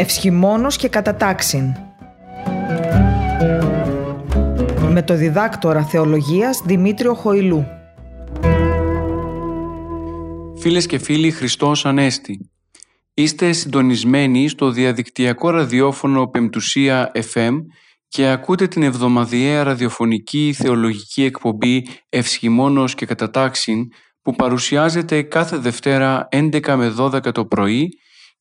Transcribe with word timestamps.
Ευσχημόνος 0.00 0.76
και 0.76 0.88
κατατάξιν. 0.88 1.74
Με 4.88 5.02
το 5.02 5.14
διδάκτορα 5.14 5.84
θεολογίας 5.84 6.62
Δημήτριο 6.64 7.14
Χοηλού. 7.14 7.66
Φίλες 10.56 10.86
και 10.86 10.98
φίλοι 10.98 11.30
Χριστός 11.30 11.86
Ανέστη. 11.86 12.50
Είστε 13.14 13.52
συντονισμένοι 13.52 14.48
στο 14.48 14.70
διαδικτυακό 14.70 15.50
ραδιόφωνο 15.50 16.26
Πεμπτουσία 16.26 17.10
FM 17.34 17.56
και 18.08 18.28
ακούτε 18.28 18.66
την 18.66 18.82
εβδομαδιαία 18.82 19.62
ραδιοφωνική 19.62 20.54
θεολογική 20.58 21.24
εκπομπή 21.24 21.86
Ευσχημόνος 22.08 22.94
και 22.94 23.06
Κατατάξιν 23.06 23.88
που 24.22 24.34
παρουσιάζεται 24.34 25.22
κάθε 25.22 25.56
Δευτέρα 25.56 26.28
11 26.32 26.74
με 26.76 26.94
12 26.98 27.32
το 27.32 27.46
πρωί 27.46 27.88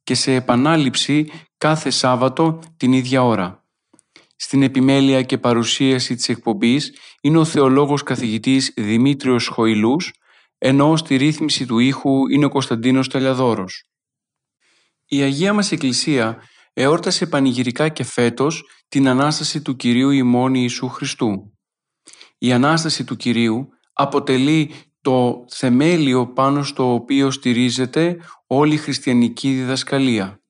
και 0.10 0.16
σε 0.16 0.34
επανάληψη 0.34 1.32
κάθε 1.58 1.90
Σάββατο 1.90 2.60
την 2.78 2.94
ίδια 2.94 3.24
ώρα. 3.24 3.66
Στην 4.36 4.64
επιμέλεια 4.64 5.22
και 5.22 5.38
παρουσίαση 5.38 6.16
της 6.16 6.30
εκπομπής 6.30 6.94
είναι 7.22 7.38
ο 7.38 7.46
θεολόγος 7.46 8.04
καθηγητής 8.04 8.74
Δημήτριος 8.76 9.48
Χοηλούς, 9.48 10.14
ενώ 10.58 10.96
στη 10.96 11.16
ρύθμιση 11.16 11.66
του 11.66 11.80
ήχου 11.80 12.28
είναι 12.28 12.46
ο 12.46 12.50
Κωνσταντίνος 12.50 13.08
Τελιαδόρος. 13.08 13.84
Η 15.06 15.22
Αγία 15.22 15.54
μας 15.54 15.72
Εκκλησία 15.72 16.44
εόρτασε 16.74 17.26
πανηγυρικά 17.26 17.90
και 17.90 18.04
φέτος 18.04 18.64
την 18.88 19.08
Ανάσταση 19.08 19.62
του 19.62 19.76
Κυρίου 19.76 20.10
ημών 20.10 20.54
Ιησού 20.54 20.88
Χριστού. 20.88 21.58
Η 22.38 22.52
Ανάσταση 22.52 23.04
του 23.04 23.16
Κυρίου 23.16 23.70
αποτελεί 23.94 24.74
το 25.02 25.46
θεμέλιο 25.50 26.28
πάνω 26.28 26.64
στο 26.64 26.94
οποίο 26.94 27.32
στηρίζεται 27.32 28.18
όλη 28.48 28.74
η 28.74 28.78
χριστιανική 28.78 29.54
διδασκαλία. 29.54 30.42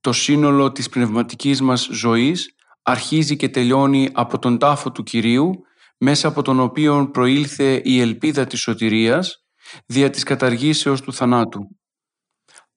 Το 0.00 0.12
σύνολο 0.12 0.72
της 0.72 0.88
πνευματικής 0.88 1.60
μας 1.60 1.88
ζωής 1.92 2.54
αρχίζει 2.82 3.36
και 3.36 3.48
τελειώνει 3.48 4.08
από 4.12 4.38
τον 4.38 4.58
τάφο 4.58 4.92
του 4.92 5.02
Κυρίου, 5.02 5.50
μέσα 5.98 6.28
από 6.28 6.42
τον 6.42 6.60
οποίο 6.60 7.10
προήλθε 7.12 7.80
η 7.84 8.00
ελπίδα 8.00 8.46
της 8.46 8.60
σωτηρίας, 8.60 9.44
δια 9.86 10.10
της 10.10 10.22
καταργήσεως 10.22 11.00
του 11.00 11.12
θανάτου. 11.12 11.60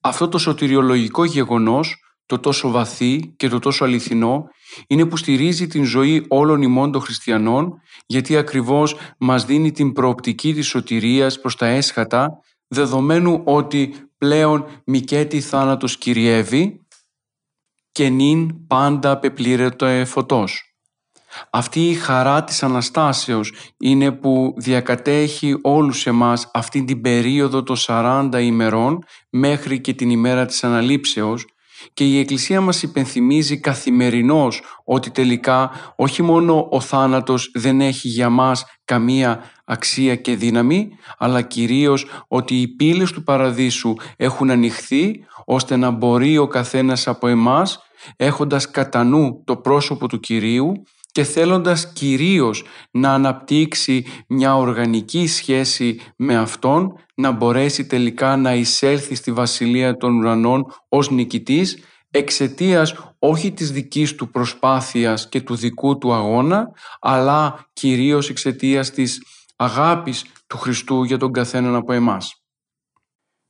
Αυτό 0.02 0.27
το 0.27 0.38
σωτηριολογικό 0.38 1.23
γεγονός, 1.25 1.95
το 2.25 2.39
τόσο 2.39 2.72
βαθύ 2.72 3.33
και 3.38 3.47
το 3.47 3.59
τόσο 3.59 3.83
αληθινό, 3.83 4.44
είναι 4.87 5.05
που 5.05 5.17
στηρίζει 5.17 5.67
την 5.67 5.83
ζωή 5.83 6.25
όλων 6.27 6.61
ημών 6.61 6.91
των 6.91 7.01
χριστιανών, 7.01 7.81
γιατί 8.05 8.37
ακριβώς 8.37 8.95
μας 9.17 9.45
δίνει 9.45 9.71
την 9.71 9.93
προοπτική 9.93 10.53
της 10.53 10.67
σωτηρίας 10.67 11.39
προς 11.39 11.55
τα 11.55 11.65
έσχατα, 11.65 12.39
δεδομένου 12.67 13.41
ότι 13.43 13.95
πλέον 14.17 14.65
μικέτη 14.85 15.41
θάνατος 15.41 15.97
κυριεύει 15.97 16.85
και 17.91 18.09
νυν 18.09 18.67
πάντα 18.67 19.19
πεπλήρεται 19.19 20.05
φωτός. 20.05 20.75
Αυτή 21.49 21.89
η 21.89 21.93
χαρά 21.93 22.43
της 22.43 22.63
Αναστάσεως 22.63 23.53
είναι 23.77 24.11
που 24.11 24.53
διακατέχει 24.57 25.57
όλους 25.61 26.05
εμάς 26.05 26.49
αυτή 26.53 26.83
την 26.83 27.01
περίοδο 27.01 27.63
των 27.63 27.75
40 27.79 28.29
ημερών 28.41 29.03
μέχρι 29.29 29.81
και 29.81 29.93
την 29.93 30.09
ημέρα 30.09 30.45
της 30.45 30.63
Αναλήψεως 30.63 31.45
και 31.94 32.03
η 32.05 32.19
Εκκλησία 32.19 32.61
μας 32.61 32.83
υπενθυμίζει 32.83 33.59
καθημερινώς 33.59 34.61
ότι 34.83 35.11
τελικά 35.11 35.72
όχι 35.95 36.22
μόνο 36.22 36.67
ο 36.72 36.80
θάνατος 36.80 37.52
δεν 37.53 37.81
έχει 37.81 38.08
για 38.08 38.30
μας 38.30 38.66
καμία 38.86 39.44
αξία 39.66 40.16
και 40.16 40.36
δύναμη, 40.36 40.89
αλλά 41.17 41.42
κυρίως 41.42 42.05
ότι 42.27 42.55
οι 42.55 42.67
πύλες 42.67 43.11
του 43.11 43.23
Παραδείσου 43.23 43.93
έχουν 44.17 44.49
ανοιχθεί 44.49 45.26
ώστε 45.45 45.76
να 45.76 45.89
μπορεί 45.89 46.37
ο 46.37 46.48
καθένας 46.48 47.08
από 47.08 47.27
εμάς 47.27 47.80
έχοντας 48.15 48.71
κατά 48.71 49.04
νου 49.04 49.43
το 49.45 49.58
πρόσωπο 49.58 50.08
του 50.08 50.20
Κυρίου 50.20 50.71
και 51.15 51.23
θέλοντας 51.23 51.92
κυρίως 51.93 52.64
να 52.92 53.14
αναπτύξει 53.14 54.05
μια 54.27 54.55
οργανική 54.55 55.27
σχέση 55.27 55.99
με 56.17 56.36
Αυτόν, 56.37 56.93
να 57.15 57.31
μπορέσει 57.31 57.86
τελικά 57.86 58.37
να 58.37 58.53
εισέλθει 58.53 59.15
στη 59.15 59.31
Βασιλεία 59.31 59.98
των 59.98 60.17
Ουρανών 60.17 60.65
ως 60.89 61.09
νικητής, 61.09 61.77
εξαιτίας 62.11 62.95
όχι 63.20 63.52
της 63.52 63.71
δικής 63.71 64.15
του 64.15 64.30
προσπάθειας 64.30 65.30
και 65.30 65.42
του 65.42 65.55
δικού 65.55 65.98
του 65.98 66.14
αγώνα, 66.14 66.71
αλλά 66.99 67.67
κυρίως 67.73 68.30
εξαιτίας 68.30 68.92
της 68.92 69.23
αγάπης 69.55 70.26
του 70.47 70.58
Χριστού 70.58 71.03
για 71.03 71.17
τον 71.17 71.32
καθέναν 71.32 71.76
από 71.76 71.93
εμάς. 71.93 72.43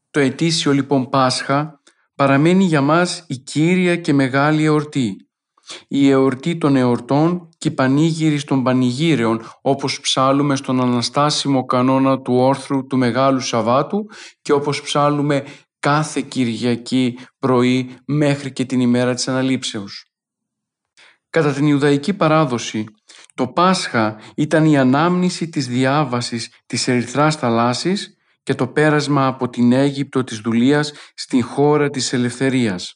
Το 0.10 0.20
ετήσιο 0.20 0.72
λοιπόν 0.72 1.10
Πάσχα 1.10 1.82
παραμένει 2.16 2.64
για 2.64 2.82
μας 2.82 3.26
η 3.28 3.38
κύρια 3.38 3.96
και 3.96 4.14
μεγάλη 4.14 4.64
εορτή, 4.64 5.26
η 5.88 6.10
εορτή 6.10 6.58
των 6.58 6.76
εορτών 6.76 7.50
και 7.66 7.72
η 7.72 7.76
πανήγυρη 7.76 8.44
των 8.44 8.64
πανηγύρεων 8.64 9.42
όπως 9.62 10.00
ψάλουμε 10.00 10.56
στον 10.56 10.82
αναστάσιμο 10.82 11.66
κανόνα 11.66 12.22
του 12.22 12.36
όρθρου 12.36 12.88
του 12.88 12.98
Μεγάλου 12.98 13.40
Σαββάτου 13.40 14.10
και 14.42 14.52
όπως 14.52 14.82
ψάλουμε 14.82 15.46
κάθε 15.80 16.22
Κυριακή 16.22 17.18
πρωί 17.40 17.98
μέχρι 18.06 18.52
και 18.52 18.66
την 18.66 18.80
ημέρα 18.80 19.14
της 19.14 19.28
Αναλήψεως. 19.28 20.06
Κατά 21.30 21.54
την 21.54 21.68
Ιουδαϊκή 21.68 22.14
παράδοση, 22.14 22.86
το 23.34 23.48
Πάσχα 23.48 24.20
ήταν 24.36 24.66
η 24.66 24.78
ανάμνηση 24.78 25.50
της 25.50 25.68
διάβασης 25.68 26.52
της 26.66 26.88
Ερυθράς 26.88 27.36
θαλάσσης 27.36 28.18
και 28.44 28.56
το 28.56 28.68
πέρασμα 28.68 29.28
από 29.28 29.50
την 29.50 29.72
Αίγυπτο 29.72 30.24
της 30.24 30.40
δουλείας 30.40 30.94
στην 31.14 31.44
χώρα 31.44 31.90
της 31.90 32.14
ελευθερίας. 32.14 32.94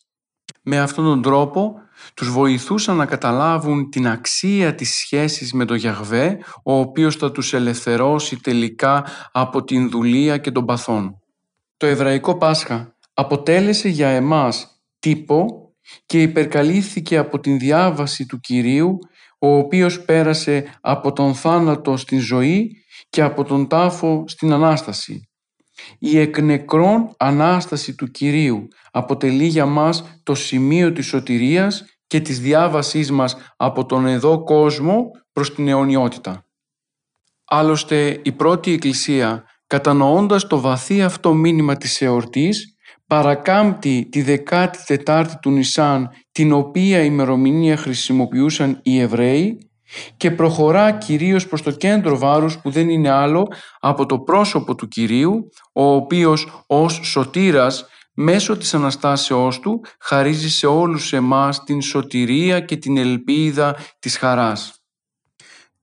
Με 0.64 0.80
αυτόν 0.80 1.06
τον 1.06 1.22
τρόπο 1.22 1.74
τους 2.14 2.32
βοηθούσαν 2.32 2.96
να 2.96 3.06
καταλάβουν 3.06 3.90
την 3.90 4.08
αξία 4.08 4.76
της 4.76 4.96
σχέσης 4.96 5.54
με 5.54 5.66
τον 5.66 5.78
Γιαχβέ, 5.78 6.38
ο 6.64 6.80
οποίος 6.80 7.16
θα 7.16 7.32
τους 7.32 7.54
ελευθερώσει 7.54 8.40
τελικά 8.40 9.06
από 9.32 9.64
την 9.64 9.90
δουλεία 9.90 10.38
και 10.38 10.52
τον 10.52 10.66
παθών. 10.66 11.20
Το 11.78 11.86
Εβραϊκό 11.86 12.38
Πάσχα 12.38 12.96
αποτέλεσε 13.14 13.90
για 13.90 14.08
εμάς 14.08 14.82
τύπο 15.00 15.46
και 16.06 16.22
υπερκαλύφθηκε 16.22 17.18
από 17.18 17.40
την 17.40 17.60
διάβαση 17.60 18.26
του 18.26 18.40
Κυρίου, 18.40 18.98
ο 19.40 19.56
οποίος 19.58 20.02
πέρασε 20.02 20.78
από 20.82 21.14
τον 21.14 21.36
θάνατο 21.36 21.98
στην 21.98 22.20
ζωή 22.20 22.72
και 23.10 23.22
από 23.22 23.44
τον 23.44 23.68
τάφο 23.68 24.24
στην 24.28 24.54
Ανάσταση. 24.54 25.30
Η 26.00 26.20
εκνεκρόν 26.20 27.14
Ανάσταση 27.18 27.96
του 27.96 28.12
Κυρίου 28.12 28.68
αποτελεί 28.92 29.46
για 29.46 29.66
μας 29.66 30.20
το 30.24 30.36
σημείο 30.36 30.92
της 30.94 31.06
σωτηρίας 31.06 31.86
και 32.10 32.20
της 32.20 32.40
διάβασής 32.40 33.12
μας 33.12 33.38
από 33.58 33.86
τον 33.86 34.06
εδώ 34.06 34.44
κόσμο 34.44 35.12
προς 35.32 35.54
την 35.54 35.68
αιωνιότητα. 35.68 36.46
Άλλωστε 37.46 38.20
η 38.24 38.32
πρώτη 38.32 38.72
Εκκλησία 38.74 39.44
κατανοώντας 39.68 40.48
το 40.48 40.60
βαθύ 40.60 41.02
αυτό 41.02 41.34
μήνυμα 41.34 41.76
της 41.76 42.02
εορτής 42.02 42.76
παρακάμπτει 43.08 44.08
τη 44.12 44.24
14η 45.06 45.26
του 45.42 45.52
Νισάν 45.52 46.10
την 46.32 46.52
οποία 46.52 47.04
ημερομηνία 47.04 47.78
χρησιμοποιούσαν 47.78 48.80
οι 48.84 49.00
Εβραίοι 49.00 49.72
και 50.18 50.32
προχωρά 50.32 50.92
κυρίως 50.92 51.48
προς 51.48 51.62
το 51.62 51.72
κέντρο 51.72 52.18
βάρους 52.18 52.60
που 52.60 52.70
δεν 52.70 52.90
είναι 52.90 53.10
άλλο 53.10 53.48
από 53.80 54.06
το 54.06 54.20
πρόσωπο 54.20 54.76
του 54.76 54.88
Κυρίου 54.88 55.50
ο 55.74 55.84
οποίος 55.84 56.64
ως 56.68 57.00
σωτήρας 57.04 57.86
μέσω 58.22 58.58
της 58.58 58.74
Αναστάσεώς 58.74 59.60
Του 59.60 59.82
χαρίζει 60.00 60.50
σε 60.50 60.68
όλους 60.68 61.14
εμάς 61.14 61.64
την 61.64 61.82
σωτηρία 61.82 62.60
και 62.60 62.78
την 62.78 62.98
ελπίδα 62.98 63.76
της 64.00 64.18
χαράς. 64.18 64.74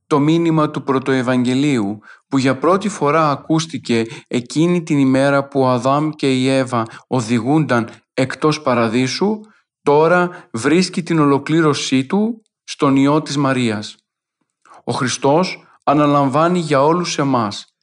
Το 0.07 0.19
μήνυμα 0.19 0.71
του 0.71 0.83
Πρωτοευαγγελίου 0.83 1.99
που 2.29 2.39
για 2.39 2.59
πρώτη 2.59 2.89
φορά 2.89 3.31
ακούστηκε 3.31 4.05
εκείνη 4.27 4.83
την 4.83 4.99
ημέρα 4.99 5.49
που 5.49 5.61
ο 5.61 5.69
Αδάμ 5.69 6.11
και 6.11 6.33
η 6.33 6.49
Εύα 6.49 6.83
οδηγούνταν 7.07 7.89
εκτός 8.15 8.63
παραδείσου, 8.63 9.41
τώρα 9.83 10.49
βρίσκει 10.53 11.03
την 11.03 11.19
ολοκλήρωσή 11.19 12.07
του 12.07 12.43
στον 12.65 12.97
Υιό 12.97 13.23
της 13.23 13.37
Μαρίας. 13.37 13.97
Ο 14.85 14.93
Χριστός 14.93 15.65
αναλαμβάνει 15.85 16.59
για 16.59 16.83
όλους 16.83 17.19
εμάς 17.19 17.77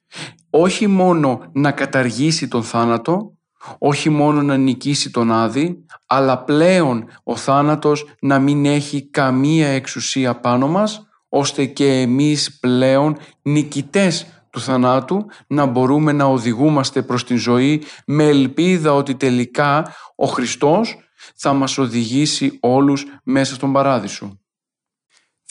όχι 0.50 0.88
μόνο 0.88 1.50
να 1.54 1.72
καταργήσει 1.72 2.48
τον 2.48 2.64
θάνατο, 2.64 3.38
όχι 3.78 4.10
μόνο 4.10 4.42
να 4.42 4.58
νικήσει 4.58 5.12
τον 5.12 5.32
Άδη, 5.32 5.86
αλλά 6.06 6.44
πλέον 6.44 7.06
ο 7.24 7.36
θάνατος 7.36 8.06
να 8.20 8.40
μην 8.40 8.66
έχει 8.66 9.10
καμία 9.10 9.68
εξουσία 9.68 10.40
πάνω 10.40 10.68
μας, 10.68 11.08
ώστε 11.30 11.66
και 11.66 12.02
εμείς 12.02 12.60
πλέον 12.60 13.18
νικητές 13.42 14.26
του 14.50 14.60
θανάτου 14.60 15.26
να 15.48 15.66
μπορούμε 15.66 16.12
να 16.12 16.26
οδηγούμαστε 16.26 17.02
προς 17.02 17.24
την 17.24 17.38
ζωή 17.38 17.84
με 18.06 18.24
ελπίδα 18.24 18.94
ότι 18.94 19.16
τελικά 19.16 19.94
ο 20.16 20.26
Χριστός 20.26 20.98
θα 21.36 21.54
μας 21.54 21.78
οδηγήσει 21.78 22.58
όλους 22.62 23.06
μέσα 23.24 23.54
στον 23.54 23.72
Παράδεισο. 23.72 24.38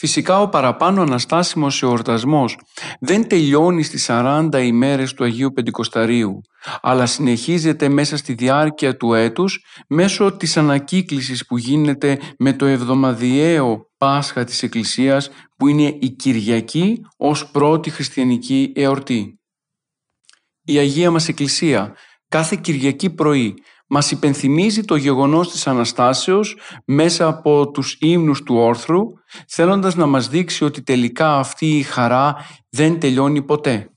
Φυσικά 0.05 0.41
ο 0.41 0.49
παραπάνω 0.49 1.01
αναστάσιμος 1.01 1.83
εορτασμός 1.83 2.57
δεν 2.99 3.27
τελειώνει 3.27 3.83
στις 3.83 4.05
40 4.09 4.49
ημέρες 4.63 5.13
του 5.13 5.23
Αγίου 5.23 5.51
Πεντηκοσταρίου, 5.53 6.41
αλλά 6.81 7.05
συνεχίζεται 7.05 7.89
μέσα 7.89 8.17
στη 8.17 8.33
διάρκεια 8.33 8.97
του 8.97 9.13
έτους 9.13 9.65
μέσω 9.87 10.37
της 10.37 10.57
ανακύκλησης 10.57 11.45
που 11.45 11.57
γίνεται 11.57 12.19
με 12.37 12.53
το 12.53 12.65
εβδομαδιαίο 12.65 13.91
Πάσχα 13.97 14.43
της 14.43 14.63
Εκκλησίας 14.63 15.29
που 15.57 15.67
είναι 15.67 15.97
η 15.99 16.09
Κυριακή 16.09 17.01
ως 17.17 17.51
πρώτη 17.51 17.89
χριστιανική 17.89 18.71
εορτή. 18.75 19.39
Η 20.63 20.77
Αγία 20.77 21.11
μας 21.11 21.27
Εκκλησία 21.27 21.95
κάθε 22.27 22.57
Κυριακή 22.61 23.09
πρωί 23.09 23.53
μας 23.87 24.11
υπενθυμίζει 24.11 24.83
το 24.83 24.95
γεγονός 24.95 25.51
της 25.51 25.67
Αναστάσεως 25.67 26.57
μέσα 26.85 27.27
από 27.27 27.71
τους 27.71 27.97
ύμνους 27.99 28.43
του 28.43 28.55
όρθρου, 28.55 29.01
θέλοντας 29.47 29.95
να 29.95 30.05
μας 30.05 30.27
δείξει 30.27 30.63
ότι 30.63 30.83
τελικά 30.83 31.37
αυτή 31.37 31.77
η 31.77 31.81
χαρά 31.81 32.35
δεν 32.69 32.99
τελειώνει 32.99 33.41
ποτέ. 33.41 33.87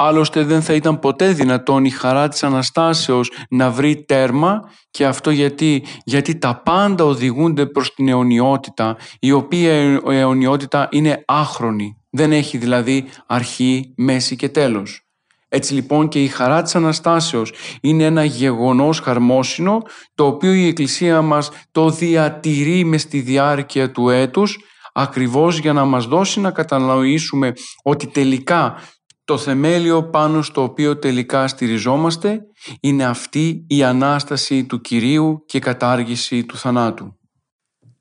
Άλλωστε 0.00 0.42
δεν 0.44 0.62
θα 0.62 0.74
ήταν 0.74 0.98
ποτέ 0.98 1.32
δυνατόν 1.32 1.84
η 1.84 1.90
χαρά 1.90 2.28
της 2.28 2.42
Αναστάσεως 2.42 3.30
να 3.50 3.70
βρει 3.70 4.04
τέρμα 4.04 4.60
και 4.90 5.06
αυτό 5.06 5.30
γιατί, 5.30 5.84
γιατί 6.04 6.38
τα 6.38 6.62
πάντα 6.62 7.04
οδηγούνται 7.04 7.66
προς 7.66 7.94
την 7.94 8.08
αιωνιότητα 8.08 8.96
η 9.20 9.32
οποία 9.32 9.82
η 9.82 10.00
αιωνιότητα 10.04 10.88
είναι 10.90 11.24
άχρονη, 11.26 11.96
δεν 12.10 12.32
έχει 12.32 12.58
δηλαδή 12.58 13.04
αρχή, 13.26 13.92
μέση 13.96 14.36
και 14.36 14.48
τέλος. 14.48 15.07
Έτσι 15.48 15.74
λοιπόν 15.74 16.08
και 16.08 16.22
η 16.22 16.26
χαρά 16.26 16.62
της 16.62 16.74
Αναστάσεως 16.74 17.52
είναι 17.80 18.04
ένα 18.04 18.24
γεγονός 18.24 19.00
χαρμόσυνο 19.00 19.82
το 20.14 20.26
οποίο 20.26 20.52
η 20.52 20.66
Εκκλησία 20.66 21.22
μας 21.22 21.50
το 21.70 21.90
διατηρεί 21.90 22.84
μες 22.84 23.02
στη 23.02 23.20
διάρκεια 23.20 23.90
του 23.90 24.08
έτους 24.08 24.58
ακριβώς 24.92 25.58
για 25.58 25.72
να 25.72 25.84
μας 25.84 26.06
δώσει 26.06 26.40
να 26.40 26.50
κατανοήσουμε 26.50 27.52
ότι 27.82 28.06
τελικά 28.06 28.80
το 29.24 29.38
θεμέλιο 29.38 30.08
πάνω 30.10 30.42
στο 30.42 30.62
οποίο 30.62 30.98
τελικά 30.98 31.48
στηριζόμαστε 31.48 32.40
είναι 32.80 33.04
αυτή 33.04 33.64
η 33.68 33.82
Ανάσταση 33.82 34.66
του 34.66 34.80
Κυρίου 34.80 35.44
και 35.46 35.58
κατάργηση 35.58 36.44
του 36.44 36.56
θανάτου. 36.56 37.18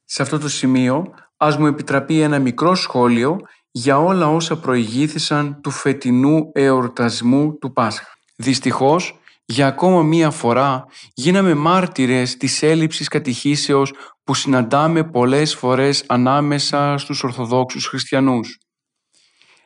Σε 0.03 0.21
αυτό 0.21 0.39
το 0.39 0.49
σημείο 0.49 1.05
ας 1.37 1.57
μου 1.57 1.65
επιτραπεί 1.65 2.21
ένα 2.21 2.39
μικρό 2.39 2.75
σχόλιο 2.75 3.37
για 3.77 3.99
όλα 3.99 4.27
όσα 4.27 4.59
προηγήθησαν 4.59 5.61
του 5.61 5.69
φετινού 5.71 6.51
εορτασμού 6.53 7.57
του 7.57 7.73
Πάσχα. 7.73 8.07
Δυστυχώς, 8.35 9.19
για 9.45 9.67
ακόμα 9.67 10.03
μία 10.03 10.31
φορά 10.31 10.85
γίναμε 11.13 11.53
μάρτυρες 11.53 12.37
της 12.37 12.63
έλλειψης 12.63 13.07
κατηχήσεως 13.07 13.93
που 14.23 14.33
συναντάμε 14.33 15.03
πολλές 15.03 15.55
φορές 15.55 16.03
ανάμεσα 16.07 16.97
στους 16.97 17.23
Ορθοδόξους 17.23 17.85
Χριστιανούς. 17.85 18.57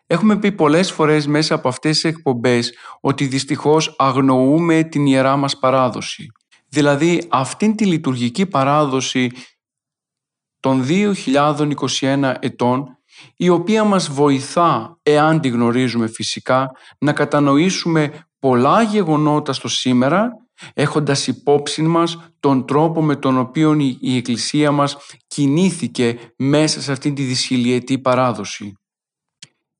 Έχουμε 0.08 0.40
πει 0.40 0.52
πολλές 0.52 0.92
φορές 0.92 1.28
μέσα 1.28 1.56
από 1.56 1.68
αυτές 1.68 1.92
τις 1.92 2.04
εκπομπές 2.04 2.74
ότι 3.02 3.25
δυστυχώς 3.25 3.96
αγνοούμε 3.98 4.84
την 4.84 5.06
ιερά 5.06 5.36
μας 5.36 5.60
παράδοση. 5.60 6.25
Δηλαδή 6.68 7.28
αυτήν 7.30 7.75
τη 7.75 7.86
λειτουργική 7.86 8.46
παράδοση 8.46 9.31
των 10.60 10.86
2021 12.02 12.34
ετών 12.40 12.96
η 13.36 13.50
οποία 13.50 13.84
μας 13.84 14.10
βοηθά, 14.10 14.98
εάν 15.04 15.40
τη 15.40 15.50
γνωρίζουμε 15.50 16.08
φυσικά, 16.08 16.72
να 16.98 17.14
κατανοήσουμε 17.14 18.26
πολλά 18.40 18.82
γεγονότα 18.82 19.54
στο 19.54 19.68
σήμερα, 19.68 20.30
έχοντας 20.74 21.28
υπόψη 21.28 21.82
μας 21.82 22.18
τον 22.40 22.66
τρόπο 22.66 23.04
με 23.04 23.16
τον 23.16 23.38
οποίο 23.38 23.78
η 24.00 24.16
Εκκλησία 24.18 24.72
μας 24.72 24.98
κινήθηκε 25.28 26.18
μέσα 26.38 26.82
σε 26.82 26.92
αυτήν 26.92 27.16
τη 27.16 27.24
δυσχυλιετή 27.24 28.00
παράδοση. 28.00 28.74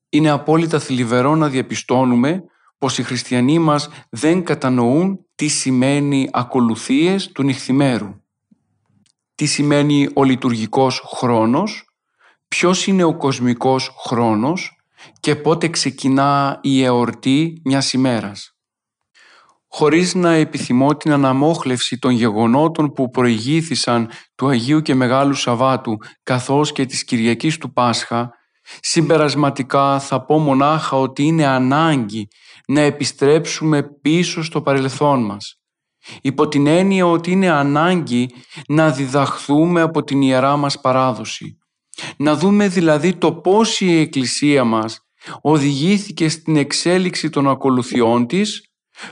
Είναι 0.10 0.30
απόλυτα 0.30 0.80
θλιβερό 0.80 1.36
να 1.36 1.50
διαπιστώνουμε 1.50 2.44
πως 2.78 2.98
οι 2.98 3.04
χριστιανοί 3.04 3.60
μας 3.60 3.90
δεν 4.10 4.44
κατανοούν 4.44 5.26
τι 5.36 5.48
σημαίνει 5.48 6.30
ακολουθίες 6.32 7.32
του 7.32 7.44
νυχθημέρου. 7.44 8.22
Τι 9.36 9.46
σημαίνει 9.46 10.10
ο 10.14 10.24
λειτουργικός 10.24 11.04
χρόνος, 11.06 11.91
ποιος 12.56 12.88
είναι 12.88 13.04
ο 13.04 13.18
κοσμικός 13.18 13.94
χρόνος 13.98 14.72
και 15.20 15.36
πότε 15.36 15.68
ξεκινά 15.68 16.60
η 16.62 16.84
εορτή 16.84 17.62
μιας 17.64 17.94
ημέρας. 17.94 18.56
Χωρίς 19.68 20.16
να 20.16 20.32
επιθυμώ 20.32 20.96
την 20.96 21.12
αναμόχλευση 21.12 21.98
των 21.98 22.12
γεγονότων 22.12 22.92
που 22.92 23.10
προηγήθησαν 23.10 24.10
του 24.36 24.48
Αγίου 24.48 24.82
και 24.82 24.96
Μεγάλου 24.96 25.34
Σαββάτου 25.34 25.98
καθώς 26.24 26.72
και 26.72 26.86
της 26.86 27.04
Κυριακής 27.04 27.58
του 27.58 27.74
Πάσχα, 27.74 28.30
συμπερασματικά 28.80 30.00
θα 30.00 30.26
πω 30.26 30.38
μονάχα 30.38 30.98
ότι 30.98 31.24
είναι 31.24 31.46
ανάγκη 31.46 32.28
να 32.68 32.82
επιστρέψουμε 32.82 33.84
πίσω 34.02 34.44
στο 34.44 34.62
παρελθόν 34.62 35.26
μας. 35.26 35.62
Υπό 36.22 36.48
την 36.48 36.68
έννοια 36.68 37.06
ότι 37.06 37.32
είναι 37.32 37.50
ανάγκη 37.50 38.30
να 38.68 38.92
διδαχθούμε 38.92 39.82
από 39.82 40.04
την 40.04 40.22
Ιερά 40.22 40.58
μας 40.58 40.82
παράδοση 40.82 41.56
να 42.18 42.36
δούμε 42.36 42.68
δηλαδή 42.68 43.14
το 43.14 43.34
πώς 43.34 43.82
η 43.82 44.00
Εκκλησία 44.00 44.64
μας 44.64 45.06
οδηγήθηκε 45.42 46.30
στην 46.30 46.56
εξέλιξη 46.56 47.30
των 47.30 47.50
ακολουθιών 47.50 48.28
της, 48.28 48.72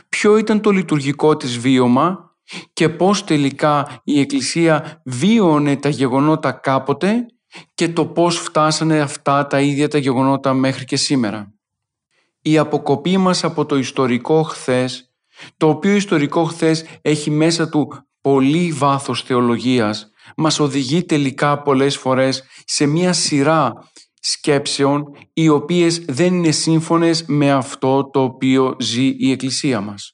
ποιο 0.10 0.38
ήταν 0.38 0.62
το 0.62 0.72
λειτουργικό 0.72 1.38
της 1.38 1.58
βίωμα 1.58 2.36
και 2.74 2.90
πώς 2.90 3.24
τελικά 3.24 4.02
η 4.04 4.20
Εκκλησία 4.20 5.02
βίωνε 5.06 5.76
τα 5.76 5.90
γεγονότα 5.90 6.52
κάποτε 6.52 7.26
και 7.74 7.90
το 7.90 8.06
πώς 8.06 8.38
φτάσανε 8.38 9.00
αυτά 9.00 9.48
τα 9.48 9.62
ίδια 9.62 9.88
τα 9.88 9.98
γεγονότα 9.98 10.54
μέχρι 10.54 10.86
και 10.86 10.96
σήμερα. 10.96 11.54
Η 12.42 12.58
αποκοπή 12.58 13.18
μας 13.18 13.44
από 13.44 13.66
το 13.66 13.78
ιστορικό 13.78 14.44
χθες, 14.44 15.14
το 15.58 15.70
οποίο 15.70 15.96
ιστορικό 15.96 16.44
χθες 16.44 16.86
έχει 17.02 17.32
μέσα 17.32 17.70
του 17.70 17.88
πολύ 18.22 18.72
βάθος 18.72 19.22
θεολογίας, 19.22 20.12
μας 20.40 20.60
οδηγεί 20.60 21.04
τελικά 21.04 21.62
πολλές 21.62 21.98
φορές 21.98 22.44
σε 22.66 22.86
μια 22.86 23.14
σειρά 23.14 23.74
σκέψεων 24.20 25.04
οι 25.34 25.50
οποίες 25.50 26.00
δεν 26.00 26.34
είναι 26.34 26.52
σύμφωνες 26.52 27.24
με 27.28 27.52
αυτό 27.52 28.10
το 28.10 28.24
οποίο 28.24 28.76
ζει 28.80 29.16
η 29.18 29.32
Εκκλησία 29.32 29.82
μας. 29.82 30.14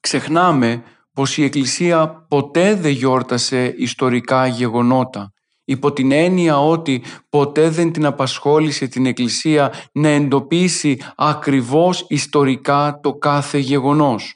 Ξεχνάμε 0.00 0.82
πως 1.12 1.36
η 1.36 1.44
Εκκλησία 1.44 2.26
ποτέ 2.28 2.74
δεν 2.74 2.92
γιόρτασε 2.92 3.74
ιστορικά 3.76 4.46
γεγονότα 4.46 5.32
υπό 5.64 5.92
την 5.92 6.12
έννοια 6.12 6.60
ότι 6.60 7.02
ποτέ 7.28 7.68
δεν 7.68 7.92
την 7.92 8.06
απασχόλησε 8.06 8.86
την 8.86 9.06
Εκκλησία 9.06 9.72
να 9.92 10.08
εντοπίσει 10.08 11.00
ακριβώς 11.16 12.04
ιστορικά 12.08 12.98
το 13.02 13.14
κάθε 13.14 13.58
γεγονός. 13.58 14.34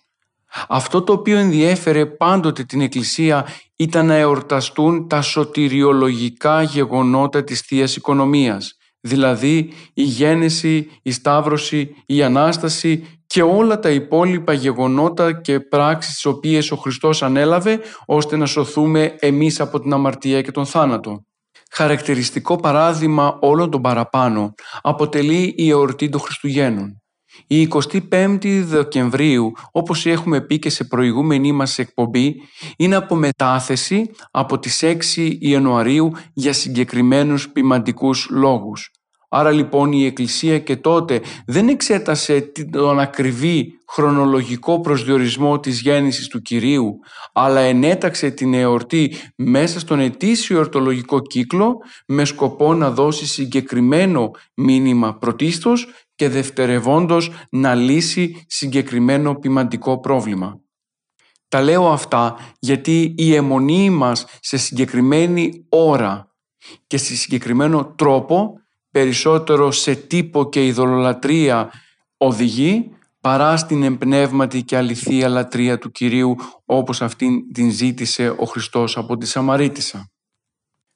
Αυτό 0.68 1.02
το 1.02 1.12
οποίο 1.12 1.38
ενδιέφερε 1.38 2.06
πάντοτε 2.06 2.64
την 2.64 2.80
Εκκλησία 2.80 3.46
ήταν 3.76 4.06
να 4.06 4.14
εορταστούν 4.14 5.08
τα 5.08 5.20
σωτηριολογικά 5.22 6.62
γεγονότα 6.62 7.44
της 7.44 7.60
Θείας 7.60 7.96
Οικονομίας, 7.96 8.76
δηλαδή 9.00 9.72
η 9.94 10.02
γέννηση, 10.02 10.90
η 11.02 11.12
σταύρωση, 11.12 11.94
η 12.06 12.22
Ανάσταση 12.22 13.06
και 13.26 13.42
όλα 13.42 13.78
τα 13.78 13.90
υπόλοιπα 13.90 14.52
γεγονότα 14.52 15.40
και 15.40 15.60
πράξεις 15.60 16.14
τις 16.14 16.24
οποίες 16.24 16.70
ο 16.70 16.76
Χριστός 16.76 17.22
ανέλαβε 17.22 17.80
ώστε 18.06 18.36
να 18.36 18.46
σωθούμε 18.46 19.14
εμείς 19.18 19.60
από 19.60 19.80
την 19.80 19.92
αμαρτία 19.92 20.42
και 20.42 20.50
τον 20.50 20.66
θάνατο. 20.66 21.24
Χαρακτηριστικό 21.70 22.56
παράδειγμα 22.56 23.38
όλων 23.40 23.70
των 23.70 23.80
παραπάνω 23.80 24.54
αποτελεί 24.82 25.54
η 25.56 25.70
εορτή 25.70 26.08
των 26.08 26.20
Χριστουγέννων. 26.20 27.03
Η 27.46 27.68
25η 27.70 28.62
Δεκεμβρίου, 28.64 29.52
όπως 29.72 30.06
έχουμε 30.06 30.40
πει 30.40 30.58
και 30.58 30.70
σε 30.70 30.84
προηγούμενη 30.84 31.52
μας 31.52 31.78
εκπομπή, 31.78 32.34
είναι 32.76 32.96
από 32.96 33.14
μετάθεση 33.14 34.10
από 34.30 34.58
τις 34.58 34.82
6 34.82 35.36
Ιανουαρίου 35.38 36.12
για 36.32 36.52
συγκεκριμένους 36.52 37.48
ποιμαντικούς 37.48 38.28
λόγους. 38.30 38.90
Άρα 39.36 39.50
λοιπόν 39.50 39.92
η 39.92 40.06
Εκκλησία 40.06 40.58
και 40.58 40.76
τότε 40.76 41.20
δεν 41.46 41.68
εξέτασε 41.68 42.52
τον 42.70 42.98
ακριβή 43.00 43.72
χρονολογικό 43.88 44.80
προσδιορισμό 44.80 45.60
της 45.60 45.80
γέννησης 45.80 46.28
του 46.28 46.42
Κυρίου, 46.42 46.98
αλλά 47.32 47.60
ενέταξε 47.60 48.30
την 48.30 48.54
εορτή 48.54 49.16
μέσα 49.36 49.80
στον 49.80 50.00
ετήσιο 50.00 50.56
εορτολογικό 50.56 51.20
κύκλο 51.20 51.76
με 52.06 52.24
σκοπό 52.24 52.74
να 52.74 52.90
δώσει 52.90 53.26
συγκεκριμένο 53.26 54.30
μήνυμα 54.54 55.14
πρωτίστως 55.14 55.86
και 56.14 56.28
δευτερευόντως 56.28 57.30
να 57.50 57.74
λύσει 57.74 58.44
συγκεκριμένο 58.48 59.34
ποιμαντικό 59.34 60.00
πρόβλημα. 60.00 60.58
Τα 61.48 61.62
λέω 61.62 61.92
αυτά 61.92 62.36
γιατί 62.58 63.14
η 63.16 63.34
αιμονή 63.34 63.90
μας 63.90 64.26
σε 64.40 64.56
συγκεκριμένη 64.56 65.66
ώρα 65.68 66.34
και 66.86 66.96
σε 66.98 67.16
συγκεκριμένο 67.16 67.84
τρόπο 67.84 68.58
περισσότερο 68.90 69.70
σε 69.70 69.94
τύπο 69.94 70.48
και 70.48 70.66
ειδωλολατρεία 70.66 71.70
οδηγεί 72.16 72.90
παρά 73.20 73.56
στην 73.56 73.82
εμπνεύματη 73.82 74.62
και 74.62 74.76
αληθεία 74.76 75.28
λατρεία 75.28 75.78
του 75.78 75.90
Κυρίου 75.90 76.36
όπως 76.64 77.02
αυτήν 77.02 77.52
την 77.52 77.70
ζήτησε 77.70 78.34
ο 78.38 78.44
Χριστός 78.44 78.96
από 78.96 79.16
τη 79.16 79.26
Σαμαρίτισσα. 79.26 80.13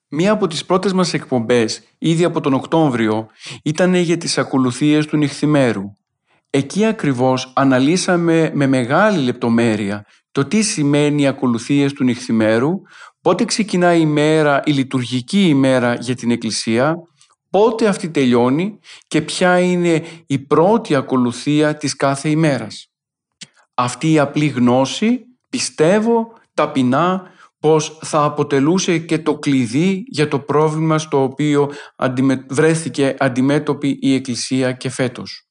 Μία 0.09 0.33
από 0.33 0.47
τις 0.47 0.65
πρώτες 0.65 0.93
μας 0.93 1.15
εκπομπές, 1.15 1.83
ήδη 1.99 2.25
από 2.25 2.41
τον 2.41 2.55
Οκτώβριο, 2.55 3.27
ήταν 3.63 3.95
για 3.95 4.17
τις 4.17 4.39
ακολουθίες 4.39 5.07
του 5.07 5.17
νυχθημέρου. 5.17 5.85
Εκεί 6.51 6.85
ακριβώς 6.85 7.53
αναλύσαμε 7.55 8.51
με 8.55 8.67
μεγάλη 8.67 9.19
λεπτομέρεια 9.19 10.07
το 10.33 10.45
τι 10.45 10.63
σημαίνει 10.63 11.23
οι 11.23 11.27
ακολουθίες 11.27 11.93
του 11.93 12.05
νυχθημέρου, 12.05 12.81
πότε 13.21 13.45
ξεκινάει 13.45 14.01
η 14.01 14.07
μέρα, 14.07 14.63
η 14.65 14.73
λειτουργική 14.73 15.49
ημέρα 15.49 15.95
για 15.95 16.15
την 16.15 16.31
Εκκλησία, 16.31 16.97
πότε 17.51 17.87
αυτή 17.87 18.11
τελειώνει 18.11 18.79
και 19.09 19.23
ποια 19.23 19.59
είναι 19.59 20.03
η 20.27 20.39
πρώτη 20.39 20.95
ακολουθία 20.95 21.77
της 21.77 21.97
κάθε 21.97 22.29
ημέρας. 22.29 22.91
Αυτή 23.75 24.13
η 24.13 24.19
απλή 24.19 24.47
γνώση, 24.47 25.21
πιστεύω, 25.51 26.33
ταπεινά, 26.55 27.23
πως 27.61 27.99
θα 28.03 28.25
αποτελούσε 28.25 28.99
και 28.99 29.19
το 29.19 29.39
κλειδί 29.39 30.03
για 30.07 30.29
το 30.29 30.39
πρόβλημα 30.39 30.99
στο 30.99 31.23
οποίο 31.23 31.71
βρέθηκε 32.49 33.15
αντιμέτωπη 33.19 33.99
η 34.01 34.15
Εκκλησία 34.15 34.73
και 34.73 34.91
φέτος. 34.91 35.49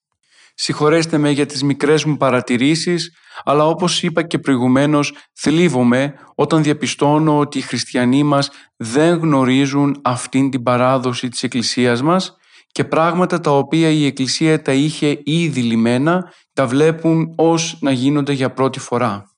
Συγχωρέστε 0.54 1.18
με 1.18 1.30
για 1.30 1.46
τις 1.46 1.64
μικρές 1.64 2.04
μου 2.04 2.18
παρατηρήσεις, 2.18 3.12
αλλά 3.44 3.68
όπως 3.68 4.04
είπα 4.04 4.24
και 4.24 4.40
προηγουμένως 4.40 5.14
θλίβομαι 5.34 6.14
όταν 6.36 6.64
διαπιστώνω 6.64 7.38
ότι 7.38 7.58
οι 7.58 7.62
χριστιανοί 7.62 8.24
μας 8.24 8.50
δεν 8.76 9.18
γνωρίζουν 9.18 10.00
αυτήν 10.04 10.50
την 10.50 10.64
παράδοση 10.64 11.30
της 11.30 11.44
Εκκλησίας 11.44 12.02
μας 12.02 12.36
και 12.72 12.84
πράγματα 12.84 13.40
τα 13.40 13.58
οποία 13.58 13.90
η 13.90 14.06
Εκκλησία 14.06 14.62
τα 14.62 14.74
είχε 14.74 15.20
ήδη 15.24 15.62
λιμένα 15.62 16.34
τα 16.54 16.68
βλέπουν 16.68 17.34
ως 17.36 17.78
να 17.82 17.92
γίνονται 17.92 18.34
για 18.34 18.54
πρώτη 18.54 18.80
φορά. 18.80 19.37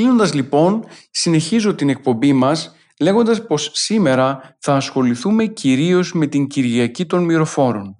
Κλείνοντας 0.00 0.34
λοιπόν, 0.34 0.84
συνεχίζω 1.10 1.74
την 1.74 1.88
εκπομπή 1.88 2.32
μας 2.32 2.74
λέγοντας 3.00 3.46
πως 3.46 3.70
σήμερα 3.72 4.56
θα 4.58 4.74
ασχοληθούμε 4.74 5.46
κυρίως 5.46 6.12
με 6.12 6.26
την 6.26 6.46
Κυριακή 6.46 7.06
των 7.06 7.24
Μυροφόρων. 7.24 7.96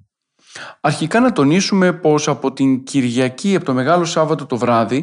Αρχικά 0.80 1.20
να 1.20 1.32
τονίσουμε 1.32 1.92
πως 1.92 2.28
από 2.28 2.52
την 2.52 2.82
Κυριακή, 2.82 3.56
από 3.56 3.64
το 3.64 3.72
Μεγάλο 3.72 4.04
Σάββατο 4.04 4.46
το 4.46 4.56
βράδυ, 4.56 5.02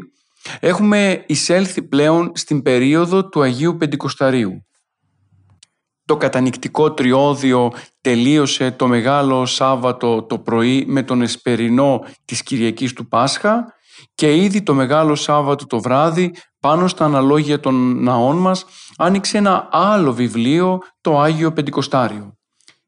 έχουμε 0.59 1.23
εισέλθει 1.27 1.81
πλέον 1.81 2.31
στην 2.35 2.61
περίοδο 2.61 3.29
του 3.29 3.41
Αγίου 3.41 3.77
Πεντηκοσταρίου. 3.77 4.65
Το 6.05 6.17
κατανικτικό 6.17 6.93
τριώδιο 6.93 7.71
τελείωσε 8.01 8.71
το 8.71 8.87
Μεγάλο 8.87 9.45
Σάββατο 9.45 10.23
το 10.23 10.39
πρωί 10.39 10.85
με 10.87 11.03
τον 11.03 11.21
εσπερινό 11.21 12.05
της 12.25 12.43
Κυριακής 12.43 12.93
του 12.93 13.07
Πάσχα 13.07 13.75
και 14.15 14.35
ήδη 14.35 14.63
το 14.63 14.73
Μεγάλο 14.73 15.15
Σάββατο 15.15 15.67
το 15.67 15.81
βράδυ 15.81 16.33
πάνω 16.67 16.87
στα 16.87 17.05
αναλόγια 17.05 17.59
των 17.59 18.03
ναών 18.03 18.37
μας 18.37 18.65
άνοιξε 18.97 19.37
ένα 19.37 19.67
άλλο 19.71 20.13
βιβλίο, 20.13 20.79
το 21.01 21.19
Άγιο 21.19 21.53
Πεντηκοστάριο. 21.53 22.37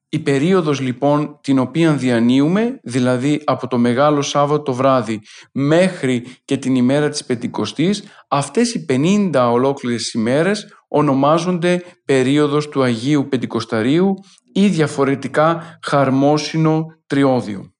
Η 0.09 0.19
περίοδος 0.19 0.79
λοιπόν 0.79 1.39
την 1.41 1.59
οποία 1.59 1.93
διανύουμε, 1.93 2.79
δηλαδή 2.83 3.41
από 3.45 3.67
το 3.67 3.77
Μεγάλο 3.77 4.21
Σάββατο 4.21 4.62
το 4.62 4.74
βράδυ 4.74 5.21
μέχρι 5.51 6.25
και 6.45 6.57
την 6.57 6.75
ημέρα 6.75 7.09
της 7.09 7.25
Πεντηκοστής, 7.25 8.03
αυτές 8.27 8.74
οι 8.74 8.86
50 9.33 9.50
ολόκληρες 9.51 10.13
ημέρες 10.13 10.74
ονομάζονται 10.88 11.83
περίοδος 12.05 12.69
του 12.69 12.83
Αγίου 12.83 13.27
Πεντηκοσταρίου 13.29 14.13
ή 14.53 14.67
διαφορετικά 14.67 15.79
χαρμόσυνο 15.81 16.86
τριώδιο. 17.07 17.74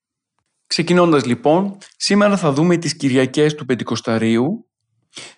Ξεκινώντας 0.68 1.26
λοιπόν, 1.26 1.78
σήμερα 1.98 2.38
θα 2.38 2.52
δούμε 2.52 2.78
τις 2.78 2.96
Κυριακές 2.96 3.56
του 3.56 3.66
Πεντηκοσταρίου, 3.66 4.69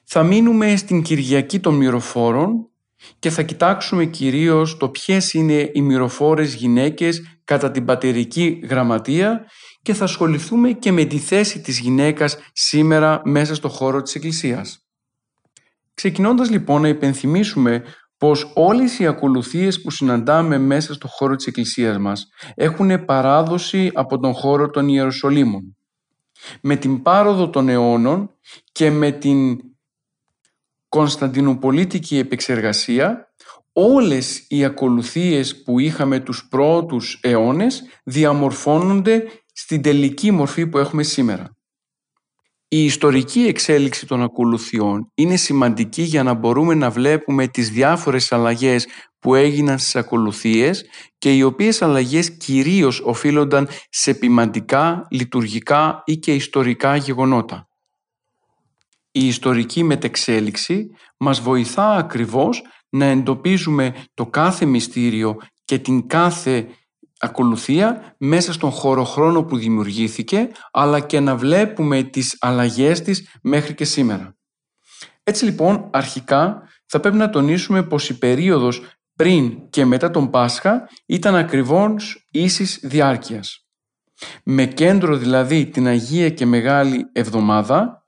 θα 0.04 0.24
μείνουμε 0.24 0.76
στην 0.76 1.02
Κυριακή 1.02 1.60
των 1.60 1.76
Μυροφόρων 1.76 2.70
και 3.20 3.30
θα 3.30 3.42
κοιτάξουμε 3.42 4.06
κυρίως 4.06 4.78
το 4.78 4.90
ποιες 4.90 5.34
είναι 5.34 5.70
οι 5.74 5.82
μυροφόρες 5.82 6.54
γυναίκες 6.54 7.40
κατά 7.44 7.72
την 7.72 7.86
πατερική 7.86 8.62
γραμματεία 8.70 9.46
και 9.82 9.94
θα 9.94 10.04
ασχοληθούμε 10.04 10.72
και 10.72 10.92
με 10.92 11.04
τη 11.06 11.18
θέση 11.18 11.62
της 11.62 11.80
γυναίκας 11.80 12.38
σήμερα 12.54 13.22
μέσα 13.26 13.56
στο 13.56 13.70
χώρο 13.70 14.02
της 14.02 14.16
Εκκλησίας. 14.16 14.86
Ξεκινώντας 15.94 16.50
λοιπόν 16.50 16.82
να 16.82 16.88
υπενθυμίσουμε 16.88 17.84
πως 18.18 18.52
όλες 18.56 19.00
οι 19.00 19.08
ακολουθίες 19.08 19.82
που 19.82 19.92
συναντάμε 19.92 20.58
μέσα 20.58 20.94
στο 20.94 21.08
χώρο 21.08 21.36
της 21.36 21.46
Εκκλησίας 21.46 21.98
μας 21.98 22.28
έχουν 22.56 23.06
παράδοση 23.06 23.92
από 23.94 24.20
τον 24.20 24.34
χώρο 24.34 24.70
των 24.70 24.88
Ιεροσολύμων. 24.88 25.76
Με 26.62 26.76
την 26.76 27.02
πάροδο 27.02 27.50
των 27.50 27.70
αιώνων 27.70 28.32
και 28.72 28.92
με 28.92 29.12
την 29.12 29.60
Κωνσταντινοπολίτικη 30.90 32.18
επεξεργασία 32.18 33.34
όλες 33.74 34.46
οι 34.50 34.66
ακολουθίες 34.66 35.64
που 35.64 35.80
είχαμε 35.80 36.20
τους 36.20 36.48
πρώτους 36.50 37.20
αιώνες 37.22 37.84
διαμορφώνονται 38.04 39.24
στην 39.54 39.82
τελική 39.82 40.32
μορφή 40.32 40.68
που 40.68 40.78
έχουμε 40.78 41.04
σήμερα. 41.04 41.56
Η 42.74 42.84
ιστορική 42.84 43.40
εξέλιξη 43.40 44.08
των 44.08 44.22
ακολουθιών 44.22 45.12
είναι 45.16 45.36
σημαντική 45.36 46.02
για 46.02 46.24
να 46.24 46.34
μπορούμε 46.34 46.74
να 46.74 46.90
βλέπουμε 46.90 47.48
τις 47.48 47.70
διάφορες 47.70 48.32
αλλαγές 48.32 48.88
που 49.20 49.36
έγιναν 49.36 49.80
στις 49.80 49.96
ακολουθίες 49.96 50.86
και 51.18 51.36
οι 51.36 51.42
οποίες 51.42 51.82
αλλαγές 51.82 52.38
κυρίως 52.38 53.02
οφείλονταν 53.06 53.68
σε 53.90 54.14
ποιμαντικά, 54.14 55.08
λειτουργικά 55.10 56.02
ή 56.06 56.18
και 56.18 56.34
ιστορικά 56.34 56.96
γεγονότα. 56.96 57.68
Η 59.12 59.28
ιστορική 59.28 59.84
μετεξέλιξη 59.84 60.90
μας 61.18 61.42
βοηθά 61.42 61.96
ακριβώς 61.96 62.62
να 62.90 63.06
εντοπίζουμε 63.06 63.96
το 64.14 64.26
κάθε 64.26 64.66
μυστήριο 64.66 65.38
και 65.66 65.80
την 65.80 66.08
κάθε 66.08 66.68
ακολουθία 67.22 68.16
μέσα 68.18 68.54
στον 68.54 68.72
χωροχρόνο 68.72 69.44
που 69.44 69.58
δημιουργήθηκε 69.58 70.50
αλλά 70.72 71.00
και 71.00 71.20
να 71.20 71.36
βλέπουμε 71.36 72.04
τις 72.04 72.38
αλλαγές 72.40 73.02
της 73.02 73.28
μέχρι 73.42 73.74
και 73.74 73.86
σήμερα. 73.86 74.36
Έτσι 75.24 75.46
λοιπόν 75.46 75.90
αρχικά 75.92 76.64
θα 76.86 77.00
πρέπει 77.00 77.18
να 77.18 77.30
τονίσουμε 77.30 77.84
πως 77.84 78.10
η 78.10 78.18
περίοδος 78.18 78.82
πριν 79.16 79.70
και 79.70 79.86
μετά 79.86 80.12
τον 80.12 80.30
Πάσχα 80.30 80.90
ήταν 81.06 81.36
ακριβώς 81.36 82.28
ίσης 82.32 82.80
διάρκειας. 82.84 83.66
Με 84.44 84.66
κέντρο 84.66 85.18
δηλαδή 85.18 85.66
την 85.66 85.88
Αγία 85.88 86.30
και 86.30 86.46
Μεγάλη 86.46 87.10
Εβδομάδα 87.12 88.06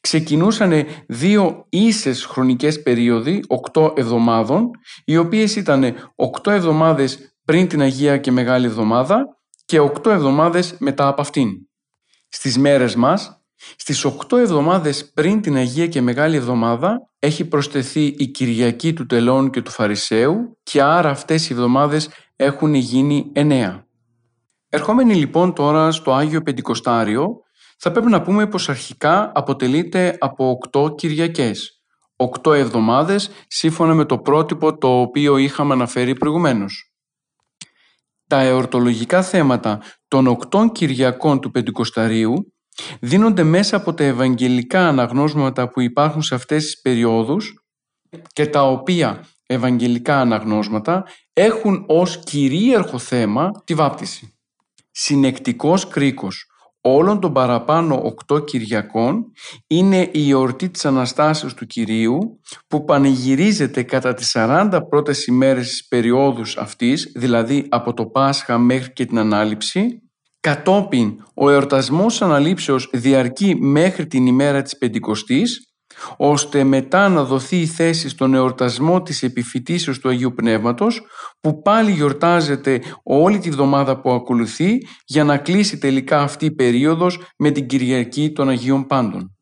ξεκινούσαν 0.00 0.86
δύο 1.08 1.66
ίσες 1.68 2.24
χρονικές 2.24 2.82
περίοδοι, 2.82 3.44
8 3.72 3.92
εβδομάδων, 3.96 4.70
οι 5.04 5.16
οποίες 5.16 5.56
ήταν 5.56 5.94
8 6.16 6.52
εβδομάδες 6.52 7.33
πριν 7.44 7.68
την 7.68 7.80
Αγία 7.80 8.18
και 8.18 8.30
Μεγάλη 8.30 8.66
Εβδομάδα 8.66 9.38
και 9.64 9.80
8 9.80 10.06
εβδομάδες 10.06 10.76
μετά 10.78 11.08
από 11.08 11.20
αυτήν. 11.20 11.48
Στις 12.28 12.58
μέρες 12.58 12.94
μας, 12.94 13.44
στις 13.76 14.04
8 14.04 14.36
εβδομάδες 14.38 15.12
πριν 15.12 15.40
την 15.40 15.56
Αγία 15.56 15.86
και 15.86 16.00
Μεγάλη 16.00 16.36
Εβδομάδα 16.36 17.10
έχει 17.18 17.44
προσθεθεί 17.44 18.04
η 18.18 18.26
Κυριακή 18.26 18.92
του 18.92 19.06
Τελών 19.06 19.50
και 19.50 19.62
του 19.62 19.70
Φαρισαίου 19.70 20.58
και 20.62 20.82
άρα 20.82 21.10
αυτές 21.10 21.50
οι 21.50 21.52
εβδομάδες 21.52 22.08
έχουν 22.36 22.74
γίνει 22.74 23.32
9. 23.34 23.84
Ερχόμενοι 24.68 25.14
λοιπόν 25.14 25.52
τώρα 25.54 25.90
στο 25.90 26.12
Άγιο 26.12 26.42
Πεντηκοστάριο, 26.42 27.28
θα 27.78 27.90
πρέπει 27.90 28.10
να 28.10 28.22
πούμε 28.22 28.46
πως 28.46 28.68
αρχικά 28.68 29.32
αποτελείται 29.34 30.16
από 30.20 30.58
8 30.72 30.94
Κυριακές, 30.96 31.82
8 32.42 32.54
εβδομάδες 32.54 33.30
σύμφωνα 33.46 33.94
με 33.94 34.04
το 34.04 34.18
πρότυπο 34.18 34.78
το 34.78 35.00
οποίο 35.00 35.36
είχαμε 35.36 35.72
αναφέρει 35.72 36.14
προηγουμένως. 36.14 36.93
Τα 38.26 38.40
εορτολογικά 38.40 39.22
θέματα 39.22 39.82
των 40.08 40.38
8 40.50 40.72
Κυριακών 40.72 41.40
του 41.40 41.50
Πεντηκοσταρίου 41.50 42.52
δίνονται 43.00 43.42
μέσα 43.42 43.76
από 43.76 43.94
τα 43.94 44.04
ευαγγελικά 44.04 44.88
αναγνώσματα 44.88 45.68
που 45.68 45.80
υπάρχουν 45.80 46.22
σε 46.22 46.34
αυτές 46.34 46.64
τις 46.64 46.80
περιόδους 46.80 47.54
και 48.32 48.46
τα 48.46 48.62
οποία 48.62 49.26
ευαγγελικά 49.46 50.20
αναγνώσματα 50.20 51.04
έχουν 51.32 51.84
ως 51.88 52.18
κυρίαρχο 52.24 52.98
θέμα 52.98 53.50
τη 53.64 53.74
βάπτιση. 53.74 54.34
Συνεκτικός 54.90 55.88
κρίκος 55.88 56.46
όλων 56.86 57.20
των 57.20 57.32
παραπάνω 57.32 58.00
οκτώ 58.04 58.38
Κυριακών 58.38 59.24
είναι 59.66 60.08
η 60.12 60.30
εορτή 60.30 60.68
της 60.68 60.84
Αναστάσεως 60.84 61.54
του 61.54 61.66
Κυρίου 61.66 62.40
που 62.66 62.84
πανηγυρίζεται 62.84 63.82
κατά 63.82 64.14
τις 64.14 64.30
40 64.34 64.80
πρώτες 64.88 65.26
ημέρες 65.26 65.68
της 65.68 65.88
περιόδους 65.88 66.56
αυτής, 66.56 67.12
δηλαδή 67.14 67.66
από 67.68 67.94
το 67.94 68.06
Πάσχα 68.06 68.58
μέχρι 68.58 68.92
και 68.92 69.06
την 69.06 69.18
Ανάληψη. 69.18 70.02
Κατόπιν 70.40 71.22
ο 71.34 71.50
εορτασμός 71.50 72.22
Αναλήψεως 72.22 72.90
διαρκεί 72.92 73.56
μέχρι 73.60 74.06
την 74.06 74.26
ημέρα 74.26 74.62
της 74.62 74.78
Πεντηκοστής 74.78 75.73
ώστε 76.16 76.64
μετά 76.64 77.08
να 77.08 77.24
δοθεί 77.24 77.60
η 77.60 77.66
θέση 77.66 78.08
στον 78.08 78.34
εορτασμό 78.34 79.02
της 79.02 79.22
επιφυτίσεως 79.22 79.98
του 79.98 80.08
Αγίου 80.08 80.34
Πνεύματος 80.34 81.02
που 81.40 81.62
πάλι 81.62 81.90
γιορτάζεται 81.90 82.80
όλη 83.02 83.38
τη 83.38 83.50
βδομάδα 83.50 84.00
που 84.00 84.10
ακολουθεί 84.10 84.78
για 85.06 85.24
να 85.24 85.36
κλείσει 85.36 85.78
τελικά 85.78 86.20
αυτή 86.20 86.44
η 86.44 86.50
περίοδος 86.50 87.20
με 87.38 87.50
την 87.50 87.66
Κυριακή 87.66 88.32
των 88.32 88.48
Αγίων 88.48 88.86
Πάντων. 88.86 89.36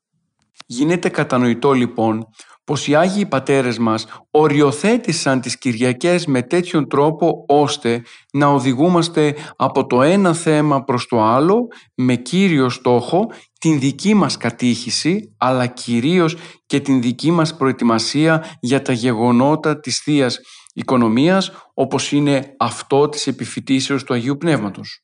Γίνεται 0.66 1.08
κατανοητό 1.08 1.72
λοιπόν 1.72 2.26
πως 2.64 2.88
οι 2.88 2.94
Άγιοι 2.94 3.26
Πατέρες 3.26 3.78
μας 3.78 4.06
οριοθέτησαν 4.30 5.40
τις 5.40 5.58
Κυριακές 5.58 6.26
με 6.26 6.42
τέτοιον 6.42 6.88
τρόπο 6.88 7.44
ώστε 7.48 8.02
να 8.32 8.46
οδηγούμαστε 8.46 9.34
από 9.56 9.86
το 9.86 10.02
ένα 10.02 10.32
θέμα 10.32 10.84
προς 10.84 11.06
το 11.06 11.22
άλλο 11.22 11.66
με 11.94 12.14
κύριο 12.14 12.68
στόχο 12.68 13.26
την 13.58 13.80
δική 13.80 14.14
μας 14.14 14.36
κατήχηση 14.36 15.34
αλλά 15.38 15.66
κυρίως 15.66 16.36
και 16.66 16.80
την 16.80 17.02
δική 17.02 17.30
μας 17.30 17.56
προετοιμασία 17.56 18.44
για 18.60 18.82
τα 18.82 18.92
γεγονότα 18.92 19.80
της 19.80 19.98
θείας 19.98 20.40
Οικονομίας 20.74 21.50
όπως 21.74 22.12
είναι 22.12 22.54
αυτό 22.58 23.08
της 23.08 23.26
επιφυτίσεως 23.26 24.04
του 24.04 24.14
Αγίου 24.14 24.36
Πνεύματος. 24.36 25.02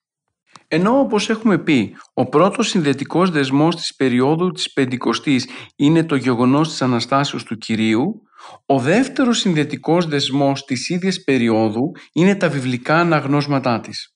Ενώ 0.71 0.99
όπως 0.99 1.31
έχουμε 1.31 1.59
πει, 1.59 1.97
ο 2.15 2.29
πρώτος 2.29 2.69
συνδετικός 2.69 3.31
δεσμός 3.31 3.77
της 3.77 3.95
περίοδου 3.95 4.51
της 4.51 4.73
Πεντηκοστής 4.73 5.49
είναι 5.77 6.05
το 6.05 6.17
γεγονός 6.17 6.69
της 6.69 6.83
Αναστάσεως 6.83 7.45
του 7.45 7.59
Κυρίου, 7.59 8.23
ο 8.67 8.79
δεύτερος 8.79 9.39
συνδετικός 9.39 10.07
δεσμός 10.07 10.65
της 10.65 10.89
ίδιας 10.89 11.23
περίοδου 11.25 11.91
είναι 12.13 12.35
τα 12.35 12.49
βιβλικά 12.49 13.01
αναγνώσματά 13.01 13.81
της. 13.81 14.13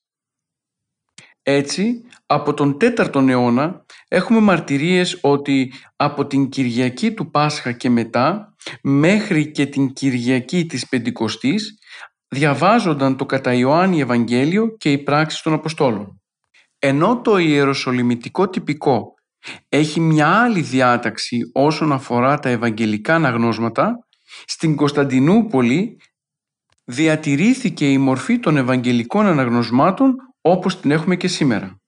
Έτσι, 1.42 2.02
από 2.26 2.54
τον 2.54 2.76
4ο 2.80 3.28
αιώνα 3.28 3.84
έχουμε 4.08 4.40
μαρτυρίες 4.40 5.18
ότι 5.20 5.72
από 5.96 6.26
την 6.26 6.48
Κυριακή 6.48 7.12
του 7.12 7.30
Πάσχα 7.30 7.72
και 7.72 7.90
μετά 7.90 8.54
μέχρι 8.82 9.50
και 9.50 9.66
την 9.66 9.92
Κυριακή 9.92 10.66
της 10.66 10.88
Πεντηκοστής 10.88 11.78
διαβάζονταν 12.28 13.16
το 13.16 13.26
κατά 13.26 13.54
Ιωάννη 13.54 14.00
Ευαγγέλιο 14.00 14.76
και 14.76 14.92
οι 14.92 14.98
πράξεις 14.98 15.42
των 15.42 15.52
Αποστόλων. 15.52 16.21
Ενώ 16.84 17.20
το 17.20 17.38
ιεροσολυμητικό 17.38 18.48
τυπικό 18.48 19.14
έχει 19.68 20.00
μια 20.00 20.28
άλλη 20.28 20.60
διάταξη 20.60 21.40
όσον 21.52 21.92
αφορά 21.92 22.38
τα 22.38 22.48
ευαγγελικά 22.48 23.14
αναγνώσματα, 23.14 24.06
στην 24.44 24.76
Κωνσταντινούπολη 24.76 25.96
διατηρήθηκε 26.84 27.90
η 27.90 27.98
μορφή 27.98 28.38
των 28.38 28.56
ευαγγελικών 28.56 29.26
αναγνωσμάτων 29.26 30.14
όπως 30.40 30.80
την 30.80 30.90
έχουμε 30.90 31.16
και 31.16 31.28
σήμερα. 31.28 31.80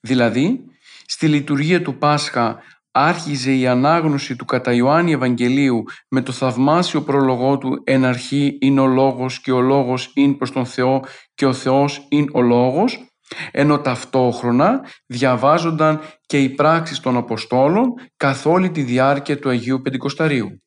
Δηλαδή, 0.00 0.64
στη 1.06 1.28
λειτουργία 1.28 1.82
του 1.82 1.98
Πάσχα 1.98 2.62
άρχιζε 2.90 3.52
η 3.52 3.66
ανάγνωση 3.66 4.36
του 4.36 4.44
κατά 4.44 4.72
Ιωάννη 4.72 5.12
Ευαγγελίου 5.12 5.82
με 6.08 6.22
το 6.22 6.32
θαυμάσιο 6.32 7.02
προλογό 7.02 7.58
του 7.58 7.82
«Εν 7.84 8.04
αρχή 8.04 8.58
είναι 8.60 8.80
ο 8.80 8.86
Λόγος 8.86 9.40
και 9.40 9.52
ο 9.52 9.60
Λόγος 9.60 10.10
είναι 10.14 10.34
προς 10.34 10.52
τον 10.52 10.66
Θεό 10.66 11.04
και 11.34 11.46
ο 11.46 11.52
Θεός 11.52 12.06
είναι 12.08 12.30
ο 12.32 12.40
Λόγος» 12.40 13.06
ενώ 13.50 13.78
ταυτόχρονα 13.78 14.80
διαβάζονταν 15.06 16.00
και 16.26 16.42
οι 16.42 16.48
πράξεις 16.48 17.00
των 17.00 17.16
Αποστόλων 17.16 17.94
καθ' 18.16 18.46
όλη 18.46 18.70
τη 18.70 18.82
διάρκεια 18.82 19.38
του 19.38 19.48
Αγίου 19.48 19.80
Πεντηκοσταρίου. 19.80 20.62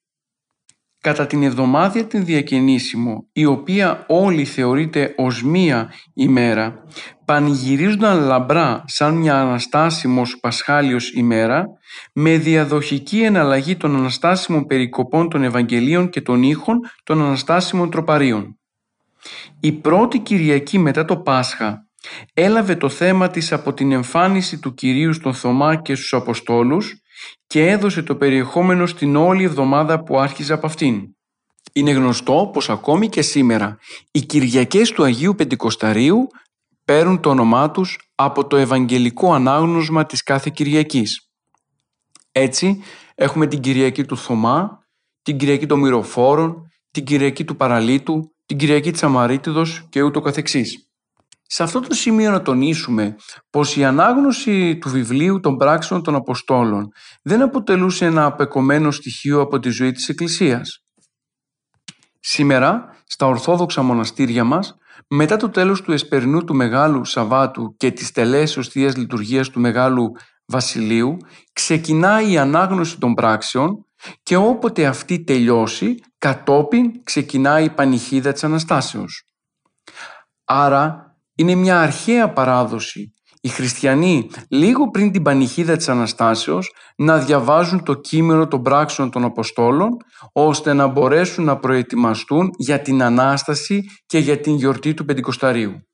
Κατά 1.01 1.27
την 1.27 1.43
εβδομάδια 1.43 2.05
την 2.05 2.25
διακαινήσιμο, 2.25 3.27
η 3.31 3.45
οποία 3.45 4.05
όλη 4.07 4.45
θεωρείται 4.45 5.13
ως 5.17 5.43
μία 5.43 5.93
ημέρα, 6.13 6.83
πανηγυρίζονταν 7.25 8.19
λαμπρά 8.19 8.83
σαν 8.85 9.13
μια 9.13 9.41
Αναστάσιμος 9.41 10.39
Πασχάλιος 10.39 11.11
ημέρα, 11.11 11.65
με 12.13 12.37
διαδοχική 12.37 13.21
εναλλαγή 13.21 13.75
των 13.75 13.95
Αναστάσιμων 13.95 14.65
περικοπών 14.65 15.29
των 15.29 15.43
Ευαγγελίων 15.43 16.09
και 16.09 16.21
των 16.21 16.43
ήχων 16.43 16.79
των 17.03 17.21
Αναστάσιμων 17.21 17.89
τροπαρίων. 17.89 18.59
Η 19.59 19.71
πρώτη 19.71 20.19
Κυριακή 20.19 20.79
μετά 20.79 21.05
το 21.05 21.17
Πάσχα 21.17 21.84
έλαβε 22.33 22.75
το 22.75 22.89
θέμα 22.89 23.29
της 23.29 23.51
από 23.51 23.73
την 23.73 23.91
εμφάνιση 23.91 24.59
του 24.59 24.73
Κυρίου 24.73 25.13
στον 25.13 25.33
Θωμά 25.33 25.75
και 25.75 25.95
στους 25.95 26.13
Αποστόλους 26.13 26.93
και 27.47 27.67
έδωσε 27.67 28.03
το 28.03 28.15
περιεχόμενο 28.15 28.85
στην 28.85 29.15
όλη 29.15 29.43
εβδομάδα 29.43 30.03
που 30.03 30.19
άρχιζε 30.19 30.53
από 30.53 30.65
αυτήν. 30.65 31.03
Είναι 31.73 31.91
γνωστό 31.91 32.49
πως 32.53 32.69
ακόμη 32.69 33.09
και 33.09 33.21
σήμερα 33.21 33.77
οι 34.11 34.21
Κυριακές 34.21 34.91
του 34.91 35.03
Αγίου 35.03 35.35
Πεντηκοσταρίου 35.35 36.27
παίρνουν 36.85 37.19
το 37.19 37.29
όνομά 37.29 37.71
τους 37.71 37.97
από 38.15 38.47
το 38.47 38.57
Ευαγγελικό 38.57 39.33
Ανάγνωσμα 39.33 40.05
της 40.05 40.23
κάθε 40.23 40.51
Κυριακής. 40.53 41.29
Έτσι 42.31 42.81
έχουμε 43.15 43.47
την 43.47 43.59
Κυριακή 43.59 44.05
του 44.05 44.17
Θωμά, 44.17 44.79
την 45.21 45.37
Κυριακή 45.37 45.65
των 45.65 45.79
Μυροφόρων, 45.79 46.71
την 46.91 47.03
Κυριακή 47.03 47.43
του 47.43 47.55
Παραλίτου, 47.55 48.35
την 48.45 48.57
Κυριακή 48.57 48.91
της 48.91 49.03
Αμαρίτιδος 49.03 49.87
και 49.89 50.01
ούτω 50.01 50.21
καθεξής. 50.21 50.84
Σε 51.47 51.63
αυτό 51.63 51.79
το 51.79 51.93
σημείο 51.93 52.31
να 52.31 52.41
τονίσουμε 52.41 53.15
πως 53.49 53.77
η 53.77 53.83
ανάγνωση 53.83 54.77
του 54.77 54.89
βιβλίου 54.89 55.39
των 55.39 55.57
πράξεων 55.57 56.03
των 56.03 56.15
Αποστόλων 56.15 56.87
δεν 57.21 57.41
αποτελούσε 57.41 58.05
ένα 58.05 58.25
απεκομμένο 58.25 58.91
στοιχείο 58.91 59.41
από 59.41 59.59
τη 59.59 59.69
ζωή 59.69 59.91
της 59.91 60.09
Εκκλησίας. 60.09 60.83
Σήμερα, 62.19 62.95
στα 63.05 63.25
Ορθόδοξα 63.25 63.81
μοναστήρια 63.81 64.43
μας, 64.43 64.77
μετά 65.09 65.37
το 65.37 65.49
τέλος 65.49 65.81
του 65.81 65.91
Εσπερινού 65.91 66.43
του 66.43 66.55
Μεγάλου 66.55 67.05
Σαββάτου 67.05 67.75
και 67.77 67.91
της 67.91 68.11
τελέσεως 68.11 68.67
Θείας 68.67 68.95
Λειτουργίας 68.95 69.49
του 69.49 69.59
Μεγάλου 69.59 70.11
Βασιλείου, 70.45 71.17
ξεκινάει 71.53 72.31
η 72.31 72.37
ανάγνωση 72.37 72.99
των 72.99 73.13
πράξεων 73.13 73.85
και 74.23 74.35
όποτε 74.35 74.85
αυτή 74.85 75.23
τελειώσει, 75.23 75.95
κατόπιν 76.17 77.03
ξεκινάει 77.03 77.65
η 77.65 77.69
πανηχίδα 77.69 78.31
της 78.31 78.43
Αναστάσεως. 78.43 79.23
Άρα 80.43 81.04
είναι 81.35 81.55
μια 81.55 81.81
αρχαία 81.81 82.33
παράδοση 82.33 83.15
οι 83.45 83.49
χριστιανοί 83.49 84.29
λίγο 84.49 84.89
πριν 84.89 85.11
την 85.11 85.21
πανηχίδα 85.21 85.75
της 85.75 85.89
Αναστάσεως 85.89 86.73
να 86.95 87.17
διαβάζουν 87.17 87.83
το 87.83 87.93
κείμενο 87.93 88.47
των 88.47 88.61
πράξεων 88.61 89.11
των 89.11 89.23
Αποστόλων 89.23 89.97
ώστε 90.31 90.73
να 90.73 90.87
μπορέσουν 90.87 91.43
να 91.43 91.57
προετοιμαστούν 91.57 92.49
για 92.57 92.81
την 92.81 93.03
Ανάσταση 93.03 93.83
και 94.05 94.17
για 94.17 94.39
την 94.39 94.55
γιορτή 94.55 94.93
του 94.93 95.05
Πεντηκοσταρίου. 95.05 95.87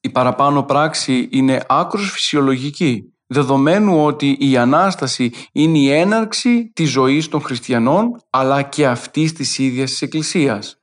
Η 0.00 0.10
παραπάνω 0.10 0.62
πράξη 0.62 1.28
είναι 1.30 1.64
άκρος 1.68 2.10
φυσιολογική 2.10 3.02
δεδομένου 3.26 4.04
ότι 4.04 4.36
η 4.40 4.56
Ανάσταση 4.56 5.32
είναι 5.52 5.78
η 5.78 5.90
έναρξη 5.90 6.70
της 6.74 6.90
ζωής 6.90 7.28
των 7.28 7.40
χριστιανών 7.40 8.10
αλλά 8.30 8.62
και 8.62 8.86
αυτής 8.86 9.32
της 9.32 9.58
ίδιας 9.58 9.90
της 9.90 10.02
Εκκλησίας. 10.02 10.77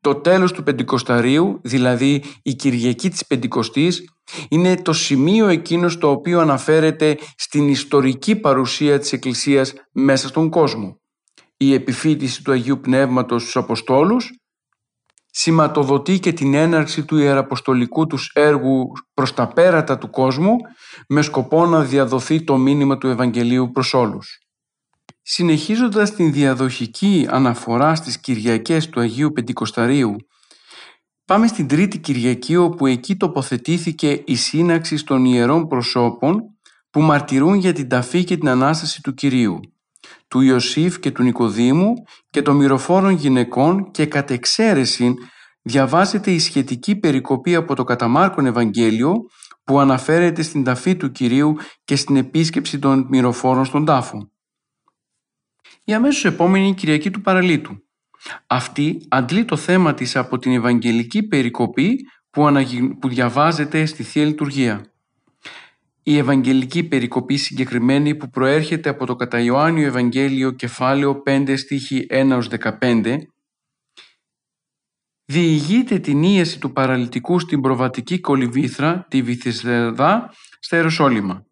Το 0.00 0.14
τέλος 0.14 0.52
του 0.52 0.62
Πεντηκοσταρίου, 0.62 1.60
δηλαδή 1.62 2.22
η 2.42 2.54
Κυριακή 2.54 3.10
της 3.10 3.26
Πεντηκοστής, 3.26 4.04
είναι 4.48 4.76
το 4.76 4.92
σημείο 4.92 5.46
εκείνος 5.46 5.92
στο 5.92 6.10
οποίο 6.10 6.40
αναφέρεται 6.40 7.18
στην 7.36 7.68
ιστορική 7.68 8.36
παρουσία 8.36 8.98
της 8.98 9.12
Εκκλησίας 9.12 9.72
μέσα 9.92 10.28
στον 10.28 10.50
κόσμο. 10.50 10.98
Η 11.56 11.74
επιφύτηση 11.74 12.42
του 12.42 12.52
Αγίου 12.52 12.80
Πνεύματος 12.80 13.42
στους 13.42 13.56
Αποστόλους 13.56 14.30
σηματοδοτεί 15.30 16.18
και 16.18 16.32
την 16.32 16.54
έναρξη 16.54 17.04
του 17.04 17.16
ιεραποστολικού 17.16 18.06
τους 18.06 18.30
έργου 18.34 18.92
προς 19.14 19.34
τα 19.34 19.48
πέρατα 19.48 19.98
του 19.98 20.10
κόσμου 20.10 20.56
με 21.08 21.22
σκοπό 21.22 21.66
να 21.66 21.80
διαδοθεί 21.80 22.44
το 22.44 22.56
μήνυμα 22.56 22.98
του 22.98 23.08
Ευαγγελίου 23.08 23.70
προς 23.70 23.94
όλους. 23.94 24.43
Συνεχίζοντας 25.26 26.14
την 26.14 26.32
διαδοχική 26.32 27.26
αναφορά 27.30 27.94
στις 27.94 28.18
Κυριακές 28.18 28.88
του 28.88 29.00
Αγίου 29.00 29.32
Πεντηκοσταρίου, 29.32 30.16
πάμε 31.24 31.46
στην 31.46 31.68
Τρίτη 31.68 31.98
Κυριακή 31.98 32.56
όπου 32.56 32.86
εκεί 32.86 33.16
τοποθετήθηκε 33.16 34.22
η 34.24 34.34
σύναξη 34.34 35.04
των 35.04 35.24
ιερών 35.24 35.66
προσώπων 35.66 36.42
που 36.90 37.00
μαρτυρούν 37.00 37.54
για 37.54 37.72
την 37.72 37.88
ταφή 37.88 38.24
και 38.24 38.36
την 38.36 38.48
Ανάσταση 38.48 39.02
του 39.02 39.14
Κυρίου, 39.14 39.60
του 40.28 40.40
Ιωσήφ 40.40 40.98
και 40.98 41.10
του 41.10 41.22
Νικοδήμου 41.22 41.92
και 42.30 42.42
των 42.42 42.56
μυροφόρων 42.56 43.12
γυναικών 43.12 43.90
και 43.90 44.06
κατ' 44.06 44.30
εξαίρεση 44.30 45.14
διαβάζεται 45.62 46.30
η 46.30 46.38
σχετική 46.38 46.96
περικοπή 46.96 47.54
από 47.54 47.74
το 47.74 47.84
Καταμάρκον 47.84 48.46
Ευαγγέλιο 48.46 49.12
που 49.64 49.78
αναφέρεται 49.78 50.42
στην 50.42 50.64
ταφή 50.64 50.96
του 50.96 51.10
Κυρίου 51.10 51.54
και 51.84 51.96
στην 51.96 52.16
επίσκεψη 52.16 52.78
των 52.78 53.06
μυροφόρων 53.10 53.64
στον 53.64 53.84
τάφο 53.84 54.28
η 55.84 55.94
αμέσως 55.94 56.24
επόμενη 56.24 56.74
Κυριακή 56.74 57.10
του 57.10 57.20
Παραλίτου. 57.20 57.82
Αυτή 58.46 59.06
αντλεί 59.08 59.44
το 59.44 59.56
θέμα 59.56 59.94
της 59.94 60.16
από 60.16 60.38
την 60.38 60.52
Ευαγγελική 60.52 61.22
περικοπή 61.22 61.98
που, 62.30 62.52
που 63.00 63.08
διαβάζεται 63.08 63.86
στη 63.86 64.02
Θεία 64.02 64.24
Λειτουργία. 64.24 64.92
Η 66.02 66.18
Ευαγγελική 66.18 66.84
περικοπή 66.84 67.36
συγκεκριμένη 67.36 68.14
που 68.14 68.30
προέρχεται 68.30 68.88
από 68.88 69.06
το 69.06 69.16
κατά 69.16 69.40
Ιωάννιο 69.40 69.86
Ευαγγέλιο 69.86 70.50
κεφάλαιο 70.50 71.22
5 71.26 71.54
στίχη 71.56 72.06
1 72.10 72.42
15 72.80 73.16
διηγείται 75.24 75.98
την 75.98 76.22
ίαση 76.22 76.60
του 76.60 76.72
παραλυτικού 76.72 77.38
στην 77.38 77.60
προβατική 77.60 78.20
κολυβήθρα, 78.20 79.06
τη 79.08 79.22
Βυθισδεδά, 79.22 80.32
στα 80.60 80.76
Ιεροσόλυμα. 80.76 81.43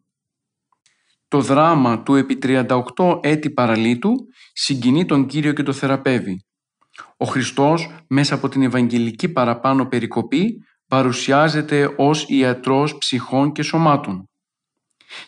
Το 1.32 1.40
δράμα 1.40 2.02
του 2.02 2.14
επί 2.14 2.38
38 2.42 3.18
έτη 3.20 3.50
παραλίτου 3.50 4.14
συγκινεί 4.52 5.04
τον 5.04 5.26
Κύριο 5.26 5.52
και 5.52 5.62
το 5.62 5.72
θεραπεύει. 5.72 6.44
Ο 7.16 7.24
Χριστός 7.24 7.90
μέσα 8.08 8.34
από 8.34 8.48
την 8.48 8.62
Ευαγγελική 8.62 9.28
παραπάνω 9.28 9.86
περικοπή 9.86 10.64
παρουσιάζεται 10.86 11.94
ως 11.96 12.24
ιατρός 12.28 12.98
ψυχών 12.98 13.52
και 13.52 13.62
σωμάτων. 13.62 14.30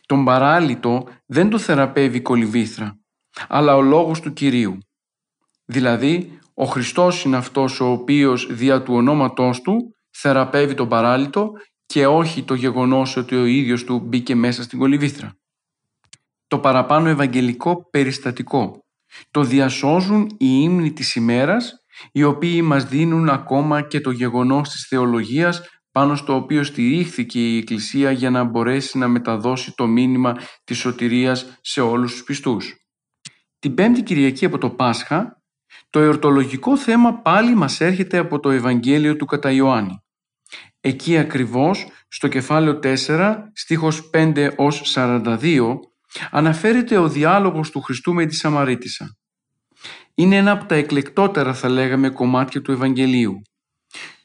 Τον 0.06 0.24
παράλυτο 0.24 1.08
δεν 1.26 1.50
το 1.50 1.58
θεραπεύει 1.58 2.16
η 2.16 2.22
κολυβήθρα, 2.22 2.98
αλλά 3.48 3.76
ο 3.76 3.82
λόγος 3.82 4.20
του 4.20 4.32
Κυρίου. 4.32 4.78
Δηλαδή, 5.64 6.38
ο 6.54 6.64
Χριστός 6.64 7.24
είναι 7.24 7.36
αυτός 7.36 7.80
ο 7.80 7.90
οποίος 7.90 8.46
δια 8.50 8.82
του 8.82 8.94
ονόματός 8.94 9.60
του 9.60 9.96
θεραπεύει 10.10 10.74
τον 10.74 10.88
παράλυτο 10.88 11.50
και 11.86 12.06
όχι 12.06 12.42
το 12.42 12.54
γεγονός 12.54 13.16
ότι 13.16 13.36
ο 13.36 13.44
ίδιος 13.44 13.84
του 13.84 13.98
μπήκε 13.98 14.34
μέσα 14.34 14.62
στην 14.62 14.78
κολυβήθρα. 14.78 15.36
Το 16.54 16.60
παραπάνω 16.60 17.08
ευαγγελικό 17.08 17.88
περιστατικό. 17.90 18.84
Το 19.30 19.42
διασώζουν 19.42 20.26
οι 20.38 20.60
ύμνοι 20.62 20.92
της 20.92 21.14
ημέρας, 21.14 21.72
οι 22.12 22.22
οποίοι 22.22 22.60
μας 22.64 22.84
δίνουν 22.84 23.28
ακόμα 23.28 23.82
και 23.82 24.00
το 24.00 24.10
γεγονός 24.10 24.68
της 24.68 24.86
θεολογίας 24.88 25.62
πάνω 25.92 26.14
στο 26.14 26.34
οποίο 26.34 26.62
στηρίχθηκε 26.62 27.38
η 27.38 27.56
Εκκλησία 27.56 28.10
για 28.10 28.30
να 28.30 28.44
μπορέσει 28.44 28.98
να 28.98 29.08
μεταδώσει 29.08 29.72
το 29.74 29.86
μήνυμα 29.86 30.36
της 30.64 30.78
σωτηρίας 30.78 31.58
σε 31.60 31.80
όλους 31.80 32.12
τους 32.12 32.24
πιστούς. 32.24 32.74
Την 33.58 33.74
πέμπτη 33.74 34.02
Κυριακή 34.02 34.44
από 34.44 34.58
το 34.58 34.70
Πάσχα, 34.70 35.42
το 35.90 36.00
εορτολογικό 36.00 36.76
θέμα 36.76 37.14
πάλι 37.14 37.54
μας 37.54 37.80
έρχεται 37.80 38.18
από 38.18 38.40
το 38.40 38.50
Ευαγγέλιο 38.50 39.16
του 39.16 39.24
κατά 39.24 39.50
Ιωάννη. 39.50 39.98
Εκεί 40.80 41.18
ακριβώς, 41.18 41.86
στο 42.08 42.28
κεφάλαιο 42.28 42.78
4, 42.78 43.50
στίχος 43.52 44.10
5 44.10 44.52
ως 44.56 44.82
42, 44.94 45.78
αναφέρεται 46.30 46.98
ο 46.98 47.08
διάλογος 47.08 47.70
του 47.70 47.80
Χριστού 47.80 48.14
με 48.14 48.26
τη 48.26 48.34
Σαμαρίτισσα. 48.34 49.16
Είναι 50.14 50.36
ένα 50.36 50.50
από 50.50 50.64
τα 50.64 50.74
εκλεκτότερα 50.74 51.54
θα 51.54 51.68
λέγαμε 51.68 52.08
κομμάτια 52.08 52.62
του 52.62 52.72
Ευαγγελίου. 52.72 53.42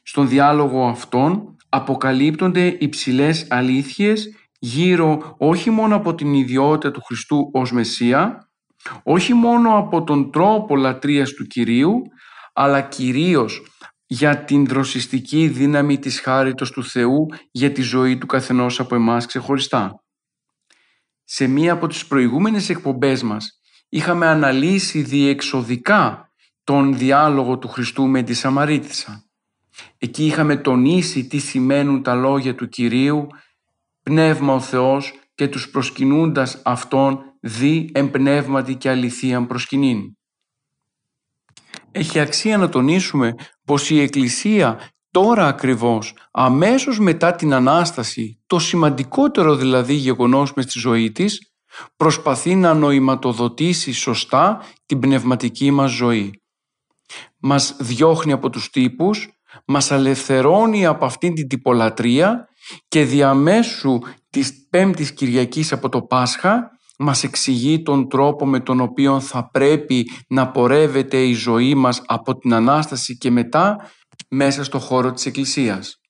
Στον 0.02 0.28
διάλογο 0.28 0.86
αυτόν 0.86 1.56
αποκαλύπτονται 1.68 2.76
υψηλές 2.78 3.46
αλήθειες 3.50 4.28
γύρω 4.58 5.34
όχι 5.38 5.70
μόνο 5.70 5.96
από 5.96 6.14
την 6.14 6.34
ιδιότητα 6.34 6.90
του 6.90 7.02
Χριστού 7.02 7.50
ως 7.52 7.72
Μεσσία, 7.72 8.50
όχι 9.02 9.34
μόνο 9.34 9.78
από 9.78 10.04
τον 10.04 10.30
τρόπο 10.32 10.76
λατρείας 10.76 11.32
του 11.32 11.46
Κυρίου, 11.46 12.02
αλλά 12.52 12.80
κυρίως 12.80 13.62
για 14.06 14.44
την 14.44 14.66
δροσιστική 14.66 15.48
δύναμη 15.48 15.98
της 15.98 16.20
χάριτος 16.20 16.70
του 16.70 16.84
Θεού 16.84 17.26
για 17.50 17.72
τη 17.72 17.82
ζωή 17.82 18.18
του 18.18 18.26
καθενός 18.26 18.80
από 18.80 18.94
εμάς 18.94 19.26
ξεχωριστά. 19.26 20.02
Σε 21.32 21.46
μία 21.46 21.72
από 21.72 21.86
τις 21.86 22.06
προηγούμενες 22.06 22.68
εκπομπές 22.68 23.22
μας 23.22 23.60
είχαμε 23.88 24.26
αναλύσει 24.26 25.02
διεξοδικά 25.02 26.30
τον 26.64 26.98
διάλογο 26.98 27.58
του 27.58 27.68
Χριστού 27.68 28.06
με 28.06 28.22
τη 28.22 28.34
Σαμαρίτισσα. 28.34 29.24
Εκεί 29.98 30.26
είχαμε 30.26 30.56
τονίσει 30.56 31.26
τι 31.26 31.38
σημαίνουν 31.38 32.02
τα 32.02 32.14
λόγια 32.14 32.54
του 32.54 32.68
Κυρίου 32.68 33.26
«Πνεύμα 34.02 34.54
ο 34.54 34.60
Θεός 34.60 35.12
και 35.34 35.48
τους 35.48 35.70
προσκυνούντας 35.70 36.60
Αυτόν 36.64 37.20
δι 37.40 37.90
εμπνεύματι 37.94 38.74
και 38.74 38.90
αληθείαν 38.90 39.46
προσκυνήν». 39.46 40.16
Έχει 41.92 42.18
αξία 42.18 42.56
να 42.56 42.68
τονίσουμε 42.68 43.34
πως 43.64 43.90
η 43.90 44.00
Εκκλησία 44.00 44.90
τώρα 45.10 45.46
ακριβώς, 45.46 46.14
αμέσως 46.30 46.98
μετά 46.98 47.34
την 47.34 47.52
Ανάσταση, 47.54 48.40
το 48.46 48.58
σημαντικότερο 48.58 49.56
δηλαδή 49.56 49.94
γεγονός 49.94 50.52
μες 50.54 50.64
στη 50.64 50.78
ζωή 50.78 51.12
της, 51.12 51.52
προσπαθεί 51.96 52.54
να 52.54 52.74
νοηματοδοτήσει 52.74 53.92
σωστά 53.92 54.62
την 54.86 54.98
πνευματική 54.98 55.70
μας 55.70 55.90
ζωή. 55.90 56.40
Μας 57.38 57.76
διώχνει 57.78 58.32
από 58.32 58.50
τους 58.50 58.70
τύπους, 58.70 59.28
μας 59.66 59.90
αλευθερώνει 59.90 60.86
από 60.86 61.04
αυτήν 61.04 61.34
την 61.34 61.48
τυπολατρεία 61.48 62.48
και 62.88 63.04
διαμέσου 63.04 63.98
της 64.30 64.66
Πέμπτης 64.70 65.12
Κυριακής 65.12 65.72
από 65.72 65.88
το 65.88 66.02
Πάσχα 66.02 66.70
μας 67.02 67.24
εξηγεί 67.24 67.82
τον 67.82 68.08
τρόπο 68.08 68.46
με 68.46 68.60
τον 68.60 68.80
οποίο 68.80 69.20
θα 69.20 69.50
πρέπει 69.50 70.10
να 70.28 70.50
πορεύεται 70.50 71.22
η 71.22 71.32
ζωή 71.32 71.74
μας 71.74 72.02
από 72.06 72.38
την 72.38 72.54
Ανάσταση 72.54 73.18
και 73.18 73.30
μετά 73.30 73.90
μέσα 74.28 74.64
στο 74.64 74.78
χώρο 74.78 75.12
της 75.12 75.26
Εκκλησίας. 75.26 76.00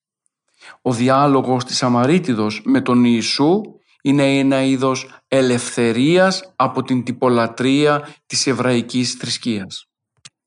Ο 0.82 0.92
διάλογος 0.92 1.64
της 1.64 1.82
Αμαρίτιδος 1.82 2.62
με 2.64 2.80
τον 2.80 3.04
Ιησού 3.04 3.60
είναι 4.02 4.38
ένα 4.38 4.62
είδος 4.62 5.10
ελευθερίας 5.28 6.52
από 6.56 6.82
την 6.82 7.04
τυπολατρεία 7.04 8.08
της 8.26 8.46
εβραϊκής 8.46 9.12
θρησκείας. 9.12 9.88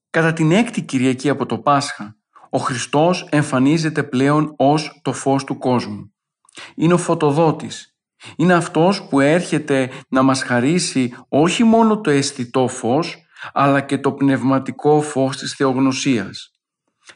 Κατά 0.10 0.34
την 0.34 0.52
έκτη 0.52 0.82
Κυριακή 0.82 1.30
από 1.30 1.46
το 1.46 1.58
Πάσχα, 1.58 2.16
ο 2.50 2.58
Χριστός 2.58 3.28
εμφανίζεται 3.32 4.04
πλέον 4.04 4.54
ως 4.58 5.00
το 5.04 5.14
φως 5.14 5.44
του 5.44 5.58
κόσμου. 5.58 6.14
Είναι 6.76 6.94
ο 6.94 6.98
φωτοδότης. 6.98 7.96
Είναι 8.36 8.54
αυτός 8.54 9.08
που 9.08 9.20
έρχεται 9.20 9.92
να 10.10 10.22
μας 10.22 10.44
χαρίσει 10.44 11.14
όχι 11.30 11.64
μόνο 11.64 12.02
το 12.02 12.10
αισθητό 12.10 12.68
φως, 12.68 13.18
αλλά 13.54 13.82
και 13.82 13.98
το 13.98 14.12
πνευματικό 14.12 15.02
φως 15.02 15.38
της 15.38 15.54
θεογνωσίας. 15.54 16.53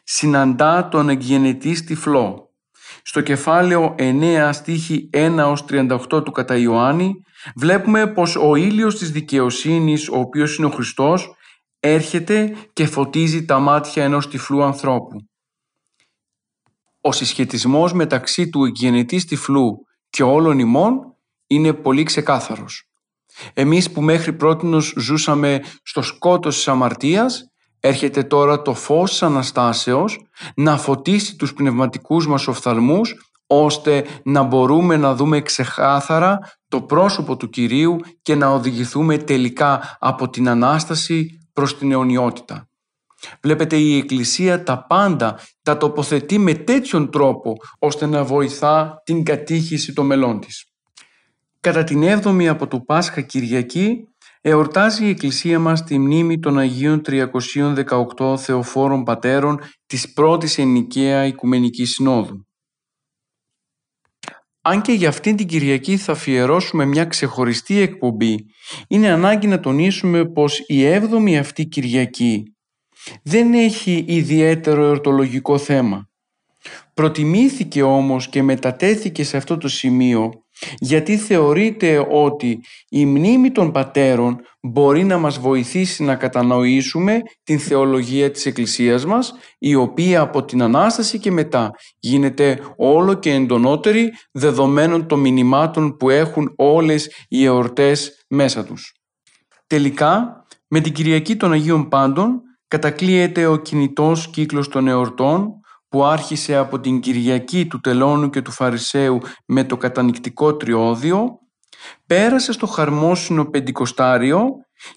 Συναντά 0.03 0.87
τον 0.87 1.09
εγγενετή 1.09 1.83
τυφλό. 1.83 2.51
Στο 3.03 3.21
κεφάλαιο 3.21 3.95
9 3.97 4.49
στίχη 4.53 5.09
1 5.13 5.53
38 5.69 6.23
του 6.23 6.31
κατά 6.31 6.57
Ιωάννη 6.57 7.13
βλέπουμε 7.55 8.07
πως 8.07 8.35
ο 8.35 8.55
ήλιος 8.55 8.97
της 8.97 9.11
δικαιοσύνης, 9.11 10.09
ο 10.09 10.19
οποίος 10.19 10.57
είναι 10.57 10.67
ο 10.67 10.69
Χριστός, 10.69 11.35
έρχεται 11.79 12.55
και 12.73 12.85
φωτίζει 12.85 13.45
τα 13.45 13.59
μάτια 13.59 14.03
ενός 14.03 14.27
τυφλού 14.27 14.63
ανθρώπου. 14.63 15.17
Ο 17.01 17.11
συσχετισμός 17.11 17.93
μεταξύ 17.93 18.49
του 18.49 18.65
γενετής 18.65 19.25
τυφλού 19.25 19.85
και 20.09 20.23
όλων 20.23 20.59
ημών 20.59 21.15
είναι 21.47 21.73
πολύ 21.73 22.03
ξεκάθαρος. 22.03 22.89
Εμείς 23.53 23.91
που 23.91 24.01
μέχρι 24.01 24.33
πρότινος 24.33 24.93
ζούσαμε 24.97 25.63
στο 25.83 26.01
σκότος 26.01 26.55
της 26.55 26.67
αμαρτίας, 26.67 27.51
έρχεται 27.79 28.23
τώρα 28.23 28.61
το 28.61 28.73
φως 28.73 29.09
της 29.09 29.23
Αναστάσεως 29.23 30.25
να 30.55 30.77
φωτίσει 30.77 31.35
τους 31.35 31.53
πνευματικούς 31.53 32.27
μας 32.27 32.47
οφθαλμούς, 32.47 33.15
ώστε 33.47 34.05
να 34.23 34.43
μπορούμε 34.43 34.97
να 34.97 35.15
δούμε 35.15 35.41
ξεκάθαρα 35.41 36.39
το 36.67 36.81
πρόσωπο 36.81 37.37
του 37.37 37.49
Κυρίου 37.49 37.97
και 38.21 38.35
να 38.35 38.47
οδηγηθούμε 38.47 39.17
τελικά 39.17 39.97
από 39.99 40.29
την 40.29 40.49
Ανάσταση 40.49 41.39
προς 41.53 41.77
την 41.77 41.91
αιωνιότητα. 41.91 42.69
Βλέπετε 43.41 43.75
η 43.77 43.97
Εκκλησία 43.97 44.63
τα 44.63 44.85
πάντα 44.85 45.39
τα 45.61 45.77
τοποθετεί 45.77 46.37
με 46.37 46.53
τέτοιον 46.53 47.11
τρόπο 47.11 47.55
ώστε 47.79 48.05
να 48.05 48.23
βοηθά 48.23 49.01
την 49.05 49.23
κατήχηση 49.23 49.93
των 49.93 50.05
μελών 50.05 50.39
της. 50.39 50.65
Κατά 51.59 51.83
την 51.83 52.03
7η 52.03 52.45
από 52.45 52.67
το 52.67 52.79
Πάσχα 52.79 53.21
Κυριακή 53.21 54.07
εορτάζει 54.49 55.05
η 55.05 55.09
Εκκλησία 55.09 55.59
μας 55.59 55.83
τη 55.83 55.99
μνήμη 55.99 56.39
των 56.39 56.57
Αγίων 56.57 57.01
318 57.05 58.37
Θεοφόρων 58.37 59.03
Πατέρων 59.03 59.59
της 59.85 60.13
πρώτης 60.13 60.57
ενοικαία 60.57 61.25
Οικουμενικής 61.25 61.91
Συνόδου. 61.91 62.45
Αν 64.61 64.81
και 64.81 64.91
για 64.91 65.09
αυτήν 65.09 65.35
την 65.35 65.47
Κυριακή 65.47 65.97
θα 65.97 66.11
αφιερώσουμε 66.11 66.85
μια 66.85 67.05
ξεχωριστή 67.05 67.79
εκπομπή, 67.79 68.35
είναι 68.87 69.09
ανάγκη 69.09 69.47
να 69.47 69.59
τονίσουμε 69.59 70.25
πως 70.25 70.63
η 70.67 70.85
έβδομη 70.85 71.37
αυτή 71.37 71.65
Κυριακή 71.65 72.43
δεν 73.23 73.53
έχει 73.53 74.05
ιδιαίτερο 74.07 74.83
εορτολογικό 74.83 75.57
θέμα. 75.57 76.09
Προτιμήθηκε 76.93 77.83
όμως 77.83 78.29
και 78.29 78.43
μετατέθηκε 78.43 79.23
σε 79.23 79.37
αυτό 79.37 79.57
το 79.57 79.67
σημείο 79.67 80.31
γιατί 80.79 81.17
θεωρείται 81.17 82.07
ότι 82.11 82.61
η 82.89 83.05
μνήμη 83.05 83.51
των 83.51 83.71
πατέρων 83.71 84.39
μπορεί 84.61 85.03
να 85.03 85.17
μας 85.17 85.39
βοηθήσει 85.39 86.03
να 86.03 86.15
κατανοήσουμε 86.15 87.21
την 87.43 87.59
θεολογία 87.59 88.31
της 88.31 88.45
Εκκλησίας 88.45 89.05
μας 89.05 89.33
η 89.57 89.75
οποία 89.75 90.21
από 90.21 90.45
την 90.45 90.61
Ανάσταση 90.61 91.19
και 91.19 91.31
μετά 91.31 91.71
γίνεται 91.99 92.59
όλο 92.77 93.13
και 93.13 93.33
εντονότερη 93.33 94.13
δεδομένων 94.31 95.07
των 95.07 95.19
μηνυμάτων 95.19 95.97
που 95.97 96.09
έχουν 96.09 96.53
όλες 96.55 97.11
οι 97.27 97.45
εορτές 97.45 98.25
μέσα 98.27 98.63
τους. 98.63 98.91
Τελικά, 99.67 100.45
με 100.67 100.79
την 100.79 100.93
Κυριακή 100.93 101.35
των 101.35 101.51
Αγίων 101.51 101.87
Πάντων 101.87 102.41
κατακλείεται 102.67 103.45
ο 103.45 103.55
κινητός 103.55 104.29
κύκλος 104.29 104.67
των 104.67 104.87
εορτών 104.87 105.61
που 105.97 106.05
άρχισε 106.05 106.55
από 106.55 106.79
την 106.79 106.99
Κυριακή 106.99 107.67
του 107.67 107.79
Τελώνου 107.79 108.29
και 108.29 108.41
του 108.41 108.51
Φαρισαίου 108.51 109.19
με 109.45 109.63
το 109.63 109.77
κατανικτικό 109.77 110.55
τριώδιο, 110.55 111.39
πέρασε 112.05 112.51
στο 112.51 112.67
χαρμόσυνο 112.67 113.45
Πεντηκοστάριο 113.45 114.47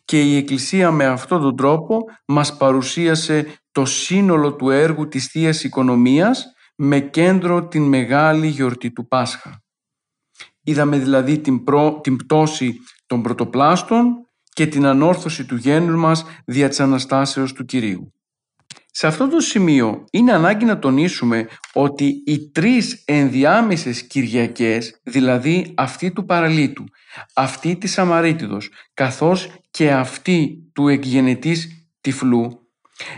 και 0.04 0.22
η 0.22 0.36
Εκκλησία 0.36 0.90
με 0.90 1.06
αυτόν 1.06 1.40
τον 1.40 1.56
τρόπο 1.56 1.98
μας 2.26 2.56
παρουσίασε 2.56 3.60
το 3.72 3.84
σύνολο 3.84 4.54
του 4.54 4.70
έργου 4.70 5.08
της 5.08 5.26
θείας 5.26 5.64
Οικονομίας 5.64 6.46
με 6.76 7.00
κέντρο 7.00 7.66
την 7.66 7.82
μεγάλη 7.82 8.46
γιορτή 8.46 8.92
του 8.92 9.08
Πάσχα. 9.08 9.62
Είδαμε 10.62 10.98
δηλαδή 10.98 11.38
την, 11.38 11.64
την 12.00 12.16
πτώση 12.16 12.74
των 13.06 13.22
πρωτοπλάστων 13.22 14.14
και 14.52 14.66
την 14.66 14.86
ανόρθωση 14.86 15.46
του 15.46 15.56
γένους 15.56 15.96
μας 15.96 16.24
δια 16.44 16.68
της 16.68 16.80
Αναστάσεως 16.80 17.52
του 17.52 17.64
Κυρίου. 17.64 18.14
Σε 18.92 19.06
αυτό 19.06 19.28
το 19.28 19.40
σημείο 19.40 20.04
είναι 20.10 20.32
ανάγκη 20.32 20.64
να 20.64 20.78
τονίσουμε 20.78 21.48
ότι 21.72 22.22
οι 22.26 22.50
τρεις 22.50 23.02
ενδιάμεσες 23.04 24.02
Κυριακές, 24.02 25.00
δηλαδή 25.02 25.72
αυτή 25.76 26.10
του 26.10 26.24
Παραλίτου, 26.24 26.84
αυτή 27.34 27.76
της 27.76 27.92
Σαμαρίτιδος, 27.92 28.70
καθώς 28.94 29.48
και 29.70 29.92
αυτή 29.92 30.70
του 30.74 30.88
εκγενετής 30.88 31.86
τυφλού, 32.00 32.60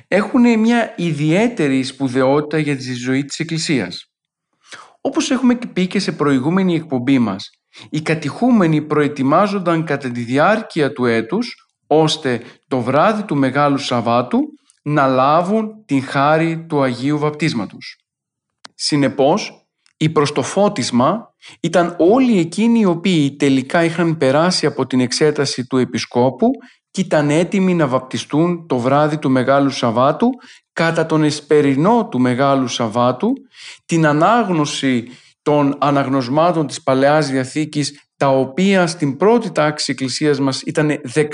έχουν 0.09 0.59
μια 0.59 0.95
ιδιαίτερη 0.97 1.83
σπουδαιότητα 1.83 2.59
για 2.59 2.77
τη 2.77 2.95
ζωή 2.95 3.25
της 3.25 3.39
Εκκλησίας. 3.39 4.07
Όπως 5.01 5.31
έχουμε 5.31 5.59
πει 5.73 5.87
και 5.87 5.99
σε 5.99 6.13
προηγούμενη 6.13 6.75
εκπομπή 6.75 7.19
μας, 7.19 7.51
οι 7.91 8.01
κατηχούμενοι 8.01 8.83
προετοιμάζονταν 8.83 9.85
κατά 9.85 10.11
τη 10.11 10.21
διάρκεια 10.21 10.93
του 10.93 11.05
έτους 11.05 11.67
ώστε 11.87 12.43
το 12.69 12.81
βράδυ 12.81 13.23
του 13.23 13.37
Μεγάλου 13.37 13.79
Σαββάτου 13.79 14.41
να 14.83 15.07
λάβουν 15.07 15.85
την 15.85 16.03
χάρη 16.03 16.67
του 16.69 16.83
Αγίου 16.83 17.19
Βαπτίσματος. 17.19 17.97
Συνεπώς, 18.75 19.67
η 19.97 20.09
προς 20.09 20.33
το 20.33 20.43
φώτισμα 20.43 21.35
ήταν 21.61 21.97
όλοι 21.99 22.39
εκείνοι 22.39 22.81
οι 22.81 22.85
οποίοι 22.85 23.37
τελικά 23.37 23.85
είχαν 23.85 24.17
περάσει 24.17 24.67
από 24.67 24.87
την 24.87 25.01
εξέταση 25.01 25.67
του 25.67 25.77
Επισκόπου 25.77 26.51
και 26.91 27.01
ήταν 27.01 27.31
έτοιμοι 27.31 27.75
να 27.75 27.87
βαπτιστούν 27.87 28.67
το 28.67 28.79
βράδυ 28.79 29.19
του 29.19 29.31
Μεγάλου 29.31 29.71
Σαββάτου 29.71 30.31
κατά 30.73 31.07
τον 31.07 31.23
εσπερινό 31.23 32.09
του 32.11 32.21
Μεγάλου 32.21 32.69
Σαββάτου, 32.69 33.33
την 33.87 34.07
ανάγνωση 34.07 35.09
των 35.43 35.77
αναγνωσμάτων 35.81 36.67
της 36.67 36.83
Παλαιάς 36.83 37.29
Διαθήκης 37.31 38.12
τα 38.23 38.29
οποία 38.29 38.87
στην 38.87 39.17
πρώτη 39.17 39.53
τάξη 39.53 39.93
εκκλησίας 39.93 40.41
μας 40.41 40.63
ήταν 40.63 41.01
15 41.15 41.31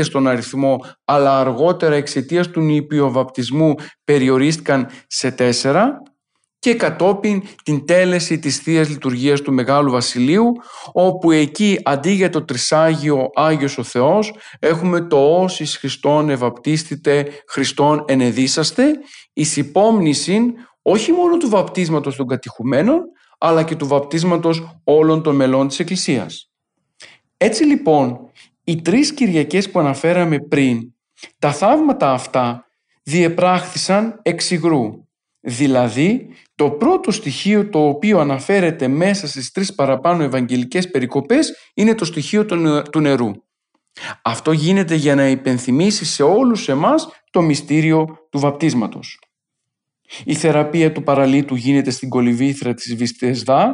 στον 0.00 0.26
αριθμό 0.26 0.84
αλλά 1.04 1.38
αργότερα 1.38 1.94
εξαιτίας 1.94 2.48
του 2.48 2.60
νηπιοβαπτισμού 2.60 3.74
περιορίστηκαν 4.04 4.88
σε 5.06 5.34
4 5.62 5.84
και 6.58 6.74
κατόπιν 6.74 7.42
την 7.64 7.86
τέλεση 7.86 8.38
της 8.38 8.58
Θείας 8.58 8.88
Λειτουργίας 8.88 9.40
του 9.40 9.52
Μεγάλου 9.52 9.90
Βασιλείου 9.90 10.52
όπου 10.92 11.30
εκεί 11.30 11.80
αντί 11.84 12.10
για 12.10 12.30
το 12.30 12.44
Τρισάγιο 12.44 13.30
Άγιος 13.34 13.78
ο 13.78 13.82
Θεός 13.82 14.34
έχουμε 14.58 15.00
το 15.00 15.40
όσις 15.42 15.76
Χριστόν 15.76 16.30
ευαπτίστητε 16.30 17.26
Χριστόν 17.48 18.04
ενεδίσαστε 18.08 18.84
εις 19.32 19.56
υπόμνησιν 19.56 20.52
όχι 20.82 21.12
μόνο 21.12 21.36
του 21.36 21.48
βαπτίσματος 21.48 22.16
των 22.16 22.26
κατηχουμένων 22.26 23.00
αλλά 23.42 23.62
και 23.62 23.76
του 23.76 23.86
βαπτίσματος 23.86 24.80
όλων 24.84 25.22
των 25.22 25.36
μελών 25.36 25.68
της 25.68 25.78
Εκκλησίας. 25.78 26.50
Έτσι 27.36 27.64
λοιπόν, 27.64 28.30
οι 28.64 28.82
τρεις 28.82 29.14
Κυριακές 29.14 29.70
που 29.70 29.78
αναφέραμε 29.78 30.38
πριν, 30.38 30.94
τα 31.38 31.52
θαύματα 31.52 32.12
αυτά 32.12 32.66
διεπράχθησαν 33.02 34.18
εξ 34.22 34.50
υγρού. 34.50 35.04
Δηλαδή, 35.40 36.28
το 36.54 36.70
πρώτο 36.70 37.10
στοιχείο 37.10 37.68
το 37.68 37.86
οποίο 37.86 38.18
αναφέρεται 38.18 38.88
μέσα 38.88 39.26
στις 39.26 39.50
τρεις 39.50 39.74
παραπάνω 39.74 40.22
ευαγγελικές 40.22 40.90
περικοπές 40.90 41.52
είναι 41.74 41.94
το 41.94 42.04
στοιχείο 42.04 42.44
του 42.90 43.00
νερού. 43.00 43.30
Αυτό 44.22 44.52
γίνεται 44.52 44.94
για 44.94 45.14
να 45.14 45.28
υπενθυμίσει 45.28 46.04
σε 46.04 46.22
όλους 46.22 46.68
εμάς 46.68 47.08
το 47.30 47.42
μυστήριο 47.42 48.26
του 48.30 48.38
βαπτίσματος. 48.38 49.18
Η 50.24 50.34
θεραπεία 50.34 50.92
του 50.92 51.02
παραλίτου 51.02 51.54
γίνεται 51.54 51.90
στην 51.90 52.08
κολυβήθρα 52.08 52.74
της 52.74 52.94
Βιστεσδά. 52.94 53.72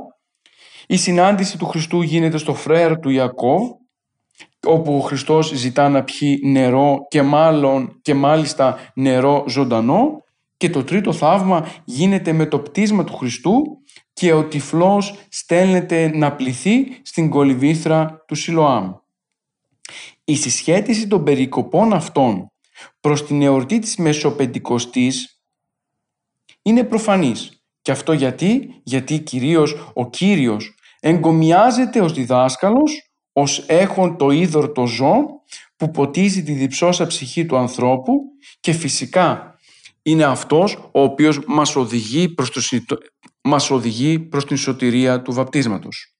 Η 0.86 0.96
συνάντηση 0.96 1.58
του 1.58 1.66
Χριστού 1.66 2.02
γίνεται 2.02 2.38
στο 2.38 2.54
φρέαρ 2.54 2.98
του 2.98 3.10
Ιακώβ, 3.10 3.70
όπου 4.66 4.96
ο 4.96 5.00
Χριστός 5.00 5.52
ζητά 5.54 5.88
να 5.88 6.04
πιει 6.04 6.40
νερό 6.44 6.98
και 7.08 7.22
μάλλον 7.22 7.98
και 8.02 8.14
μάλιστα 8.14 8.78
νερό 8.94 9.44
ζωντανό. 9.48 10.24
Και 10.56 10.70
το 10.70 10.84
τρίτο 10.84 11.12
θαύμα 11.12 11.66
γίνεται 11.84 12.32
με 12.32 12.46
το 12.46 12.58
πτήσμα 12.58 13.04
του 13.04 13.16
Χριστού 13.16 13.62
και 14.12 14.32
ο 14.32 14.44
τυφλός 14.44 15.14
στέλνεται 15.28 16.10
να 16.14 16.32
πληθεί 16.32 16.86
στην 17.02 17.30
κολυβήθρα 17.30 18.24
του 18.26 18.34
Σιλοάμ. 18.34 18.92
Η 20.24 20.36
συσχέτιση 20.36 21.06
των 21.06 21.24
περικοπών 21.24 21.92
αυτών 21.92 22.50
προς 23.00 23.26
την 23.26 23.42
εορτή 23.42 23.78
της 23.78 23.96
Μεσοπεντηκοστής 23.96 25.35
είναι 26.66 26.84
προφανής. 26.84 27.60
Και 27.82 27.90
αυτό 27.90 28.12
γιατί, 28.12 28.80
γιατί 28.82 29.18
κυρίως 29.18 29.90
ο 29.94 30.10
Κύριος 30.10 30.74
εγκομιάζεται 31.00 32.00
ως 32.00 32.12
διδάσκαλος, 32.12 33.10
ως 33.32 33.64
έχον 33.66 34.16
το 34.16 34.30
είδωρ 34.30 34.72
το 34.72 34.86
ζώο 34.86 35.24
που 35.76 35.90
ποτίζει 35.90 36.42
τη 36.42 36.52
διψώσα 36.52 37.06
ψυχή 37.06 37.46
του 37.46 37.56
ανθρώπου 37.56 38.12
και 38.60 38.72
φυσικά 38.72 39.54
είναι 40.02 40.24
αυτός 40.24 40.76
ο 40.92 41.02
οποίος 41.02 41.40
μας 41.46 41.76
οδηγεί 41.76 42.28
προς, 42.28 42.50
το, 42.86 42.96
μας 43.42 43.70
οδηγεί 43.70 44.18
προς 44.18 44.46
την 44.46 44.56
σωτηρία 44.56 45.22
του 45.22 45.32
βαπτίσματος. 45.32 46.15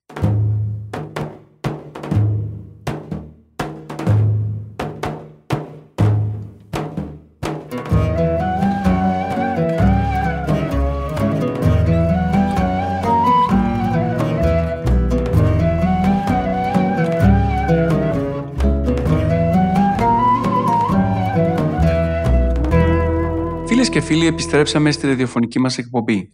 Φίλοι, 24.06 24.26
επιστρέψαμε 24.26 24.90
στη 24.90 25.06
ραδιοφωνική 25.06 25.58
μας 25.58 25.78
εκπομπή. 25.78 26.32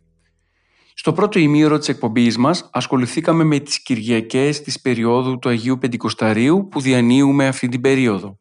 Στο 0.95 1.13
πρώτο 1.13 1.39
ημίωρο 1.39 1.79
της 1.79 1.89
εκπομπής 1.89 2.37
μας 2.37 2.69
ασχοληθήκαμε 2.73 3.45
με 3.45 3.59
τις 3.59 3.83
Κυριακές 3.83 4.63
της 4.63 4.81
περίοδου 4.81 5.39
του 5.39 5.49
Αγίου 5.49 5.79
Πεντηκοσταρίου 5.79 6.69
που 6.71 6.81
διανύουμε 6.81 7.47
αυτή 7.47 7.69
την 7.69 7.81
περίοδο. 7.81 8.39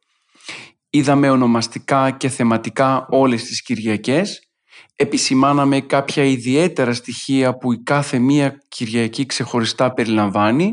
Είδαμε 0.89 1.29
ονομαστικά 1.29 2.11
και 2.11 2.29
θεματικά 2.29 3.05
όλες 3.09 3.43
τις 3.43 3.61
Κυριακές, 3.61 4.49
επισημάναμε 4.95 5.79
κάποια 5.81 6.23
ιδιαίτερα 6.23 6.93
στοιχεία 6.93 7.57
που 7.57 7.73
η 7.73 7.83
κάθε 7.83 8.19
μία 8.19 8.57
Κυριακή 8.67 9.25
ξεχωριστά 9.25 9.93
περιλαμβάνει 9.93 10.71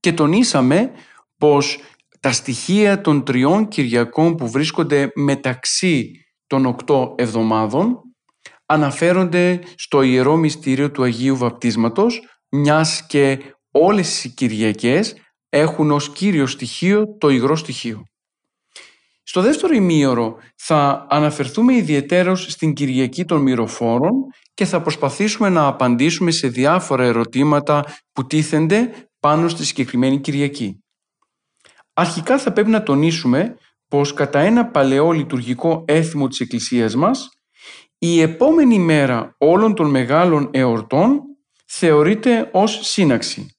και 0.00 0.12
τονίσαμε 0.12 0.90
πως 1.38 1.78
τα 2.20 2.32
στοιχεία 2.32 3.00
των 3.00 3.24
τριών 3.24 3.68
Κυριακών 3.68 4.34
που 4.34 4.50
βρίσκονται 4.50 5.10
μεταξύ 5.14 6.25
των 6.46 6.66
οκτώ 6.66 7.14
εβδομάδων 7.18 8.00
αναφέρονται 8.66 9.60
στο 9.76 10.02
Ιερό 10.02 10.36
Μυστήριο 10.36 10.90
του 10.90 11.02
Αγίου 11.02 11.36
Βαπτίσματος 11.36 12.22
μιας 12.48 13.06
και 13.06 13.38
όλες 13.70 14.24
οι 14.24 14.28
Κυριακές 14.28 15.16
έχουν 15.48 15.90
ως 15.90 16.12
κύριο 16.12 16.46
στοιχείο 16.46 17.16
το 17.18 17.28
υγρό 17.28 17.56
στοιχείο. 17.56 18.02
Στο 19.22 19.40
δεύτερο 19.40 19.74
ημίωρο 19.74 20.36
θα 20.56 21.06
αναφερθούμε 21.08 21.74
ιδιαιτέρως 21.74 22.46
στην 22.48 22.72
Κυριακή 22.72 23.24
των 23.24 23.42
Μυροφόρων 23.42 24.12
και 24.54 24.64
θα 24.64 24.82
προσπαθήσουμε 24.82 25.48
να 25.48 25.66
απαντήσουμε 25.66 26.30
σε 26.30 26.48
διάφορα 26.48 27.04
ερωτήματα 27.04 27.84
που 28.12 28.26
τίθενται 28.26 29.08
πάνω 29.20 29.48
στη 29.48 29.64
συγκεκριμένη 29.64 30.20
Κυριακή. 30.20 30.84
Αρχικά 31.92 32.38
θα 32.38 32.52
πρέπει 32.52 32.70
να 32.70 32.82
τονίσουμε 32.82 33.56
πως 33.96 34.12
κατά 34.12 34.38
ένα 34.38 34.66
παλαιό 34.66 35.10
λειτουργικό 35.10 35.84
έθιμο 35.86 36.28
της 36.28 36.40
Εκκλησίας 36.40 36.94
μας 36.94 37.28
η 37.98 38.20
επόμενη 38.20 38.78
μέρα 38.78 39.34
όλων 39.38 39.74
των 39.74 39.90
μεγάλων 39.90 40.48
εορτών 40.52 41.20
θεωρείται 41.66 42.50
ως 42.52 42.78
σύναξη. 42.82 43.56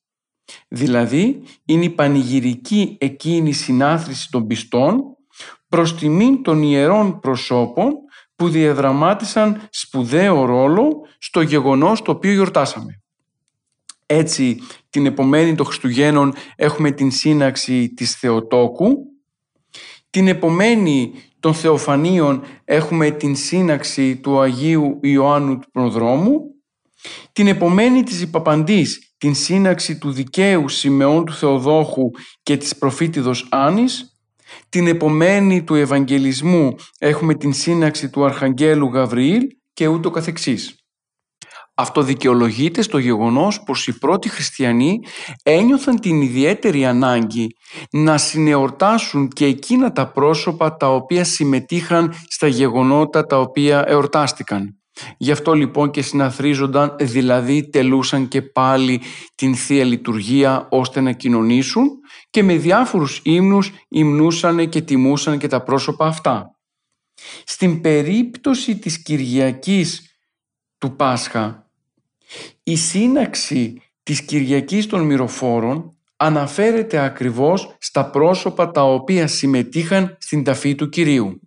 Δηλαδή 0.68 1.44
είναι 1.66 1.86
η 1.86 1.90
πανηγυρική 1.90 2.98
εκείνη 3.00 3.52
συνάθρηση 3.52 4.30
των 4.32 4.48
πιστών 4.48 5.02
προς 5.68 5.96
τιμήν 5.96 6.44
των 6.44 6.62
ιερών 6.62 7.20
προσώπων 7.20 7.94
που 8.36 8.50
διαδραμάτισαν 8.50 9.68
σπουδαίο 9.70 10.46
ρόλο 10.46 11.06
στο 11.18 11.42
γεγονός 11.42 12.02
το 12.02 12.12
οποίο 12.12 12.32
γιορτάσαμε. 12.32 13.02
Έτσι 14.06 14.60
την 14.90 15.06
επομένη 15.06 15.56
των 15.56 15.66
Χριστουγέννων 15.66 16.34
έχουμε 16.56 16.92
την 16.92 17.12
σύναξη 17.12 17.94
της 17.94 18.16
Θεοτόκου 18.16 19.07
την 20.10 20.28
επομένη 20.28 21.14
των 21.40 21.54
Θεοφανίων 21.54 22.44
έχουμε 22.66 23.12
την 23.12 23.36
σύναξη 23.36 24.16
του 24.18 24.40
Αγίου 24.40 25.00
Ιωάννου 25.02 25.60
του 25.60 25.72
Προδρόμου. 25.72 26.42
Την 27.32 27.48
επομένη 27.48 28.04
της 28.04 28.22
Υπαπαντής 28.22 29.08
την 29.18 29.36
σύναξη 29.36 29.98
του 29.98 30.12
δικαίου 30.12 30.70
Σιμεών 30.70 31.26
του 31.26 31.34
Θεοδόχου 31.34 32.10
και 32.44 32.58
της 32.58 32.78
προφήτηδος 32.78 33.48
Άνης. 33.52 34.12
Την 34.70 34.88
επομένη 34.88 35.64
του 35.64 35.76
Ευαγγελισμού 35.76 36.76
έχουμε 36.98 37.36
την 37.36 37.54
σύναξη 37.54 38.10
του 38.10 38.26
Αρχαγγέλου 38.26 38.88
Γαβριήλ 38.88 39.48
και 39.74 39.88
ούτω 39.88 40.10
καθεξής. 40.10 40.77
Αυτό 41.80 42.02
δικαιολογείται 42.02 42.82
στο 42.82 42.98
γεγονός 42.98 43.64
πως 43.64 43.88
οι 43.88 43.98
πρώτοι 43.98 44.30
χριστιανοί 44.30 45.00
ένιωθαν 45.44 46.00
την 46.00 46.22
ιδιαίτερη 46.22 46.86
ανάγκη 46.86 47.48
να 47.92 48.18
συνεορτάσουν 48.18 49.28
και 49.28 49.46
εκείνα 49.46 49.92
τα 49.92 50.12
πρόσωπα 50.12 50.78
τα 50.78 50.94
οποία 50.94 51.24
συμμετείχαν 51.24 52.14
στα 52.28 52.48
γεγονότα 52.48 53.26
τα 53.26 53.40
οποία 53.40 53.84
εορτάστηκαν. 53.88 54.78
Γι' 55.18 55.32
αυτό 55.32 55.54
λοιπόν 55.54 55.92
και 55.92 56.02
συναθρίζονταν, 56.02 56.96
δηλαδή 57.00 57.70
τελούσαν 57.70 58.28
και 58.28 58.42
πάλι 58.42 59.02
την 59.36 59.56
Θεία 59.56 59.84
Λειτουργία 59.84 60.68
ώστε 60.72 61.02
να 61.02 61.12
κοινωνήσουν 61.12 61.88
και 62.30 62.44
με 62.44 62.58
διάφορους 62.58 63.22
ύμνους 63.24 63.72
υμνούσαν 63.88 64.70
και 64.70 64.82
τιμούσαν 64.82 65.38
και 65.38 65.48
τα 65.48 65.64
πρόσωπα 65.64 66.06
αυτά. 66.06 66.52
Στην 67.44 67.82
περίπτωση 67.82 68.78
της 68.78 69.02
Κυριακής 69.02 70.20
του 70.78 70.96
Πάσχα, 70.96 71.67
η 72.68 72.76
σύναξη 72.76 73.82
της 74.04 74.22
Κυριακής 74.22 74.86
των 74.86 75.02
Μυροφόρων 75.02 75.98
αναφέρεται 76.18 77.00
ακριβώς 77.00 77.76
στα 77.80 78.10
πρόσωπα 78.10 78.72
τα 78.72 78.84
οποία 78.84 79.28
συμμετείχαν 79.28 80.18
στην 80.20 80.44
ταφή 80.44 80.76
του 80.76 80.90
Κυρίου. 80.90 81.40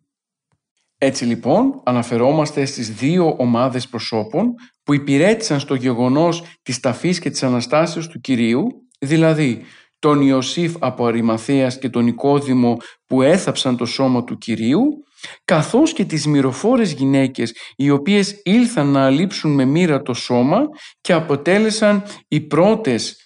Έτσι 0.99 1.25
λοιπόν 1.25 1.83
αναφερόμαστε 1.85 2.65
στις 2.65 2.95
δύο 2.95 3.35
ομάδες 3.39 3.89
προσώπων 3.89 4.55
που 4.83 4.95
υπηρέτησαν 4.95 5.61
στο 5.61 5.75
γεγονός 5.75 6.43
της 6.63 6.81
ταφής 6.81 7.19
και 7.19 7.31
της 7.31 7.43
Αναστάσεως 7.43 8.09
του 8.09 8.21
Κυρίου, 8.21 8.67
δηλαδή 8.99 9.63
τον 9.99 10.21
Ιωσήφ 10.21 10.75
από 10.79 11.07
Αρημαθίας 11.07 11.79
και 11.79 11.89
τον 11.89 12.05
Νικόδημο 12.05 12.77
που 13.07 13.23
έθαψαν 13.23 13.77
το 13.77 13.85
σώμα 13.85 14.25
του 14.25 14.39
Κυρίου, 14.39 15.05
καθώς 15.45 15.93
και 15.93 16.05
τις 16.05 16.27
μυροφόρες 16.27 16.93
γυναίκες 16.93 17.55
οι 17.77 17.91
οποίες 17.91 18.41
ήλθαν 18.45 18.87
να 18.87 19.05
αλείψουν 19.05 19.55
με 19.55 19.65
μοίρα 19.65 20.03
το 20.03 20.15
σώμα 20.15 20.63
και 21.01 21.13
αποτέλεσαν 21.13 22.03
οι 22.29 22.41
πρώτες 22.41 23.17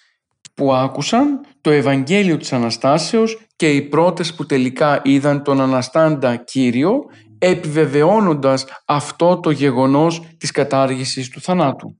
που 0.53 0.73
άκουσαν 0.73 1.45
το 1.61 1.71
Ευαγγέλιο 1.71 2.37
της 2.37 2.53
Αναστάσεως 2.53 3.47
και 3.55 3.71
οι 3.71 3.81
πρώτες 3.81 4.33
που 4.33 4.45
τελικά 4.45 5.01
είδαν 5.03 5.43
τον 5.43 5.61
Αναστάντα 5.61 6.35
Κύριο 6.35 7.03
επιβεβαιώνοντας 7.37 8.65
αυτό 8.85 9.39
το 9.39 9.51
γεγονός 9.51 10.21
της 10.37 10.51
κατάργησης 10.51 11.29
του 11.29 11.41
θανάτου. 11.41 11.99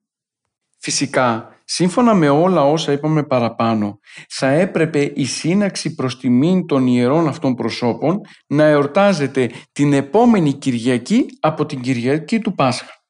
Φυσικά, 0.80 1.55
σύμφωνα 1.66 2.14
με 2.14 2.30
όλα 2.30 2.64
όσα 2.64 2.92
είπαμε 2.92 3.24
παραπάνω, 3.24 4.00
θα 4.30 4.48
έπρεπε 4.48 5.12
η 5.16 5.26
σύναξη 5.26 5.96
προς 5.96 6.20
τιμήν 6.20 6.66
των 6.66 6.88
ιερών 6.88 7.28
αυτών 7.28 7.56
προσώπων 7.56 8.22
να 8.48 8.64
εορτάζεται 8.64 9.50
την 9.72 9.94
επόμενη 9.94 10.54
Κυριακή 10.54 11.26
από 11.40 11.66
την 11.66 11.82
Κυριακή 11.82 12.40
του 12.40 12.56
Πάσχα. 12.56 13.04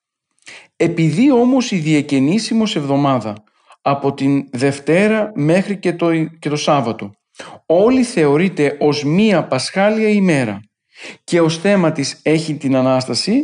Επειδή 0.76 1.32
όμως 1.32 1.72
η 1.72 1.78
διεκενήσιμος 1.78 2.76
εβδομάδα 2.76 3.44
από 3.82 4.14
την 4.14 4.50
Δευτέρα 4.52 5.32
μέχρι 5.36 5.80
και 5.80 5.94
το, 5.94 6.26
και 6.26 6.50
το 6.50 6.56
Σάββατο 6.56 7.12
όλη 7.66 8.04
θεωρείται 8.04 8.78
ως 8.80 9.04
μία 9.04 9.48
Πασχάλια 9.48 10.10
ημέρα 10.10 10.60
και 11.24 11.42
ως 11.42 11.58
θέμα 11.58 11.92
της 11.92 12.20
έχει 12.24 12.56
την 12.56 12.76
Ανάσταση, 12.76 13.44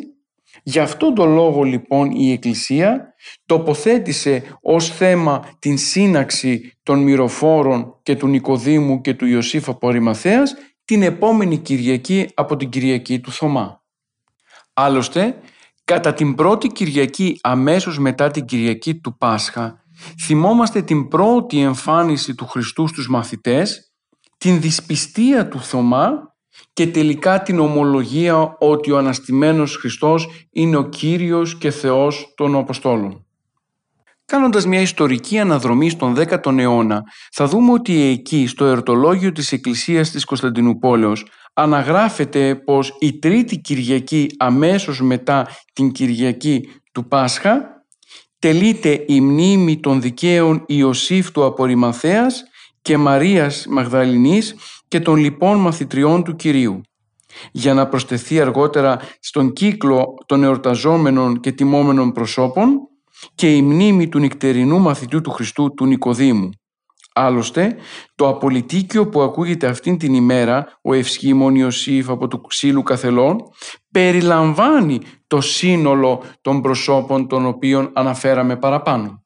γι' 0.64 0.80
αυτόν 0.80 1.14
τον 1.14 1.34
λόγο 1.34 1.64
λοιπόν 1.64 2.12
η 2.12 2.32
Εκκλησία 2.32 3.11
τοποθέτησε 3.46 4.44
ως 4.62 4.90
θέμα 4.90 5.50
την 5.60 5.78
σύναξη 5.78 6.74
των 6.84 7.00
μυροφόρων 7.00 8.00
και 8.04 8.16
του 8.16 8.28
Νικοδήμου 8.28 9.02
και 9.02 9.14
του 9.14 9.26
Ιωσήφ 9.26 9.70
από 9.70 9.92
την 10.86 11.04
επόμενη 11.04 11.58
Κυριακή 11.58 12.30
από 12.34 12.56
την 12.56 12.70
Κυριακή 12.70 13.20
του 13.20 13.32
Θωμά. 13.32 13.82
Άλλωστε, 14.74 15.38
κατά 15.84 16.14
την 16.14 16.36
πρώτη 16.36 16.68
Κυριακή 16.68 17.40
αμέσως 17.42 18.00
μετά 18.00 18.32
την 18.32 18.46
Κυριακή 18.46 18.96
του 18.96 19.18
Πάσχα 19.18 19.84
θυμόμαστε 20.22 20.82
την 20.82 21.08
πρώτη 21.08 21.60
εμφάνιση 21.62 22.36
του 22.36 22.46
Χριστού 22.46 22.88
στους 22.88 23.10
μαθητές, 23.10 23.92
την 24.38 24.62
δυσπιστία 24.62 25.48
του 25.48 25.60
Θωμά 25.62 26.31
και 26.74 26.88
τελικά 26.88 27.42
την 27.42 27.60
ομολογία 27.60 28.56
ότι 28.60 28.92
ο 28.92 28.98
αναστημένος 28.98 29.76
Χριστός 29.76 30.28
είναι 30.52 30.78
ο 30.78 30.90
Κύριος 30.90 31.58
και 31.58 31.72
Θεός 31.72 32.34
των 32.36 32.56
Αποστόλων. 32.56 33.26
Κάνοντας 34.26 34.66
μια 34.66 34.82
ιστορική 34.82 35.40
αναδρομή 35.40 35.90
στον 35.90 36.16
10ο 36.18 36.58
αιώνα, 36.58 37.04
θα 37.32 37.46
δούμε 37.46 37.72
ότι 37.72 38.02
εκεί 38.02 38.48
στο 38.48 38.66
ερωτολόγιο 38.66 39.32
της 39.32 39.52
Εκκλησίας 39.52 40.12
της 40.12 40.26
Κωνσταντινούπολεως 40.26 41.26
αναγράφεται 41.54 42.56
πως 42.56 42.96
η 43.00 43.20
τρίτη 43.20 43.58
Κυριακή 43.58 44.30
αμέσως 44.38 45.02
μετά 45.02 45.48
την 45.74 45.92
Κυριακή 45.92 46.70
του 46.92 47.08
Πάσχα 47.08 47.86
τελείται 48.40 49.04
η 49.08 49.22
μνήμη 49.22 49.80
των 49.80 50.02
δικαίων 50.02 50.64
Ιωσήφ 50.68 51.32
του 51.32 51.46
Απορριμαθέας 51.46 52.44
και 52.82 52.98
Μαρίας 52.98 53.66
Μαγδαληνής 53.70 54.56
και 54.92 55.00
των 55.00 55.16
λοιπών 55.16 55.60
μαθητριών 55.60 56.24
του 56.24 56.36
Κυρίου 56.36 56.82
για 57.52 57.74
να 57.74 57.88
προσθεθεί 57.88 58.40
αργότερα 58.42 59.00
στον 59.20 59.54
κύκλο 59.54 60.14
των 60.26 60.44
εορταζόμενων 60.44 61.40
και 61.40 61.52
τιμόμενων 61.52 62.12
προσώπων 62.12 62.80
και 63.36 63.56
η 63.56 63.62
μνήμη 63.62 64.08
του 64.08 64.20
νυχτερινού 64.20 64.80
μαθητού 64.80 65.22
του 65.22 65.32
Χριστού 65.32 65.74
του 65.74 65.86
Νικοδήμου. 65.86 66.50
Άλλωστε, 67.14 67.76
το 68.16 68.28
απολυτίκιο 68.28 69.08
που 69.08 69.22
ακούγεται 69.22 69.68
αυτήν 69.68 69.98
την 69.98 70.14
ημέρα, 70.14 70.80
ο 70.82 70.94
Ευσχήμων 70.94 71.56
Ιωσήφ 71.56 72.10
από 72.10 72.28
του 72.28 72.42
ξύλου 72.42 72.84
καθελών, 72.84 73.38
περιλαμβάνει 73.92 75.00
το 75.28 75.42
σύνολο 75.42 76.24
των 76.42 76.62
προσώπων 76.62 77.28
των 77.28 77.46
οποίων 77.46 77.92
αναφέραμε 77.94 78.56
παραπάνω. 78.56 79.21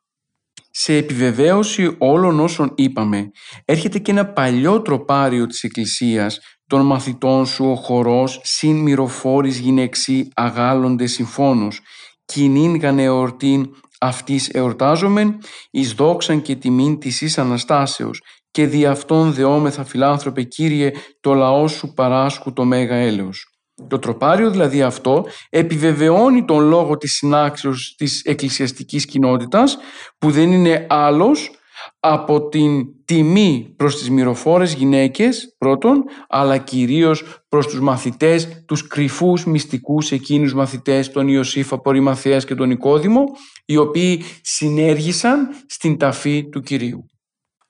Σε 0.78 0.96
επιβεβαίωση 0.96 1.96
όλων 1.98 2.40
όσων 2.40 2.72
είπαμε, 2.76 3.32
έρχεται 3.66 4.00
και 4.00 4.12
ένα 4.12 4.26
παλιό 4.26 4.82
τροπάριο 4.82 5.46
της 5.46 5.64
Εκκλησίας. 5.64 6.40
Των 6.68 6.86
μαθητών 6.86 7.46
σου 7.46 7.66
ο 7.66 7.76
χορός 7.76 8.40
συν 8.44 8.78
μυροφόρης 8.78 9.58
γυναίξη 9.58 10.28
αγάλλονται 10.36 11.06
συμφώνους, 11.06 11.82
κοινήν 12.26 12.76
γανεορτήν 12.76 13.66
αυτής 14.00 14.50
εορτάζομεν, 14.50 15.38
εις 15.72 15.94
δόξαν 15.94 16.42
και 16.42 16.56
τιμήν 16.56 17.00
της 17.00 17.22
εις 17.22 17.38
Αναστάσεως, 17.38 18.22
και 18.52 18.66
δι' 18.66 18.86
αυτόν 18.86 19.34
δεόμεθα 19.34 19.84
φιλάνθρωπε 19.84 20.44
Κύριε 20.44 20.92
το 21.20 21.34
λαό 21.34 21.68
σου 21.68 21.94
παράσχου 21.94 22.54
το 22.54 22.66
μέγα 22.66 22.96
έλεος. 22.96 23.55
Το 23.88 24.00
τροπάριο 24.00 24.50
δηλαδή 24.52 24.82
αυτό 24.82 25.26
επιβεβαιώνει 25.50 26.46
τον 26.46 26.68
λόγο 26.68 26.98
της 26.98 27.14
συνάξεως 27.14 27.96
της 27.98 28.22
εκκλησιαστικής 28.24 29.06
κοινότητας 29.06 29.78
που 30.18 30.32
δεν 30.32 30.52
είναι 30.52 30.86
άλλος 30.90 31.52
από 32.00 32.48
την 32.48 32.86
τιμή 33.06 33.74
προς 33.78 33.98
τις 33.98 34.10
μυροφόρες 34.10 34.74
γυναίκες 34.74 35.56
πρώτον 35.58 36.04
αλλά 36.28 36.58
κυρίως 36.58 37.24
προς 37.50 37.68
τους 37.68 37.80
μαθητές, 37.80 38.64
τους 38.68 38.88
κρυφούς 38.88 39.46
μυστικούς 39.46 40.12
εκείνους 40.12 40.54
μαθητές 40.54 41.12
τον 41.12 41.28
Ιωσήφ 41.28 41.74
Απορριμαθέας 41.74 42.46
και 42.46 42.56
τον 42.56 42.68
Νικόδημο 42.68 43.24
οι 43.66 43.78
οποίοι 43.78 44.24
συνέργησαν 44.42 45.50
στην 45.68 45.98
ταφή 45.98 46.50
του 46.50 46.62
Κυρίου. 46.62 47.06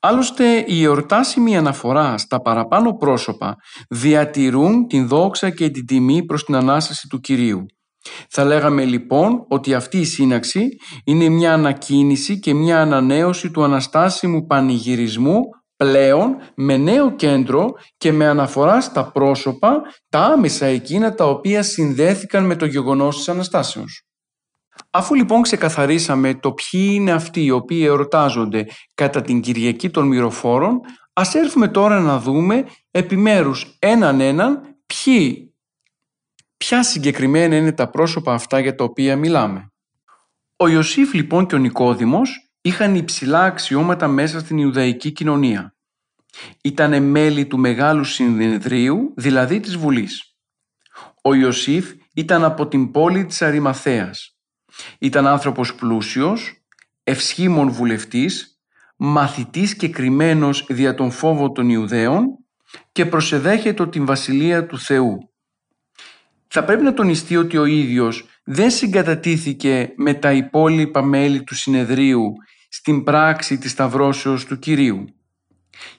Άλλωστε 0.08 0.64
η 0.68 0.84
εορτάσιμη 0.84 1.58
αναφορά 1.58 2.18
στα 2.18 2.42
παραπάνω 2.42 2.94
πρόσωπα 2.94 3.56
διατηρούν 3.90 4.88
την 4.88 5.08
δόξα 5.08 5.50
και 5.50 5.70
την 5.70 5.86
τιμή 5.86 6.26
προς 6.26 6.44
την 6.44 6.56
Ανάσταση 6.56 7.08
του 7.08 7.20
Κυρίου. 7.20 7.66
Θα 8.30 8.44
λέγαμε 8.44 8.84
λοιπόν 8.84 9.46
ότι 9.48 9.74
αυτή 9.74 9.98
η 9.98 10.06
σύναξη 10.06 10.68
είναι 11.06 11.30
μια 11.30 11.54
ανακίνηση 11.54 12.40
και 12.40 12.54
μια 12.54 12.82
ανανέωση 12.82 13.52
του 13.52 13.64
αναστάσιμου 13.64 14.46
πανηγυρισμού 14.46 15.40
πλέον 15.76 16.36
με 16.56 16.78
νέο 16.78 17.16
κέντρο 17.16 17.72
και 17.98 18.12
με 18.12 18.28
αναφορά 18.28 18.82
στα 18.82 19.12
πρόσωπα 19.12 19.82
τα 20.10 20.20
άμεσα 20.20 20.66
εκείνα 20.66 21.14
τα 21.14 21.26
οποία 21.26 21.64
συνδέθηκαν 21.64 22.46
με 22.46 22.56
το 22.56 22.66
γεγονός 22.66 23.18
της 23.18 23.30
Αναστάσεως. 23.30 24.05
Αφού 24.90 25.16
λοιπόν 25.16 25.42
ξεκαθαρίσαμε 25.42 26.34
το 26.34 26.54
ποιοι 26.54 26.90
είναι 26.92 27.12
αυτοί 27.12 27.44
οι 27.44 27.52
οποίοι 27.52 27.82
εορτάζονται 27.86 28.66
κατά 28.94 29.22
την 29.22 29.42
Κυριακή 29.42 29.90
των 29.90 30.08
Μυροφόρων, 30.08 30.80
ας 31.14 31.36
έρθουμε 31.36 31.68
τώρα 31.68 32.00
να 32.00 32.20
δούμε 32.20 32.66
επιμέρους 32.92 33.76
έναν 33.80 34.20
έναν 34.20 34.78
ποιοι, 34.86 35.54
ποια 36.58 36.84
συγκεκριμένα 36.84 37.56
είναι 37.56 37.72
τα 37.72 37.90
πρόσωπα 37.90 38.34
αυτά 38.34 38.60
για 38.60 38.76
τα 38.76 38.84
οποία 38.84 39.16
μιλάμε. 39.16 39.70
Ο 40.56 40.68
Ιωσήφ 40.68 41.14
λοιπόν 41.14 41.46
και 41.46 41.56
ο 41.56 41.58
Νικόδημος 41.58 42.52
είχαν 42.62 42.96
υψηλά 42.96 43.44
αξιώματα 43.44 44.08
μέσα 44.08 44.40
στην 44.40 44.58
Ιουδαϊκή 44.58 45.12
κοινωνία. 45.12 45.76
Ήτανε 46.64 47.00
μέλη 47.00 47.46
του 47.46 47.58
Μεγάλου 47.58 48.04
Συνδεδρίου, 48.04 49.14
δηλαδή 49.16 49.60
της 49.60 49.78
Βουλής. 49.78 50.36
Ο 51.22 51.34
Ιωσήφ 51.34 51.94
ήταν 52.14 52.44
από 52.44 52.68
την 52.68 52.92
πόλη 52.92 53.26
της 53.26 53.42
Αρημαθέας 53.42 54.35
ήταν 55.00 55.28
άνθρωπος 55.28 55.76
πλούσιος, 55.76 56.66
ευσχήμων 57.04 57.70
βουλευτής, 57.70 58.60
μαθητής 58.96 59.76
και 59.76 59.90
κρυμμένος 59.90 60.66
δια 60.70 60.96
τον 60.96 61.12
φόβο 61.12 61.52
των 61.52 61.70
Ιουδαίων 61.70 62.26
και 62.92 63.06
προσεδέχεται 63.06 63.88
την 63.88 64.06
Βασιλεία 64.06 64.66
του 64.66 64.80
Θεού. 64.80 65.18
Θα 66.48 66.64
πρέπει 66.64 66.84
να 66.84 66.94
τονιστεί 66.94 67.36
ότι 67.36 67.58
ο 67.58 67.66
ίδιος 67.66 68.26
δεν 68.44 68.72
συγκατατήθηκε 68.72 69.94
με 69.96 70.14
τα 70.14 70.32
υπόλοιπα 70.32 71.02
μέλη 71.02 71.44
του 71.44 71.56
συνεδρίου 71.56 72.34
στην 72.70 73.04
πράξη 73.04 73.58
της 73.58 73.72
Σταυρώσεως 73.72 74.46
του 74.46 74.60
Κυρίου. 74.60 75.06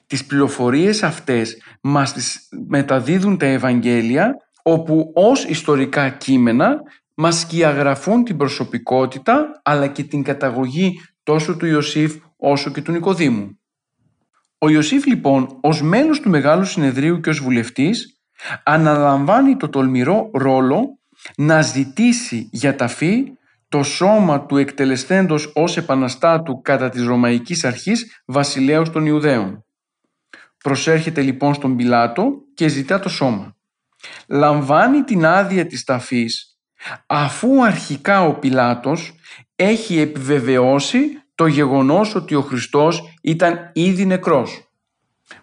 Τις 0.07 0.25
πληροφορίες 0.25 1.03
αυτές 1.03 1.61
μας 1.81 2.13
τις 2.13 2.47
μεταδίδουν 2.67 3.37
τα 3.37 3.45
Ευαγγέλια 3.45 4.35
όπου 4.63 5.11
ως 5.15 5.43
ιστορικά 5.43 6.09
κείμενα 6.09 6.81
μας 7.17 7.39
σκιαγραφούν 7.39 8.23
την 8.23 8.37
προσωπικότητα 8.37 9.61
αλλά 9.63 9.87
και 9.87 10.03
την 10.03 10.23
καταγωγή 10.23 11.01
τόσο 11.23 11.57
του 11.57 11.65
Ιωσήφ 11.65 12.15
όσο 12.37 12.71
και 12.71 12.81
του 12.81 12.91
Νικοδήμου. 12.91 13.59
Ο 14.57 14.69
Ιωσήφ 14.69 15.05
λοιπόν 15.05 15.57
ως 15.61 15.81
μέλος 15.81 16.19
του 16.19 16.29
Μεγάλου 16.29 16.65
Συνεδρίου 16.65 17.19
και 17.19 17.29
ως 17.29 17.39
βουλευτής 17.39 18.21
αναλαμβάνει 18.63 19.55
το 19.55 19.69
τολμηρό 19.69 20.29
ρόλο 20.33 20.99
να 21.37 21.61
ζητήσει 21.61 22.49
για 22.51 22.75
ταφή 22.75 23.31
το 23.69 23.83
σώμα 23.83 24.45
του 24.45 24.57
εκτελεστέντος 24.57 25.51
ως 25.55 25.77
επαναστάτου 25.77 26.61
κατά 26.61 26.89
της 26.89 27.05
Ρωμαϊκής 27.05 27.65
Αρχής 27.65 28.21
βασιλέως 28.25 28.89
των 28.89 29.05
Ιουδαίων. 29.05 29.65
Προσέρχεται 30.63 31.21
λοιπόν 31.21 31.53
στον 31.53 31.75
Πιλάτο 31.75 32.31
και 32.53 32.67
ζητά 32.67 32.99
το 32.99 33.09
σώμα. 33.09 33.55
Λαμβάνει 34.27 35.03
την 35.03 35.25
άδεια 35.25 35.65
της 35.65 35.83
ταφής 35.83 36.56
αφού 37.05 37.65
αρχικά 37.65 38.23
ο 38.23 38.33
Πιλάτος 38.33 39.15
έχει 39.55 39.99
επιβεβαιώσει 39.99 40.99
το 41.35 41.47
γεγονός 41.47 42.15
ότι 42.15 42.35
ο 42.35 42.41
Χριστός 42.41 43.17
ήταν 43.21 43.71
ήδη 43.73 44.05
νεκρός. 44.05 44.61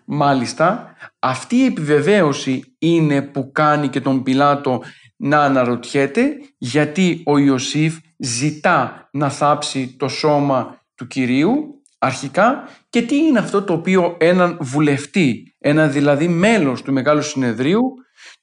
Μάλιστα, 0.04 0.94
αυτή 1.18 1.56
η 1.56 1.64
επιβεβαίωση 1.64 2.76
είναι 2.78 3.22
που 3.22 3.50
κάνει 3.52 3.88
και 3.88 4.00
τον 4.00 4.22
Πιλάτο 4.22 4.82
να 5.16 5.38
αναρωτιέται 5.38 6.36
γιατί 6.58 7.22
ο 7.24 7.38
Ιωσήφ 7.38 7.96
ζητά 8.18 9.08
να 9.12 9.30
θάψει 9.30 9.96
το 9.98 10.08
σώμα 10.08 10.78
του 10.94 11.06
Κυρίου 11.06 11.82
αρχικά 11.98 12.68
και 12.90 13.02
τι 13.02 13.16
είναι 13.16 13.38
αυτό 13.38 13.62
το 13.62 13.72
οποίο 13.72 14.16
έναν 14.20 14.58
βουλευτή, 14.60 15.54
ένα 15.58 15.88
δηλαδή 15.88 16.28
μέλος 16.28 16.82
του 16.82 16.92
Μεγάλου 16.92 17.22
Συνεδρίου 17.22 17.82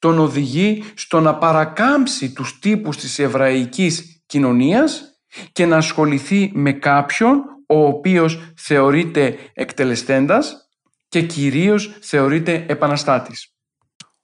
τον 0.01 0.19
οδηγεί 0.19 0.83
στο 0.93 1.19
να 1.19 1.35
παρακάμψει 1.35 2.33
τους 2.33 2.59
τύπους 2.59 2.97
της 2.97 3.19
εβραϊκής 3.19 4.23
κοινωνίας 4.25 5.03
και 5.51 5.65
να 5.65 5.77
ασχοληθεί 5.77 6.51
με 6.53 6.71
κάποιον 6.71 7.41
ο 7.67 7.85
οποίος 7.85 8.53
θεωρείται 8.55 9.37
εκτελεστέντας 9.53 10.69
και 11.07 11.21
κυρίως 11.21 11.97
θεωρείται 12.01 12.65
επαναστάτης. 12.67 13.55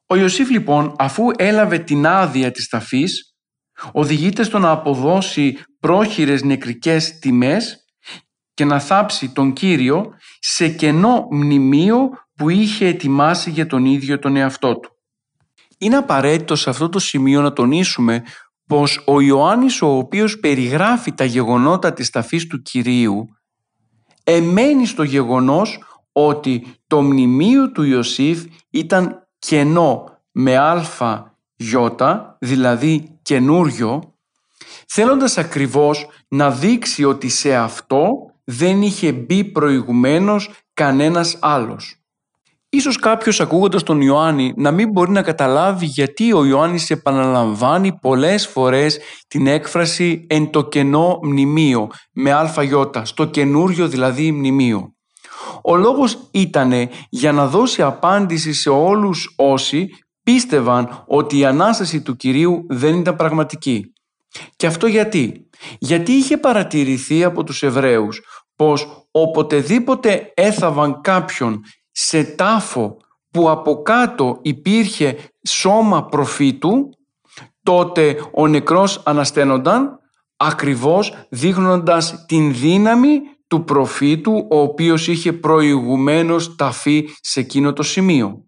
Ο 0.06 0.16
Ιωσήφ 0.16 0.50
λοιπόν 0.50 0.96
αφού 0.98 1.24
έλαβε 1.38 1.80
την 1.80 2.08
άδεια 2.08 2.52
της 2.52 2.68
ταφής 2.68 3.36
οδηγείται 3.92 4.44
στο 4.44 4.60
να 4.60 4.72
αποδώσει 4.72 5.58
πρόχειρες 5.80 6.44
νεκρικές 6.44 7.20
τιμές 7.20 7.86
και 8.54 8.66
να 8.66 8.80
θάψει 8.80 9.34
τον 9.34 9.54
Κύριο 9.54 10.14
σε 10.40 10.70
κενό 10.70 11.28
μνημείο 11.32 12.10
που 12.36 12.50
είχε 12.50 12.88
ετοιμάσει 12.88 13.50
για 13.50 13.68
τον 13.68 13.86
ίδιο 13.86 14.20
τον 14.20 14.36
εαυτό 14.36 14.80
του. 14.80 14.97
Είναι 15.78 15.96
απαραίτητο 15.98 16.56
σε 16.56 16.70
αυτό 16.70 16.90
το 16.90 17.00
σημείο 17.00 17.42
να 17.42 17.54
τονίσουμε 17.54 18.24
πως 18.68 19.04
ο 19.06 19.22
Ιωάννης 19.22 19.82
ο 19.82 19.88
οποίος 19.88 20.40
περιγράφει 20.40 21.12
τα 21.14 21.24
γεγονότα 21.24 21.94
της 21.94 22.10
ταφής 22.10 22.48
του 22.48 22.62
Κυρίου 22.62 23.28
εμένει 24.24 24.86
στο 24.86 25.04
γεγονός 25.04 25.84
ότι 26.12 26.68
το 26.88 27.02
μνημείο 27.02 27.72
του 27.72 27.84
Ιωσήφ 27.84 28.44
ήταν 28.70 29.28
κενό 29.40 30.18
με 30.32 30.58
αλφα 30.58 31.38
γιώτα, 31.56 32.38
δηλαδή 32.40 33.20
καινούριο, 33.22 34.14
θέλοντας 34.88 35.38
ακριβώς 35.38 36.08
να 36.28 36.52
δείξει 36.52 37.04
ότι 37.04 37.30
σε 37.30 37.56
αυτό 37.56 38.10
δεν 38.44 38.82
είχε 38.82 39.12
μπει 39.12 39.44
προηγουμένως 39.44 40.50
κανένας 40.74 41.38
άλλος. 41.40 41.97
Ίσως 42.78 42.98
κάποιος 43.00 43.42
ακούγοντας 43.42 43.84
τον 43.84 44.02
Ιωάννη 44.02 44.54
να 44.56 44.72
μην 44.72 44.90
μπορεί 44.90 45.12
να 45.12 45.22
καταλάβει 45.22 45.86
γιατί 45.86 46.34
ο 46.34 46.46
Ιωάννης 46.46 46.90
επαναλαμβάνει 46.90 47.98
πολλές 48.02 48.48
φορές 48.48 49.00
την 49.28 49.48
έκφραση 49.48 50.26
«εν 50.30 50.50
το 50.50 50.68
κενό 50.68 51.20
μνημείο» 51.22 51.88
με 52.12 52.32
αλφα 52.32 52.64
στο 53.04 53.26
καινούριο 53.26 53.88
δηλαδή 53.88 54.32
μνημείο. 54.32 54.94
Ο 55.64 55.76
λόγος 55.76 56.30
ήταν 56.32 56.74
για 57.10 57.32
να 57.32 57.48
δώσει 57.48 57.82
απάντηση 57.82 58.54
σε 58.54 58.70
όλους 58.70 59.34
όσοι 59.38 59.90
πίστευαν 60.24 61.04
ότι 61.08 61.38
η 61.38 61.46
Ανάσταση 61.46 62.02
του 62.02 62.16
Κυρίου 62.16 62.66
δεν 62.70 62.96
ήταν 62.96 63.16
πραγματική. 63.16 63.94
Και 64.56 64.68
αυτό 64.68 64.88
γιατί; 64.88 65.50
Γιατί 65.80 66.12
είχε 66.12 66.38
παρατηρηθεί 66.38 67.24
από 67.24 67.44
τους 67.44 67.64
Εβραίους 67.64 68.22
πως 68.56 69.08
οποτεδήποτε 69.12 70.32
έθαβαν 70.36 71.02
κάποιον 71.02 71.62
σε 72.00 72.24
τάφο 72.24 72.98
που 73.32 73.50
από 73.50 73.82
κάτω 73.82 74.40
υπήρχε 74.42 75.18
σώμα 75.48 76.06
προφήτου, 76.06 76.90
τότε 77.64 78.30
ο 78.34 78.48
νεκρός 78.48 79.02
ανασταίνονταν 79.06 80.00
ακριβώς 80.38 81.14
δείχνοντας 81.30 82.26
την 82.28 82.54
δύναμη 82.54 83.20
του 83.48 83.64
προφήτου 83.64 84.48
ο 84.52 84.60
οποίος 84.60 85.08
είχε 85.08 85.34
προηγουμένως 85.34 86.56
ταφεί 86.56 87.10
σε 87.22 87.40
εκείνο 87.40 87.74
το 87.74 87.84
σημείο. 87.84 88.46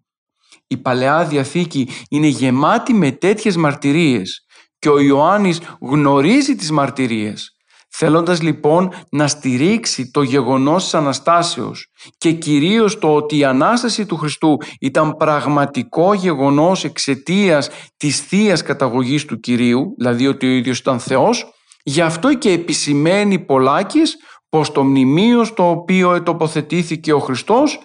Η 0.66 0.76
Παλαιά 0.76 1.24
Διαθήκη 1.24 1.88
είναι 2.10 2.26
γεμάτη 2.26 2.92
με 2.94 3.10
τέτοιες 3.10 3.56
μαρτυρίες 3.56 4.46
και 4.78 4.88
ο 4.88 4.98
Ιωάννης 4.98 5.60
γνωρίζει 5.80 6.54
τις 6.54 6.70
μαρτυρίες 6.70 7.56
θέλοντας 7.90 8.42
λοιπόν 8.42 8.92
να 9.10 9.28
στηρίξει 9.28 10.10
το 10.10 10.22
γεγονός 10.22 10.82
της 10.82 10.94
Αναστάσεως 10.94 11.86
και 12.18 12.32
κυρίως 12.32 12.98
το 12.98 13.14
ότι 13.14 13.36
η 13.36 13.44
Ανάσταση 13.44 14.06
του 14.06 14.16
Χριστού 14.16 14.56
ήταν 14.80 15.16
πραγματικό 15.16 16.14
γεγονός 16.14 16.84
εξαιτίας 16.84 17.70
της 17.96 18.20
θείας 18.20 18.62
καταγωγής 18.62 19.24
του 19.24 19.40
Κυρίου, 19.40 19.94
δηλαδή 19.98 20.26
ότι 20.26 20.46
ο 20.46 20.50
ίδιος 20.50 20.78
ήταν 20.78 21.00
Θεός, 21.00 21.52
γι' 21.82 22.00
αυτό 22.00 22.34
και 22.34 22.50
επισημαίνει 22.50 23.38
πολλάκις 23.38 24.16
πως 24.48 24.72
το 24.72 24.84
μνημείο 24.84 25.44
στο 25.44 25.70
οποίο 25.70 26.14
ετοποθετήθηκε 26.14 27.12
ο 27.12 27.18
Χριστός 27.18 27.78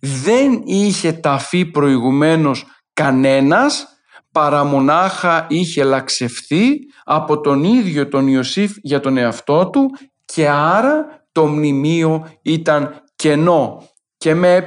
δεν 0.00 0.62
είχε 0.64 1.12
ταφεί 1.12 1.64
προηγουμένως 1.64 2.64
κανένας 2.92 3.91
παρά 4.32 4.64
μονάχα 4.64 5.46
είχε 5.48 5.84
λαξευθεί 5.84 6.78
από 7.04 7.40
τον 7.40 7.64
ίδιο 7.64 8.08
τον 8.08 8.28
Ιωσήφ 8.28 8.72
για 8.80 9.00
τον 9.00 9.16
εαυτό 9.16 9.70
του 9.70 9.90
και 10.24 10.48
άρα 10.48 11.24
το 11.32 11.46
μνημείο 11.46 12.28
ήταν 12.42 13.02
κενό 13.16 13.82
και 14.16 14.34
με 14.34 14.54
ε 14.54 14.62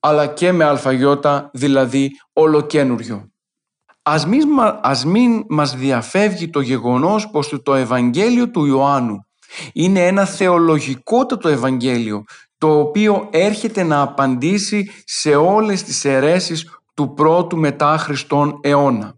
αλλά 0.00 0.26
και 0.26 0.52
με 0.52 0.64
αλφαγιώτα 0.64 1.50
δηλαδή 1.52 2.10
ολοκένουριο. 2.32 3.30
Ας 4.02 4.26
μην, 4.26 4.42
ας 4.80 5.04
μην 5.04 5.44
μας 5.48 5.76
διαφεύγει 5.76 6.50
το 6.50 6.60
γεγονός 6.60 7.30
πως 7.30 7.60
το 7.62 7.74
Ευαγγέλιο 7.74 8.50
του 8.50 8.64
Ιωάννου 8.64 9.16
είναι 9.72 10.06
ένα 10.06 10.24
θεολογικότατο 10.24 11.48
Ευαγγέλιο 11.48 12.24
το 12.58 12.78
οποίο 12.78 13.28
έρχεται 13.30 13.82
να 13.82 14.00
απαντήσει 14.00 14.90
σε 15.04 15.34
όλες 15.34 15.82
τις 15.82 16.04
αιρέσεις 16.04 16.79
του 17.00 17.14
πρώτου 17.14 17.56
μετά 17.56 17.98
Χριστόν 17.98 18.58
αιώνα. 18.62 19.14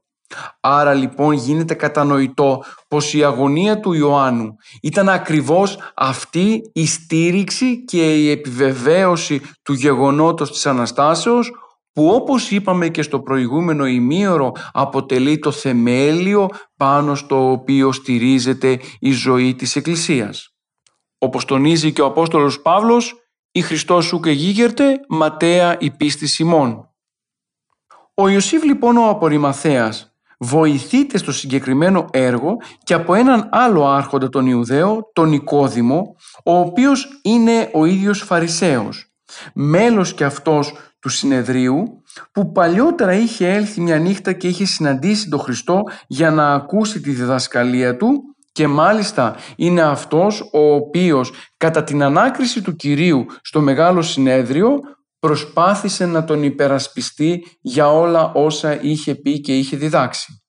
Άρα 0.60 0.94
λοιπόν 0.94 1.32
γίνεται 1.32 1.74
κατανοητό 1.74 2.64
πως 2.88 3.14
η 3.14 3.24
αγωνία 3.24 3.80
του 3.80 3.92
Ιωάννου 3.92 4.54
ήταν 4.82 5.08
ακριβώς 5.08 5.78
αυτή 5.96 6.60
η 6.72 6.86
στήριξη 6.86 7.84
και 7.84 8.16
η 8.16 8.30
επιβεβαίωση 8.30 9.40
του 9.62 9.72
γεγονότος 9.72 10.50
της 10.50 10.66
Αναστάσεως 10.66 11.52
που 11.92 12.08
όπως 12.08 12.50
είπαμε 12.50 12.88
και 12.88 13.02
στο 13.02 13.20
προηγούμενο 13.20 13.86
ημίωρο 13.86 14.52
αποτελεί 14.72 15.38
το 15.38 15.50
θεμέλιο 15.50 16.48
πάνω 16.76 17.14
στο 17.14 17.50
οποίο 17.50 17.92
στηρίζεται 17.92 18.80
η 18.98 19.10
ζωή 19.10 19.54
της 19.54 19.76
Εκκλησίας. 19.76 20.54
Όπως 21.18 21.44
τονίζει 21.44 21.92
και 21.92 22.02
ο 22.02 22.06
Απόστολος 22.06 22.60
Παύλος, 22.60 23.14
«Η 23.52 23.60
Χριστός 23.60 24.04
σου 24.04 24.20
και 24.20 24.30
γίγερτε, 24.30 25.00
ματέα 25.08 25.76
η 25.78 25.90
πίστη 25.90 26.26
Σιμών». 26.26 26.91
Ο 28.22 28.28
Ιωσήφ 28.28 28.64
λοιπόν 28.64 28.96
ο 28.96 29.08
Απορριμαθέας 29.08 30.14
βοηθείται 30.38 31.18
στο 31.18 31.32
συγκεκριμένο 31.32 32.04
έργο 32.10 32.56
και 32.84 32.94
από 32.94 33.14
έναν 33.14 33.48
άλλο 33.52 33.86
άρχοντα 33.86 34.28
τον 34.28 34.46
Ιουδαίο, 34.46 35.10
τον 35.12 35.28
Νικόδημο, 35.28 36.16
ο 36.44 36.58
οποίος 36.58 37.20
είναι 37.22 37.70
ο 37.72 37.84
ίδιος 37.84 38.22
Φαρισαίος, 38.22 39.12
μέλος 39.54 40.14
και 40.14 40.24
αυτός 40.24 40.74
του 40.98 41.08
συνεδρίου, 41.08 42.02
που 42.32 42.52
παλιότερα 42.52 43.12
είχε 43.12 43.52
έλθει 43.52 43.80
μια 43.80 43.98
νύχτα 43.98 44.32
και 44.32 44.48
είχε 44.48 44.64
συναντήσει 44.64 45.28
τον 45.28 45.40
Χριστό 45.40 45.82
για 46.06 46.30
να 46.30 46.52
ακούσει 46.52 47.00
τη 47.00 47.10
διδασκαλία 47.10 47.96
του 47.96 48.22
και 48.52 48.66
μάλιστα 48.66 49.36
είναι 49.56 49.82
αυτός 49.82 50.50
ο 50.52 50.74
οποίος 50.74 51.32
κατά 51.56 51.84
την 51.84 52.02
ανάκριση 52.02 52.62
του 52.62 52.76
Κυρίου 52.76 53.26
στο 53.42 53.60
Μεγάλο 53.60 54.02
Συνέδριο 54.02 54.80
προσπάθησε 55.26 56.06
να 56.06 56.24
τον 56.24 56.42
υπερασπιστεί 56.42 57.44
για 57.60 57.92
όλα 57.92 58.32
όσα 58.32 58.82
είχε 58.82 59.14
πει 59.14 59.40
και 59.40 59.58
είχε 59.58 59.76
διδάξει. 59.76 60.42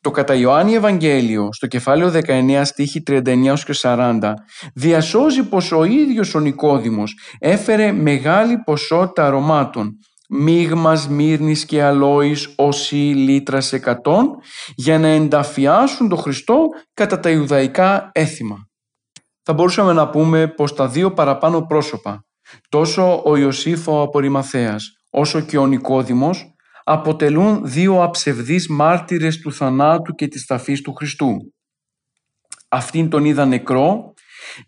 Το 0.00 0.10
κατά 0.10 0.34
Ιωάννη 0.34 0.74
Ευαγγέλιο 0.74 1.48
στο 1.52 1.66
κεφάλαιο 1.66 2.12
19 2.26 2.60
στίχη 2.64 3.02
39 3.06 3.54
40 3.82 4.32
διασώζει 4.74 5.48
πως 5.48 5.72
ο 5.72 5.84
ίδιος 5.84 6.34
ο 6.34 6.40
Νικόδημος 6.40 7.18
έφερε 7.38 7.92
μεγάλη 7.92 8.56
ποσότητα 8.64 9.26
αρωμάτων 9.26 9.90
μείγμας 10.28 11.08
μύρνης 11.08 11.64
και 11.64 11.82
αλόης 11.82 12.52
όσοι 12.56 12.96
λίτρας 12.96 13.72
εκατόν 13.72 14.28
για 14.74 14.98
να 14.98 15.08
ενταφιάσουν 15.08 16.08
τον 16.08 16.18
Χριστό 16.18 16.66
κατά 16.94 17.20
τα 17.20 17.30
Ιουδαϊκά 17.30 18.10
έθιμα. 18.12 18.56
Θα 19.42 19.52
μπορούσαμε 19.52 19.92
να 19.92 20.10
πούμε 20.10 20.48
πως 20.48 20.74
τα 20.74 20.88
δύο 20.88 21.12
παραπάνω 21.12 21.66
πρόσωπα 21.66 22.24
Τόσο 22.68 23.22
ο 23.24 23.36
Ιωσήφ 23.36 23.88
ο 23.88 24.00
Απορριμαθέας 24.00 24.96
όσο 25.10 25.40
και 25.40 25.58
ο 25.58 25.66
Νικόδημος 25.66 26.54
αποτελούν 26.84 27.60
δύο 27.64 28.02
αψευδείς 28.02 28.68
μάρτυρες 28.68 29.38
του 29.38 29.52
θανάτου 29.52 30.14
και 30.14 30.28
της 30.28 30.46
ταφής 30.46 30.80
του 30.80 30.94
Χριστού. 30.94 31.36
Αυτήν 32.68 33.08
τον 33.08 33.24
είδαν 33.24 33.48
νεκρό, 33.48 34.14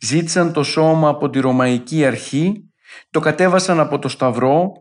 ζήτησαν 0.00 0.52
το 0.52 0.62
σώμα 0.62 1.08
από 1.08 1.30
τη 1.30 1.40
Ρωμαϊκή 1.40 2.04
Αρχή, 2.04 2.52
το 3.10 3.20
κατέβασαν 3.20 3.80
από 3.80 3.98
το 3.98 4.08
Σταυρό, 4.08 4.72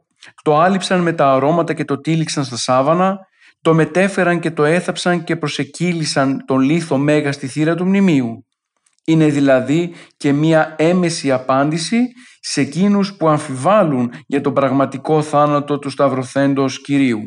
το 0.44 0.60
άλυψαν 0.60 1.02
με 1.02 1.14
τα 1.14 1.34
αρώματα 1.34 1.74
και 1.74 1.86
το 1.86 2.00
τύλιξαν 2.00 2.44
στα 2.44 2.58
σάβανα, 2.58 3.20
το 3.62 3.74
μετέφεραν 3.74 4.40
και 4.40 4.52
το 4.52 4.64
έθαψαν 4.64 5.24
και 5.24 5.36
προσεκύλησαν 5.36 6.46
τον 6.46 6.60
λίθο 6.60 6.98
Μέγα 6.98 7.32
στη 7.32 7.48
θύρα 7.48 7.76
του 7.76 7.86
μνημείου. 7.86 8.46
Είναι 9.06 9.28
δηλαδή 9.28 9.94
και 10.18 10.34
μία 10.34 10.76
έμεση 10.78 11.32
απάντηση 11.32 12.08
σε 12.40 12.62
εκείνους 12.62 13.16
που 13.16 13.28
αμφιβάλλουν 13.30 14.14
για 14.28 14.42
τον 14.42 14.54
πραγματικό 14.54 15.22
θάνατο 15.22 15.80
του 15.80 15.90
Σταυροθέντος 15.90 16.82
Κυρίου. 16.82 17.22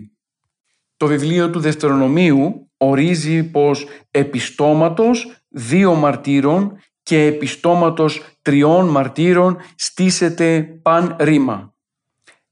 Το 0.96 1.06
βιβλίο 1.06 1.50
του 1.50 1.60
Δευτερονομίου 1.60 2.70
ορίζει 2.76 3.50
πως 3.50 3.86
επιστόματος 4.10 5.36
δύο 5.48 5.94
μαρτύρων 5.94 6.78
και 7.02 7.24
επιστόματος 7.24 8.22
τριών 8.42 8.88
μαρτύρων 8.88 9.56
στήσεται 9.74 10.62
παν 10.82 11.16
ρήμα. 11.18 11.74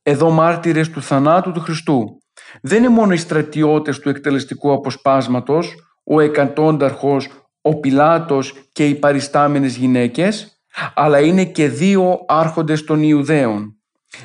Εδώ 0.02 0.30
μάρτυρες 0.30 0.90
του 0.90 1.02
θανάτου 1.02 1.52
του 1.52 1.60
Χριστού 1.60 2.22
δεν 2.62 2.78
είναι 2.78 2.88
μόνο 2.88 3.12
οι 3.12 3.16
στρατιώτες 3.16 3.98
του 3.98 4.08
εκτελεστικού 4.08 4.72
αποσπάσματος, 4.72 5.74
ο 6.04 6.20
εκατόνταρχος, 6.20 7.28
ο 7.62 7.80
Πιλάτος 7.80 8.54
και 8.72 8.86
οι 8.86 8.94
παριστάμενες 8.94 9.76
γυναίκες, 9.76 10.62
αλλά 10.94 11.20
είναι 11.20 11.44
και 11.44 11.68
δύο 11.68 12.24
άρχοντες 12.28 12.84
των 12.84 13.02
Ιουδαίων. 13.02 13.76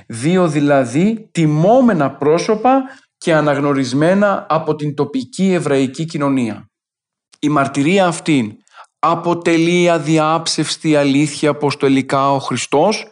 Δύο 0.08 0.48
δηλαδή 0.48 1.30
τιμόμενα 1.32 2.12
πρόσωπα 2.12 2.84
και 3.18 3.34
αναγνωρισμένα 3.34 4.46
από 4.50 4.76
την 4.76 4.96
τοπική 4.96 5.52
εβραϊκή 5.54 6.06
κοινωνία. 6.06 6.70
Η 7.40 7.50
μαρτυρία 7.50 8.08
αυτή 8.08 8.58
αποτελεί 9.00 9.90
αδιάψευστη 9.90 10.96
αλήθεια 10.96 11.58
πως 11.58 11.78
τελικά 11.78 12.32
ο 12.32 12.40
Χριστός 12.40 13.08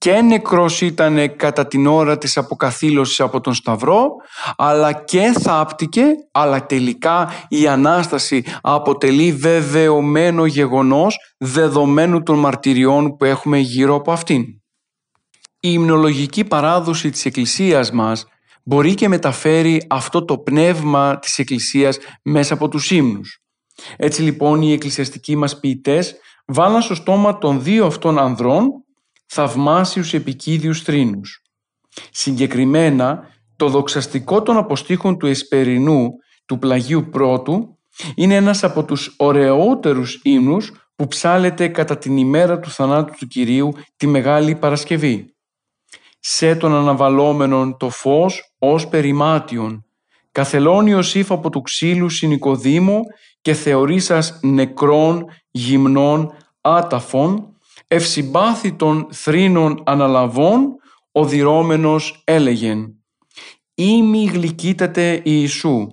και 0.00 0.20
νεκρός 0.20 0.80
ήταν 0.80 1.36
κατά 1.36 1.66
την 1.66 1.86
ώρα 1.86 2.18
της 2.18 2.36
αποκαθήλωσης 2.36 3.20
από 3.20 3.40
τον 3.40 3.54
Σταυρό 3.54 4.10
αλλά 4.56 4.92
και 4.92 5.32
θάπτηκε 5.40 6.04
αλλά 6.32 6.66
τελικά 6.66 7.32
η 7.48 7.66
Ανάσταση 7.68 8.44
αποτελεί 8.60 9.32
βεβαιωμένο 9.32 10.46
γεγονός 10.46 11.16
δεδομένου 11.38 12.22
των 12.22 12.38
μαρτυριών 12.38 13.16
που 13.16 13.24
έχουμε 13.24 13.58
γύρω 13.58 13.94
από 13.94 14.12
αυτήν. 14.12 14.42
Η 15.60 15.68
υμνολογική 15.72 16.44
παράδοση 16.44 17.10
της 17.10 17.24
Εκκλησίας 17.24 17.90
μας 17.90 18.26
μπορεί 18.64 18.94
και 18.94 19.08
μεταφέρει 19.08 19.86
αυτό 19.88 20.24
το 20.24 20.38
πνεύμα 20.38 21.18
της 21.18 21.38
Εκκλησίας 21.38 21.98
μέσα 22.22 22.54
από 22.54 22.68
τους 22.68 22.90
ύμνους. 22.90 23.42
Έτσι 23.96 24.22
λοιπόν 24.22 24.62
οι 24.62 24.72
εκκλησιαστικοί 24.72 25.36
μας 25.36 25.60
ποιητές 25.60 26.14
βάλαν 26.46 26.82
στο 26.82 26.94
στόμα 26.94 27.38
των 27.38 27.62
δύο 27.62 27.86
αυτών 27.86 28.18
ανδρών 28.18 28.84
θαυμάσιους 29.32 30.14
επικίδιους 30.14 30.82
θρήνους. 30.82 31.42
Συγκεκριμένα, 32.10 33.28
το 33.56 33.68
δοξαστικό 33.68 34.42
των 34.42 34.56
αποστήχων 34.56 35.18
του 35.18 35.26
Εσπερινού 35.26 36.08
του 36.46 36.58
Πλαγίου 36.58 37.08
Πρώτου 37.10 37.78
είναι 38.14 38.34
ένας 38.34 38.64
από 38.64 38.84
τους 38.84 39.14
ωραιότερους 39.18 40.20
ύμνους 40.22 40.72
που 40.96 41.06
ψάλεται 41.06 41.68
κατά 41.68 41.98
την 41.98 42.16
ημέρα 42.16 42.58
του 42.58 42.70
θανάτου 42.70 43.14
του 43.18 43.26
Κυρίου 43.26 43.72
τη 43.96 44.06
Μεγάλη 44.06 44.54
Παρασκευή. 44.54 45.34
«Σε 46.20 46.54
τον 46.54 46.74
αναβαλόμενον 46.74 47.76
το 47.76 47.90
φως 47.90 48.54
ως 48.58 48.88
περιμάτιον, 48.88 49.84
καθελώνει 50.32 50.94
ο 50.94 51.02
από 51.28 51.50
του 51.50 51.60
ξύλου 51.60 52.08
συνοικοδήμο 52.08 53.00
και 53.40 53.52
θεωρήσας 53.52 54.38
νεκρών, 54.42 55.24
γυμνών, 55.50 56.32
άταφων, 56.60 57.50
ευσυμπάθητων 57.92 59.06
θρήνων 59.10 59.82
αναλαβών, 59.86 60.74
ο 61.12 61.24
διρώμενος 61.24 62.22
έλεγεν 62.24 62.94
«Ήμι 63.74 64.24
γλυκύτατε 64.24 65.20
Ιησού, 65.24 65.86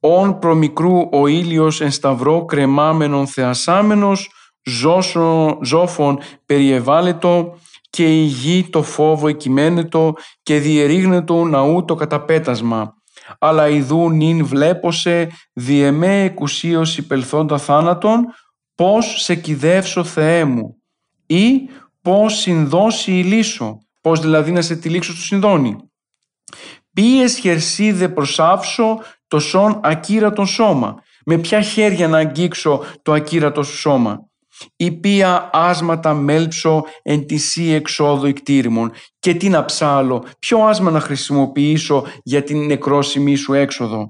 όν 0.00 0.38
προμικρού 0.38 1.08
ο 1.12 1.26
ήλιος 1.26 1.80
εν 1.80 1.90
σταυρό 1.90 2.44
κρεμάμενον 2.44 3.26
θεασάμενος, 3.26 4.30
ζώσο, 4.64 5.58
ζώφων 5.62 6.18
περιεβάλλετο 6.46 7.58
και 7.90 8.20
η 8.20 8.24
γη 8.24 8.68
το 8.70 8.82
φόβο 8.82 9.28
εκειμένετο 9.28 10.14
και 10.42 10.58
διερήγνετο 10.58 11.44
ναού 11.44 11.84
το 11.84 11.94
καταπέτασμα. 11.94 12.94
Αλλά 13.38 13.68
ιδού 13.68 14.10
νυν 14.10 14.46
βλέπωσε 14.46 15.28
διεμέ 15.52 16.22
εκουσίως 16.22 16.98
υπελθόντα 16.98 17.58
θάνατον, 17.58 18.24
πώς 18.74 19.22
σε 19.22 19.34
κυδεύσω 19.34 20.04
Θεέ 20.04 20.44
μου 20.44 20.81
ή 21.32 21.68
πώς 22.02 22.34
συνδώσει 22.34 23.18
η 23.18 23.22
λύσω, 23.22 23.78
πώς 24.00 24.20
δηλαδή 24.20 24.52
να 24.52 24.62
σε 24.62 24.76
τυλίξω 24.76 25.12
στο 25.12 25.22
συνδόνι. 25.22 25.76
Πίες 26.92 27.38
χερσίδε 27.38 28.08
προσάψω 28.08 29.00
το 29.28 29.38
σον 29.38 29.80
ακύρατον 29.82 30.46
σώμα, 30.46 31.02
με 31.24 31.38
ποια 31.38 31.60
χέρια 31.60 32.08
να 32.08 32.18
αγγίξω 32.18 32.84
το 33.02 33.12
ακύρατο 33.12 33.62
σου 33.62 33.76
σώμα. 33.76 34.30
Η 34.76 34.92
ποια 34.92 35.50
άσματα 35.52 36.14
μέλψω 36.14 36.84
εν 37.02 37.26
τη 37.26 37.36
σύ 37.36 37.70
εξόδου 37.70 38.26
εκτήρημων 38.26 38.92
και 39.18 39.34
τι 39.34 39.48
να 39.48 39.64
ψάλω, 39.64 40.24
ποιο 40.38 40.58
άσμα 40.64 40.90
να 40.90 41.00
χρησιμοποιήσω 41.00 42.06
για 42.22 42.42
την 42.42 42.66
νεκρόσιμη 42.66 43.34
σου 43.34 43.52
έξοδο. 43.52 44.06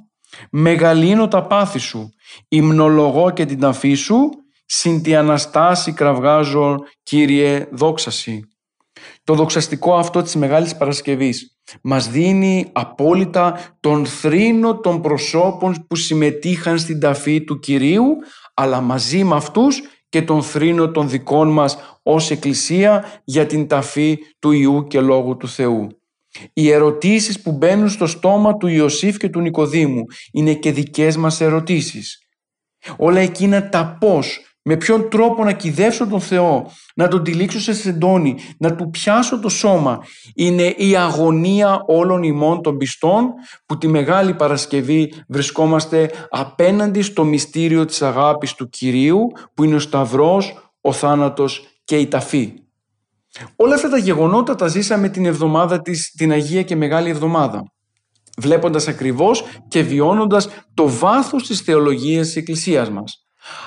Μεγαλύνω 0.50 1.28
τα 1.28 1.46
πάθη 1.46 1.78
σου, 1.78 2.10
υμνολογώ 2.48 3.30
και 3.30 3.44
την 3.44 3.58
ταφή 3.60 3.94
σου 3.94 4.30
συν 4.64 5.02
τη 5.02 5.14
Αναστάση 5.14 5.92
κραυγάζω, 5.92 6.76
Κύριε, 7.02 7.66
δόξαση. 7.70 8.46
Το 9.24 9.34
δοξαστικό 9.34 9.94
αυτό 9.96 10.22
της 10.22 10.36
Μεγάλης 10.36 10.76
Παρασκευής 10.76 11.56
μας 11.82 12.08
δίνει 12.08 12.68
απόλυτα 12.72 13.76
τον 13.80 14.06
θρήνο 14.06 14.80
των 14.80 15.00
προσώπων 15.00 15.86
που 15.88 15.96
συμμετείχαν 15.96 16.78
στην 16.78 17.00
ταφή 17.00 17.44
του 17.44 17.58
Κυρίου, 17.58 18.16
αλλά 18.54 18.80
μαζί 18.80 19.24
με 19.24 19.34
αυτούς 19.34 19.82
και 20.08 20.22
τον 20.22 20.42
θρήνο 20.42 20.90
των 20.90 21.08
δικών 21.08 21.48
μας 21.48 21.76
ως 22.02 22.30
Εκκλησία 22.30 23.20
για 23.24 23.46
την 23.46 23.66
ταφή 23.66 24.18
του 24.38 24.50
Ιού 24.50 24.86
και 24.86 25.00
Λόγου 25.00 25.36
του 25.36 25.48
Θεού. 25.48 25.88
Οι 26.52 26.70
ερωτήσεις 26.70 27.42
που 27.42 27.52
μπαίνουν 27.52 27.88
στο 27.88 28.06
στόμα 28.06 28.56
του 28.56 28.66
Ιωσήφ 28.66 29.16
και 29.16 29.28
του 29.28 29.40
Νικοδήμου 29.40 30.04
είναι 30.32 30.54
και 30.54 30.72
δικές 30.72 31.16
μας 31.16 31.40
ερωτήσεις. 31.40 32.18
Όλα 32.96 33.20
εκείνα 33.20 33.68
τα 33.68 33.96
πώς 34.00 34.51
με 34.62 34.76
ποιον 34.76 35.08
τρόπο 35.08 35.44
να 35.44 35.52
κυδεύσω 35.52 36.06
τον 36.06 36.20
Θεό, 36.20 36.70
να 36.94 37.08
τον 37.08 37.22
τυλίξω 37.22 37.60
σε 37.60 37.72
σεντόνι, 37.72 38.36
να 38.58 38.74
του 38.74 38.90
πιάσω 38.90 39.40
το 39.40 39.48
σώμα. 39.48 40.04
Είναι 40.34 40.66
η 40.66 40.96
αγωνία 40.96 41.82
όλων 41.86 42.22
ημών 42.22 42.62
των 42.62 42.76
πιστών 42.76 43.30
που 43.66 43.78
τη 43.78 43.88
Μεγάλη 43.88 44.34
Παρασκευή 44.34 45.12
βρισκόμαστε 45.28 46.10
απέναντι 46.30 47.02
στο 47.02 47.24
μυστήριο 47.24 47.84
της 47.84 48.02
αγάπης 48.02 48.54
του 48.54 48.68
Κυρίου 48.68 49.26
που 49.54 49.64
είναι 49.64 49.74
ο 49.74 49.78
Σταυρός, 49.78 50.72
ο 50.80 50.92
θάνατος 50.92 51.66
και 51.84 51.96
η 51.96 52.06
ταφή. 52.06 52.54
Όλα 53.56 53.74
αυτά 53.74 53.88
τα 53.88 53.98
γεγονότα 53.98 54.54
τα 54.54 54.66
ζήσαμε 54.68 55.08
την 55.08 55.26
εβδομάδα 55.26 55.82
της, 55.82 56.12
την 56.16 56.32
Αγία 56.32 56.62
και 56.62 56.76
Μεγάλη 56.76 57.10
Εβδομάδα 57.10 57.72
βλέποντας 58.38 58.88
ακριβώς 58.88 59.44
και 59.68 59.82
βιώνοντας 59.82 60.48
το 60.74 60.88
βάθος 60.88 61.46
της 61.46 61.60
θεολογίας 61.60 62.26
της 62.26 62.36
Εκκλησίας 62.36 62.90
μας 62.90 63.21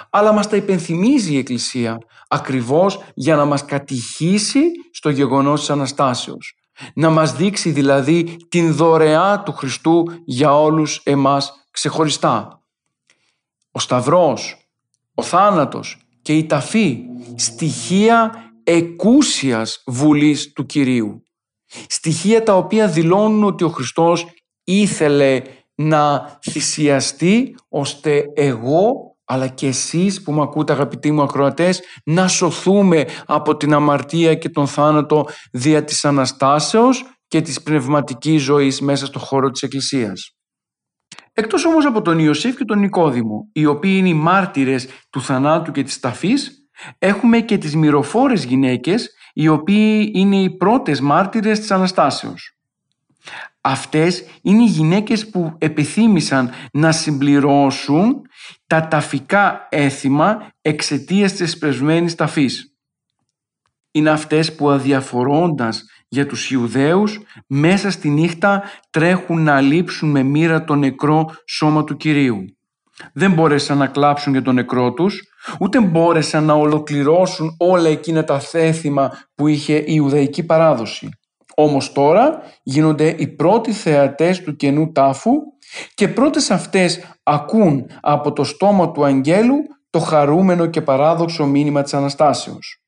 αλλά 0.10 0.32
μας 0.32 0.50
τα 0.50 0.56
υπενθυμίζει 0.56 1.34
η 1.34 1.38
Εκκλησία 1.38 1.98
ακριβώς 2.28 3.00
για 3.14 3.36
να 3.36 3.46
μας 3.46 3.66
κατηχήσει 3.66 4.62
στο 4.92 5.10
γεγονός 5.10 5.60
της 5.60 5.70
Αναστάσεως. 5.70 6.54
Να 6.94 7.10
μας 7.10 7.36
δείξει 7.36 7.72
δηλαδή 7.72 8.38
την 8.50 8.74
δωρεά 8.74 9.44
του 9.44 9.52
Χριστού 9.52 10.06
για 10.26 10.60
όλους 10.60 11.02
εμάς 11.04 11.68
ξεχωριστά. 11.72 12.62
Ο 13.72 13.80
Σταυρός, 13.80 14.70
ο 15.14 15.22
θάνατος 15.22 15.98
και 16.22 16.34
η 16.34 16.46
ταφή 16.46 17.00
στοιχεία 17.36 18.52
εκούσιας 18.64 19.84
βουλής 19.86 20.54
του 20.54 20.66
Κυρίου. 20.66 21.24
Στοιχεία 21.88 22.44
τα 22.44 22.58
οποία 22.58 22.88
δηλώνουν 22.88 23.44
ότι 23.44 23.64
ο 23.64 23.70
Χριστός 23.70 24.26
ήθελε 24.64 25.42
να 25.76 26.32
θυσιαστεί 26.42 27.56
ώστε 27.70 28.24
εγώ 28.36 29.15
αλλά 29.26 29.48
και 29.48 29.68
εσείς 29.68 30.22
που 30.24 30.32
με 30.32 30.42
ακούτε 30.42 30.74
αγαπητοί 30.74 31.12
μου 31.12 31.22
ακροατές 31.22 31.82
να 32.04 32.28
σωθούμε 32.28 33.06
από 33.26 33.58
την 33.58 33.74
αμαρτία 33.74 34.36
και 34.36 34.50
τον 34.50 34.68
θάνατο 34.68 35.26
δια 35.52 35.84
της 35.84 36.06
Αναστάσεως 36.06 37.06
και 37.28 37.42
της 37.42 37.64
πνευματικής 37.64 38.42
ζωής 38.42 38.82
μέσα 38.82 39.06
στο 39.06 39.20
χώρο 39.20 39.50
της 39.50 39.62
Εκκλησίας. 39.62 40.36
Εκτός 41.34 41.66
όμως 41.66 41.86
από 41.86 42.02
τον 42.02 42.20
Ιωσήφ 42.20 42.56
και 42.56 42.66
τον 42.66 42.80
Νικόδημο, 42.80 43.50
οι 43.54 43.66
οποίοι 43.66 43.96
είναι 43.98 44.10
οι 44.10 44.14
μάρτυρες 44.14 44.88
του 45.10 45.22
θανάτου 45.22 45.72
και 45.72 45.84
της 45.84 46.00
ταφής, 46.00 46.70
έχουμε 47.00 47.40
και 47.40 47.58
τις 47.58 47.76
μυροφόρες 47.76 48.44
γυναίκες, 48.44 49.10
οι 49.34 49.48
οποίοι 49.48 50.12
είναι 50.16 50.36
οι 50.36 50.58
πρώτες 50.58 51.00
μάρτυρες 51.02 51.60
της 51.60 51.72
Αναστάσεως. 51.72 52.58
Αυτές 53.62 54.26
είναι 54.42 54.64
οι 54.64 54.68
γυναίκες 54.68 55.30
που 55.30 55.56
επιθύμησαν 55.58 56.52
να 56.74 56.92
συμπληρώσουν 56.92 58.22
τα 58.68 58.88
ταφικά 58.88 59.68
έθιμα 59.70 60.52
εξαιτίας 60.62 61.34
της 61.34 61.58
πρεσβμένης 61.58 62.16
ταφής. 62.16 62.76
Είναι 63.92 64.10
αυτές 64.10 64.56
που 64.56 64.70
αδιαφορώντας 64.70 65.86
για 66.08 66.26
τους 66.26 66.52
Ιουδαίους 66.52 67.20
μέσα 67.48 67.92
στη 67.92 68.10
νύχτα 68.10 68.64
τρέχουν 68.90 69.44
να 69.44 69.56
αλείψουν 69.56 70.10
με 70.10 70.24
μοίρα 70.24 70.64
το 70.64 70.76
νεκρό 70.76 71.26
σώμα 71.48 71.84
του 71.84 71.98
Κυρίου. 71.98 72.46
Δεν 73.14 73.32
μπόρεσαν 73.32 73.78
να 73.78 73.88
κλάψουν 73.88 74.34
για 74.34 74.42
τον 74.42 74.56
νεκρό 74.56 74.94
τους, 74.94 75.24
ούτε 75.60 75.80
μπόρεσαν 75.80 76.44
να 76.44 76.54
ολοκληρώσουν 76.54 77.56
όλα 77.58 77.90
εκείνα 77.90 78.24
τα 78.24 78.40
θέθημα 78.40 79.12
που 79.36 79.48
είχε 79.48 79.76
η 79.76 79.86
Ιουδαϊκή 79.88 80.44
παράδοση. 80.44 81.10
Όμως 81.56 81.92
τώρα 81.92 82.42
γίνονται 82.64 83.16
οι 83.18 83.28
πρώτοι 83.28 83.72
θεατές 83.72 84.42
του 84.42 84.56
καινού 84.56 84.92
τάφου 84.92 85.32
και 85.94 86.08
πρώτες 86.08 86.52
αυτές 86.52 87.00
ακούν 87.24 87.86
από 88.02 88.34
το 88.34 88.44
στόμα 88.44 88.92
του 88.92 89.06
αγγέλου 89.06 89.58
το 89.90 90.00
χαρούμενο 90.00 90.66
και 90.66 90.82
παράδοξο 90.82 91.46
μήνυμα 91.46 91.82
της 91.82 91.94
Αναστάσεως. 91.94 92.82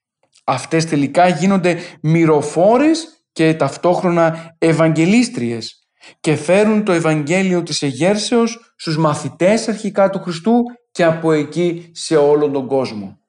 Αυτές 0.44 0.86
τελικά 0.86 1.28
γίνονται 1.28 1.78
μυροφόρες 2.02 3.26
και 3.32 3.54
ταυτόχρονα 3.54 4.56
ευαγγελίστριες 4.58 5.88
και 6.20 6.36
φέρουν 6.36 6.84
το 6.84 6.92
Ευαγγέλιο 6.92 7.64
της 7.64 7.82
Εγέρσεως 7.82 8.74
στους 8.76 8.98
μαθητές 8.98 9.68
αρχικά 9.68 10.10
του 10.10 10.20
Χριστού 10.20 10.64
και 10.92 11.04
από 11.04 11.32
εκεί 11.32 11.90
σε 11.94 12.16
όλον 12.16 12.52
τον 12.52 12.68
κόσμο. 12.68 13.20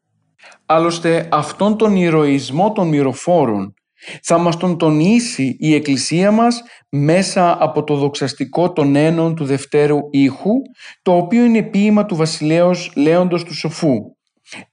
Άλλωστε 0.66 1.28
αυτόν 1.30 1.76
τον 1.76 1.96
ηρωισμό 1.96 2.72
των 2.72 2.88
μυροφόρων 2.88 3.74
θα 4.22 4.38
μας 4.38 4.57
τον 4.57 4.78
τονίσει 4.78 5.57
η 5.59 5.74
Εκκλησία 5.74 6.30
μας 6.30 6.62
μέσα 6.88 7.57
από 7.62 7.84
το 7.84 7.94
δοξαστικό 7.94 8.72
των 8.72 8.96
ένων 8.96 9.34
του 9.34 9.44
Δευτέρου 9.44 9.99
ήχου, 10.11 10.53
το 11.03 11.16
οποίο 11.16 11.44
είναι 11.44 11.62
ποίημα 11.62 12.07
του 12.07 12.16
βασιλέως 12.16 12.92
Λέοντος 12.96 13.44
του 13.44 13.55
Σοφού. 13.55 14.16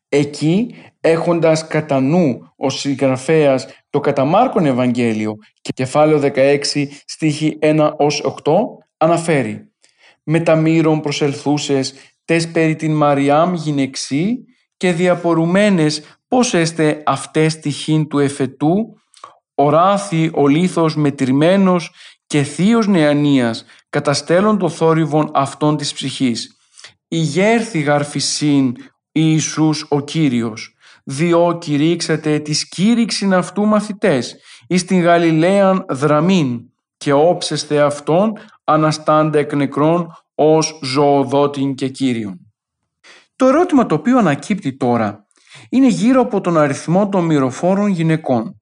Εκεί, 0.10 0.76
έχοντας 1.02 1.68
κατά 1.68 2.00
νου 2.00 2.54
ο 2.58 2.70
συγγραφέας 2.70 3.68
το 3.90 4.00
καταμάρκον 4.00 4.66
Ευαγγέλιο 4.66 5.36
και 5.62 5.72
κεφάλαιο 5.76 6.20
16 6.36 6.88
στίχη 7.06 7.58
1 7.62 7.92
ως 7.98 8.22
8, 8.44 8.54
αναφέρει 8.98 9.72
«Με 10.24 10.40
τα 10.40 10.56
μύρων 10.56 11.02
προσελθούσες 11.02 11.94
τες 12.26 12.52
περί 12.52 12.76
την 12.76 12.94
Μαριάμ 12.94 13.54
γυναιξή 13.54 14.38
και 14.78 14.92
διαπορουμένες 14.92 16.02
πώς 16.28 16.54
έστε 16.54 17.04
αυτές 17.06 17.60
τυχήν 17.60 18.08
του 18.08 18.20
εφετού 18.20 18.98
οράθη 19.56 20.32
ο 20.34 20.48
λίθος 20.48 20.96
μετρημένος 20.96 21.92
και 22.28 22.44
θείος 22.44 22.88
νεανίας 22.88 23.66
καταστέλων 23.90 24.58
το 24.58 24.70
θόρυβον 24.70 25.32
αυτών 25.34 25.78
της 25.78 25.94
ψυχής. 25.94 26.58
Ηγέρθη 27.08 27.80
γαρφισίν 27.80 28.76
Ιησούς 29.12 29.86
ο 29.90 30.00
Κύριος, 30.02 30.76
διό 31.04 31.58
κηρύξατε 31.58 32.40
της 32.40 32.70
κήρυξην 32.70 33.34
αυτού 33.34 33.66
μαθητές, 33.66 34.36
εις 34.68 34.86
την 34.86 35.02
Γαλιλαίαν 35.02 35.86
δραμήν 35.90 36.62
και 36.98 37.14
όψεστε 37.14 37.82
αυτόν 37.82 38.34
αναστάντα 38.64 39.40
εκ 39.40 39.54
νεκρών 39.54 40.08
ως 40.36 40.80
ζωοδότην 40.84 41.76
και 41.76 41.88
Κύριον. 41.90 42.40
Το 43.36 43.46
ερώτημα 43.48 43.86
το 43.86 43.96
οποίο 43.96 44.18
ανακύπτει 44.18 44.78
τώρα 44.78 45.26
είναι 45.70 45.88
γύρω 45.88 46.22
από 46.22 46.42
τον 46.42 46.58
αριθμό 46.58 47.10
των 47.10 47.26
μυροφόρων 47.26 47.88
γυναικών. 47.88 48.62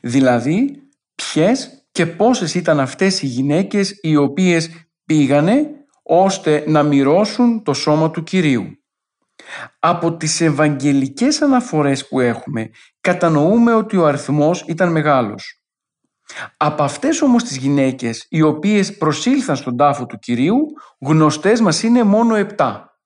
Δηλαδή, 0.00 0.82
ποιες 1.14 1.86
και 1.92 2.06
πόσες 2.06 2.54
ήταν 2.54 2.80
αυτές 2.80 3.22
οι 3.22 3.26
γυναίκες 3.26 3.98
οι 4.02 4.16
οποίες 4.16 4.70
πήγανε 5.04 5.70
ώστε 6.02 6.64
να 6.66 6.82
μυρώσουν 6.82 7.62
το 7.62 7.72
σώμα 7.72 8.10
του 8.10 8.22
Κυρίου. 8.22 8.64
Από 9.78 10.16
τις 10.16 10.40
ευαγγελικές 10.40 11.42
αναφορές 11.42 12.08
που 12.08 12.20
έχουμε 12.20 12.70
κατανοούμε 13.00 13.74
ότι 13.74 13.96
ο 13.96 14.06
αριθμός 14.06 14.64
ήταν 14.66 14.90
μεγάλος. 14.92 15.62
Από 16.56 16.82
αυτές 16.82 17.22
όμως 17.22 17.42
τις 17.42 17.56
γυναίκες 17.56 18.26
οι 18.28 18.42
οποίες 18.42 18.96
προσήλθαν 18.96 19.56
στον 19.56 19.76
τάφο 19.76 20.06
του 20.06 20.18
Κυρίου 20.18 20.58
γνωστές 21.00 21.60
μας 21.60 21.82
είναι 21.82 22.02
μόνο 22.02 22.34
επτά. 22.34 22.98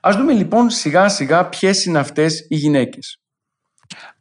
Ας 0.00 0.16
δούμε 0.16 0.32
λοιπόν 0.32 0.70
σιγά 0.70 1.08
σιγά 1.08 1.48
ποιες 1.48 1.84
είναι 1.84 1.98
αυτές 1.98 2.46
οι 2.48 2.56
γυναίκες. 2.56 3.22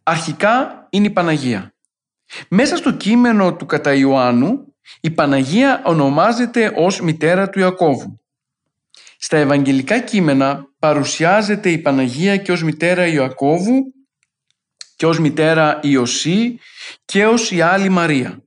Αρχικά 0.04 0.88
είναι 0.90 1.08
η 1.08 1.12
Παναγία. 1.12 1.74
Μέσα 2.50 2.76
στο 2.76 2.92
κείμενο 2.92 3.56
του 3.56 3.66
κατά 3.66 3.94
Ιωάννου 3.94 4.76
η 5.02 5.12
Παναγία 5.12 5.82
ονομάζεται 5.86 6.74
ως 6.76 7.02
μητέρα 7.02 7.50
του 7.50 7.60
Ιακώβου. 7.60 8.20
Στα 9.18 9.38
Ευαγγελικά 9.38 10.00
κείμενα 10.00 10.66
παρουσιάζεται 10.80 11.70
η 11.70 11.78
Παναγία 11.78 12.38
και 12.38 12.52
ως 12.52 12.64
μητέρα 12.64 13.08
Ιωακώβου 13.08 13.94
και 14.96 15.06
ως 15.06 15.20
μητέρα 15.20 15.80
Ιωσή 15.84 16.60
και 17.06 17.26
ως 17.26 17.52
η 17.52 17.62
άλλη 17.62 17.90
Μαρία. 17.90 18.44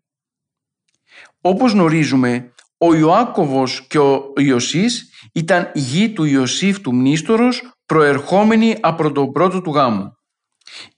Όπως 1.40 1.72
γνωρίζουμε, 1.72 2.52
ο 2.78 2.94
Ιωάκωβος 2.94 3.86
και 3.86 3.98
ο 3.98 4.32
Ιωσής 4.36 5.10
ήταν 5.32 5.70
γη 5.74 6.10
του 6.12 6.24
Ιωσήφ 6.24 6.80
του 6.80 6.94
Μνήστορος 6.94 7.74
προερχόμενοι 7.86 8.76
από 8.80 9.12
τον 9.12 9.32
πρώτο 9.32 9.60
του 9.60 9.70
γάμο. 9.70 10.13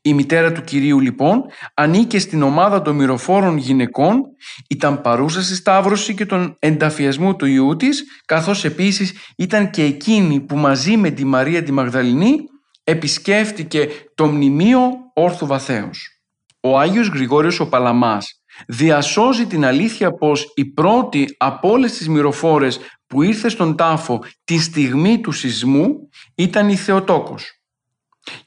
Η 0.02 0.14
μητέρα 0.14 0.52
του 0.52 0.62
Κυρίου 0.62 1.00
λοιπόν 1.00 1.44
ανήκε 1.74 2.18
στην 2.18 2.42
ομάδα 2.42 2.82
των 2.82 2.94
μυροφόρων 2.94 3.56
γυναικών, 3.56 4.22
ήταν 4.68 5.00
παρούσα 5.00 5.42
στη 5.42 5.54
Σταύρωση 5.54 6.14
και 6.14 6.26
τον 6.26 6.56
ενταφιασμό 6.58 7.36
του 7.36 7.46
Ιού 7.46 7.76
της, 7.76 8.04
καθώς 8.24 8.64
επίσης 8.64 9.12
ήταν 9.36 9.70
και 9.70 9.82
εκείνη 9.82 10.40
που 10.40 10.56
μαζί 10.56 10.96
με 10.96 11.10
τη 11.10 11.24
Μαρία 11.24 11.62
τη 11.62 11.72
Μαγδαληνή 11.72 12.36
επισκέφτηκε 12.84 13.88
το 14.14 14.26
μνημείο 14.26 14.80
όρθου 15.14 15.46
βαθέως. 15.46 16.20
Ο 16.60 16.78
Άγιος 16.78 17.08
Γρηγόριος 17.08 17.60
ο 17.60 17.68
Παλαμάς 17.68 18.40
διασώζει 18.66 19.46
την 19.46 19.64
αλήθεια 19.64 20.12
πως 20.12 20.52
η 20.54 20.64
πρώτη 20.64 21.26
από 21.38 21.70
όλες 21.70 21.92
τις 21.92 22.08
μυροφόρες 22.08 22.78
που 23.06 23.22
ήρθε 23.22 23.48
στον 23.48 23.76
τάφο 23.76 24.24
τη 24.44 24.58
στιγμή 24.58 25.20
του 25.20 25.32
σεισμού 25.32 26.08
ήταν 26.34 26.68
η 26.68 26.76
Θεοτόκος. 26.76 27.60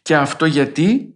Και 0.01 0.15
αυτό 0.15 0.45
γιατί 0.45 1.13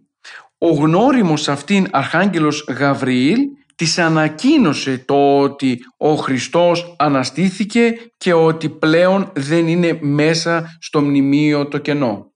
ο 0.64 0.70
γνώριμος 0.70 1.48
αυτήν 1.48 1.86
Αρχάγγελος 1.90 2.64
Γαβριήλ 2.68 3.38
της 3.74 3.98
ανακοίνωσε 3.98 5.02
το 5.06 5.38
ότι 5.38 5.78
ο 5.96 6.14
Χριστός 6.14 6.94
αναστήθηκε 6.98 7.94
και 8.16 8.32
ότι 8.32 8.68
πλέον 8.68 9.32
δεν 9.34 9.68
είναι 9.68 9.98
μέσα 10.00 10.76
στο 10.80 11.00
μνημείο 11.00 11.68
το 11.68 11.78
κενό. 11.78 12.32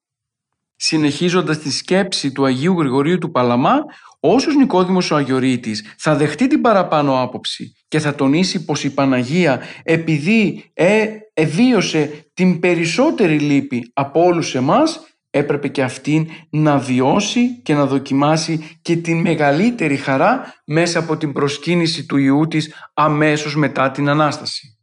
Συνεχίζοντας 0.77 1.59
τη 1.59 1.71
σκέψη 1.71 2.33
του 2.33 2.45
Αγίου 2.45 2.79
Γρηγορίου 2.79 3.19
του 3.19 3.31
Παλαμά, 3.31 3.79
όσος 4.21 4.57
Νικόδημος 4.57 5.11
ο 5.11 5.17
Αγιορείτης 5.17 5.95
θα 5.99 6.17
δεχτεί 6.17 6.47
την 6.47 6.61
παραπάνω 6.61 7.23
άποψη 7.23 7.73
και 7.89 7.99
θα 7.99 8.15
τονίσει 8.15 8.65
πως 8.65 8.85
η 8.85 8.95
Παναγία 8.95 9.63
επειδή 9.83 10.71
ε, 10.75 11.07
εβίωσε 11.35 12.31
την 12.35 12.61
περισσότερη 12.61 13.39
λύπη 13.39 13.91
από 13.95 14.25
όλους 14.25 14.55
εμάς 14.55 15.01
έπρεπε 15.31 15.69
και 15.69 15.83
αυτήν 15.83 16.29
να 16.51 16.79
βιώσει 16.79 17.63
και 17.63 17.75
να 17.75 17.87
δοκιμάσει 17.87 18.79
και 18.83 18.97
την 18.97 19.21
μεγαλύτερη 19.21 19.97
χαρά 19.97 20.55
μέσα 20.65 20.99
από 20.99 21.17
την 21.17 21.33
προσκύνηση 21.33 22.07
του 22.07 22.17
Ιού 22.17 22.49
της 22.49 22.75
αμέσως 22.95 23.57
μετά 23.57 23.91
την 23.91 24.09
Ανάσταση. 24.09 24.79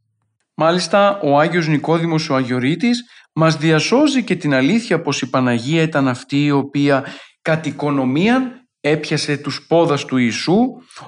Μάλιστα 0.56 1.20
ο 1.20 1.40
Άγιος 1.40 1.68
Νικόδημος 1.68 2.30
ο 2.30 2.36
Αγιορείτης 2.36 3.04
μας 3.34 3.58
διασώζει 3.58 4.24
και 4.24 4.36
την 4.36 4.54
αλήθεια 4.54 5.02
πως 5.02 5.22
η 5.22 5.30
Παναγία 5.30 5.82
ήταν 5.82 6.08
αυτή 6.08 6.44
η 6.44 6.52
οποία 6.52 7.06
κατ' 7.42 7.66
οικονομίαν 7.66 8.65
έπιασε 8.90 9.38
τους 9.38 9.68
πόδας 9.68 10.06
του 10.06 10.18
Ιησού 10.18 10.58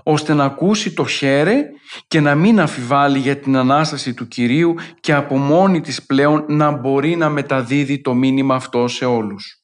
ώστε 0.04 0.34
να 0.34 0.44
ακούσει 0.44 0.94
το 0.94 1.06
χέρε 1.06 1.66
και 2.08 2.20
να 2.20 2.36
μην 2.36 2.60
αφιβάλλει 2.60 3.20
για 3.20 3.38
την 3.38 3.56
Ανάσταση 3.56 4.14
του 4.14 4.28
Κυρίου 4.28 4.76
και 5.00 5.14
από 5.14 5.38
μόνη 5.38 5.82
της 5.82 6.06
πλέον 6.06 6.46
να 6.48 6.72
μπορεί 6.72 7.16
να 7.16 7.30
μεταδίδει 7.30 8.02
το 8.02 8.14
μήνυμα 8.14 8.56
αυτό 8.56 8.88
σε 8.88 9.06
όλους. 9.06 9.62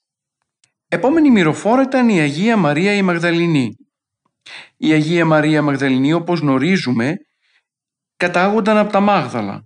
Επόμενη 0.87 1.31
μυροφόρα 1.31 1.81
ήταν 1.81 2.09
η 2.09 2.19
Αγία 2.19 2.57
Μαρία 2.57 2.93
η 2.93 3.01
Μαγδαληνή. 3.01 3.75
Η 4.77 4.91
Αγία 4.91 5.25
Μαρία 5.25 5.61
Μαγδαληνή 5.61 6.13
όπως 6.13 6.39
γνωρίζουμε 6.39 7.15
κατάγονταν 8.17 8.77
από 8.77 8.91
τα 8.91 8.99
Μάγδαλα. 8.99 9.63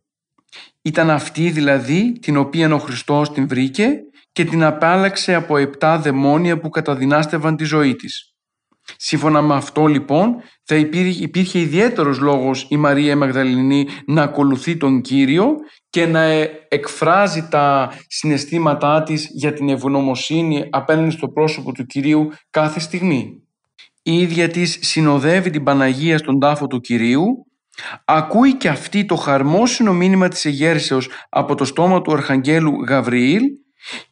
Ήταν 0.81 1.09
αυτή 1.09 1.49
δηλαδή 1.49 2.19
την 2.19 2.37
οποία 2.37 2.73
ο 2.73 2.79
Χριστός 2.79 3.31
την 3.31 3.47
βρήκε 3.47 3.89
και 4.31 4.45
την 4.45 4.63
απάλαξε 4.63 5.33
από 5.33 5.57
επτά 5.57 5.99
δαιμόνια 5.99 6.59
που 6.59 6.69
καταδυνάστευαν 6.69 7.55
τη 7.55 7.63
ζωή 7.63 7.95
της. 7.95 8.36
Σύμφωνα 8.97 9.41
με 9.41 9.55
αυτό 9.55 9.85
λοιπόν 9.85 10.35
θα 10.63 10.75
υπήρχε, 10.75 11.23
υπήρχε 11.23 11.59
ιδιαίτερος 11.59 12.19
λόγος 12.19 12.65
η 12.69 12.77
Μαρία 12.77 13.15
Μαγδαληνή 13.15 13.87
να 14.05 14.21
ακολουθεί 14.21 14.77
τον 14.77 15.01
Κύριο 15.01 15.55
και 15.89 16.05
να 16.05 16.21
ε, 16.21 16.49
εκφράζει 16.67 17.47
τα 17.49 17.91
συναισθήματά 18.07 19.03
της 19.03 19.29
για 19.31 19.53
την 19.53 19.69
ευγνωμοσύνη 19.69 20.67
απέναντι 20.69 21.09
στο 21.09 21.27
πρόσωπο 21.27 21.71
του 21.71 21.85
Κυρίου 21.85 22.29
κάθε 22.49 22.79
στιγμή. 22.79 23.41
Η 24.01 24.19
ίδια 24.19 24.47
της 24.47 24.77
συνοδεύει 24.81 25.49
την 25.49 25.63
Παναγία 25.63 26.17
στον 26.17 26.39
τάφο 26.39 26.67
του 26.67 26.79
Κυρίου 26.79 27.25
ακούει 28.05 28.53
και 28.53 28.67
αυτή 28.67 29.05
το 29.05 29.15
χαρμόσυνο 29.15 29.93
μήνυμα 29.93 30.27
της 30.27 30.45
εγέρσεως 30.45 31.09
από 31.29 31.55
το 31.55 31.65
στόμα 31.65 32.01
του 32.01 32.13
Αρχαγγέλου 32.13 32.83
Γαβριήλ 32.87 33.43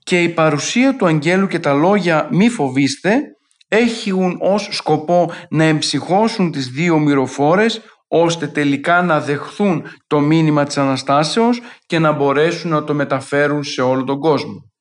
και 0.03 0.23
η 0.23 0.29
παρουσία 0.29 0.95
του 0.95 1.05
αγγέλου 1.05 1.47
και 1.47 1.59
τα 1.59 1.73
λόγια 1.73 2.27
«μη 2.31 2.49
φοβήστε» 2.49 3.34
έχουν 3.75 4.37
ως 4.41 4.67
σκοπό 4.71 5.31
να 5.49 5.63
εμψυχώσουν 5.63 6.51
τις 6.51 6.67
δύο 6.69 6.99
μυροφόρες 6.99 7.81
ώστε 8.07 8.47
τελικά 8.47 9.01
να 9.01 9.21
δεχθούν 9.21 9.83
το 10.07 10.19
μήνυμα 10.19 10.63
της 10.63 10.77
Αναστάσεως 10.77 11.61
και 11.85 11.99
να 11.99 12.11
μπορέσουν 12.11 12.71
να 12.71 12.83
το 12.83 12.93
μεταφέρουν 12.93 13.63
σε 13.63 13.81
όλο 13.81 14.03
τον 14.03 14.19
κόσμο. 14.19 14.71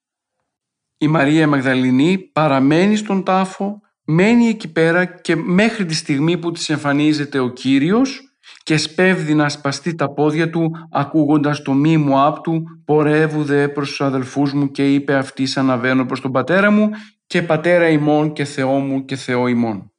Η 0.99 1.07
Μαρία 1.07 1.49
Μαγδαληνή 1.49 2.19
παραμένει 2.19 2.97
στον 2.97 3.25
τάφο, 3.25 3.81
μένει 4.05 4.47
εκεί 4.47 4.73
πέρα 4.73 5.05
και 5.05 5.37
μέχρι 5.37 5.85
τη 5.85 5.95
στιγμή 5.95 6.39
που 6.39 6.53
της 6.53 6.69
εμφανίζεται 6.71 7.39
ο 7.39 7.49
Κύριος 7.49 8.35
και 8.63 8.77
σπέβδει 8.77 9.35
να 9.35 9.49
σπαστεί 9.49 9.95
τα 9.95 10.13
πόδια 10.13 10.51
του 10.51 10.71
ακούγοντας 10.91 11.63
το 11.63 11.73
μη 11.73 11.97
μου 11.97 12.25
απ' 12.25 12.41
του 12.41 12.63
«Πορεύου 12.85 13.43
δε 13.45 13.69
προς 13.69 13.89
τους 13.89 14.01
αδελφούς 14.01 14.53
μου 14.53 14.71
και 14.71 14.95
είπε 14.95 15.15
αυτή 15.15 15.49
αναβαίνω 15.55 16.07
προς 16.07 16.21
τον 16.21 16.33
πατέρα 16.33 16.71
μου 16.71 16.91
και 17.27 17.43
πατέρα 17.43 17.89
ημών 17.89 18.33
και 18.33 18.45
Θεό 18.45 18.79
μου 18.79 19.05
και 19.05 19.16
Θεό 19.16 19.47
ημών». 19.47 19.93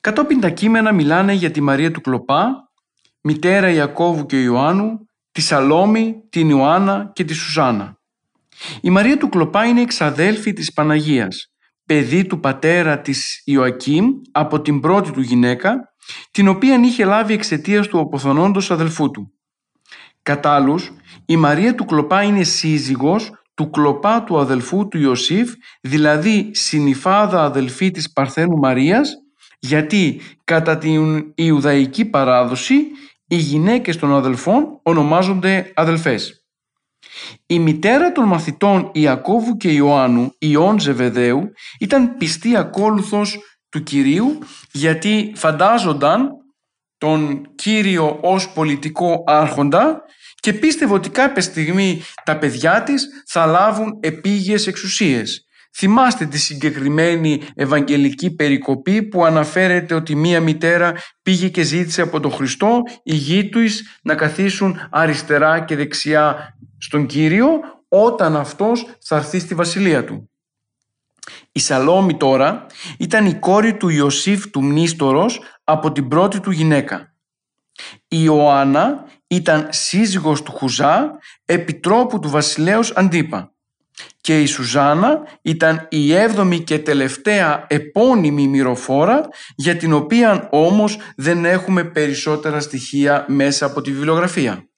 Κατόπιν 0.00 0.40
τα 0.40 0.50
κείμενα 0.50 0.92
μιλάνε 0.92 1.32
για 1.32 1.50
τη 1.50 1.60
Μαρία 1.60 1.90
του 1.90 2.00
Κλοπά, 2.00 2.70
μητέρα 3.20 3.70
Ιακώβου 3.70 4.26
και 4.26 4.42
Ιωάννου, 4.42 5.08
τη 5.32 5.40
Σαλόμη, 5.40 6.22
την 6.28 6.48
Ιωάννα 6.48 7.10
και 7.14 7.24
τη 7.24 7.34
Σουζάνα. 7.34 7.98
Η 8.80 8.90
Μαρία 8.90 9.18
του 9.18 9.28
Κλοπά 9.28 9.64
είναι 9.64 9.80
εξαδέλφη 9.80 10.52
της 10.52 10.72
Παναγίας, 10.72 11.52
παιδί 11.86 12.26
του 12.26 12.40
πατέρα 12.40 13.00
της 13.00 13.42
Ιωακήμ 13.44 14.06
από 14.32 14.60
την 14.60 14.80
πρώτη 14.80 15.10
του 15.10 15.20
γυναίκα, 15.20 15.74
την 16.30 16.48
οποία 16.48 16.80
είχε 16.84 17.04
λάβει 17.04 17.32
εξαιτίας 17.32 17.88
του 17.88 17.98
αποθονόντος 17.98 18.70
αδελφού 18.70 19.10
του. 19.10 19.32
Κατά 20.22 20.64
η 21.26 21.36
Μαρία 21.36 21.74
του 21.74 21.84
Κλοπά 21.84 22.22
είναι 22.22 22.42
σύζυγος 22.42 23.30
του 23.58 23.70
Κλοπά 23.70 24.22
του 24.22 24.38
αδελφού 24.38 24.88
του 24.88 24.98
Ιωσήφ, 24.98 25.52
δηλαδή 25.80 26.50
συνυφάδα 26.52 27.44
αδελφή 27.44 27.90
της 27.90 28.12
Παρθένου 28.12 28.56
Μαρίας, 28.58 29.14
γιατί 29.58 30.20
κατά 30.44 30.78
την 30.78 31.32
Ιουδαϊκή 31.34 32.04
παράδοση 32.04 32.86
οι 33.26 33.36
γυναίκες 33.36 33.96
των 33.96 34.14
αδελφών 34.14 34.80
ονομάζονται 34.82 35.72
αδελφές. 35.74 36.44
Η 37.46 37.58
μητέρα 37.58 38.12
των 38.12 38.24
μαθητών 38.24 38.90
Ιακώβου 38.94 39.56
και 39.56 39.72
Ιωάννου, 39.72 40.34
Ιών 40.38 40.78
Ζεβεδαίου, 40.78 41.52
ήταν 41.80 42.16
πιστή 42.16 42.56
ακόλουθος 42.56 43.38
του 43.68 43.82
Κυρίου 43.82 44.38
γιατί 44.72 45.32
φαντάζονταν 45.36 46.30
τον 46.98 47.48
Κύριο 47.54 48.18
ως 48.22 48.52
πολιτικό 48.52 49.24
άρχοντα 49.26 50.02
και 50.48 50.54
πίστευε 50.54 50.94
ότι 50.94 51.10
κάποια 51.10 51.42
στιγμή 51.42 52.02
τα 52.24 52.38
παιδιά 52.38 52.82
της 52.82 53.06
θα 53.26 53.46
λάβουν 53.46 53.98
επίγειες 54.00 54.66
εξουσίες. 54.66 55.46
Θυμάστε 55.76 56.26
τη 56.26 56.38
συγκεκριμένη 56.38 57.42
ευαγγελική 57.54 58.34
περικοπή 58.34 59.02
που 59.02 59.24
αναφέρεται 59.24 59.94
ότι 59.94 60.14
μία 60.14 60.40
μητέρα 60.40 60.94
πήγε 61.22 61.48
και 61.48 61.62
ζήτησε 61.62 62.02
από 62.02 62.20
τον 62.20 62.30
Χριστό 62.30 62.82
οι 63.02 63.14
γη 63.14 63.48
τους 63.48 63.80
να 64.02 64.14
καθίσουν 64.14 64.88
αριστερά 64.90 65.60
και 65.60 65.76
δεξιά 65.76 66.56
στον 66.78 67.06
Κύριο 67.06 67.48
όταν 67.88 68.36
αυτός 68.36 68.86
θα 69.00 69.16
έρθει 69.16 69.38
στη 69.38 69.54
βασιλεία 69.54 70.04
του. 70.04 70.30
Η 71.52 71.60
Σαλόμη 71.60 72.16
τώρα 72.16 72.66
ήταν 72.98 73.26
η 73.26 73.34
κόρη 73.34 73.76
του 73.76 73.88
Ιωσήφ 73.88 74.50
του 74.50 74.62
Μνήστορος 74.62 75.40
από 75.64 75.92
την 75.92 76.08
πρώτη 76.08 76.40
του 76.40 76.50
γυναίκα. 76.50 77.12
Η 78.08 78.16
Ιωάννα 78.20 79.04
ήταν 79.28 79.68
σύζυγος 79.70 80.42
του 80.42 80.52
Χουζά, 80.52 81.18
επιτρόπου 81.44 82.18
του 82.18 82.28
βασιλέως 82.28 82.92
Αντίπα 82.96 83.52
και 84.20 84.40
η 84.40 84.46
Σουζάνα 84.46 85.22
ήταν 85.42 85.86
η 85.90 86.14
έβδομη 86.14 86.60
και 86.60 86.78
τελευταία 86.78 87.66
επώνυμη 87.68 88.48
μυροφόρα 88.48 89.28
για 89.56 89.76
την 89.76 89.92
οποία 89.92 90.48
όμως 90.50 90.98
δεν 91.16 91.44
έχουμε 91.44 91.84
περισσότερα 91.84 92.60
στοιχεία 92.60 93.24
μέσα 93.28 93.66
από 93.66 93.80
τη 93.80 93.92
βιβλιογραφία. 93.92 94.68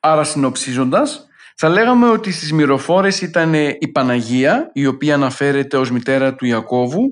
Άρα 0.00 0.24
συνοψίζοντας, 0.24 1.26
θα 1.56 1.68
λέγαμε 1.68 2.08
ότι 2.08 2.32
στις 2.32 2.52
μυροφόρες 2.52 3.20
ήταν 3.20 3.54
η 3.54 3.88
Παναγία, 3.92 4.70
η 4.72 4.86
οποία 4.86 5.14
αναφέρεται 5.14 5.76
ως 5.76 5.90
μητέρα 5.90 6.34
του 6.34 6.46
Ιακώβου, 6.46 7.10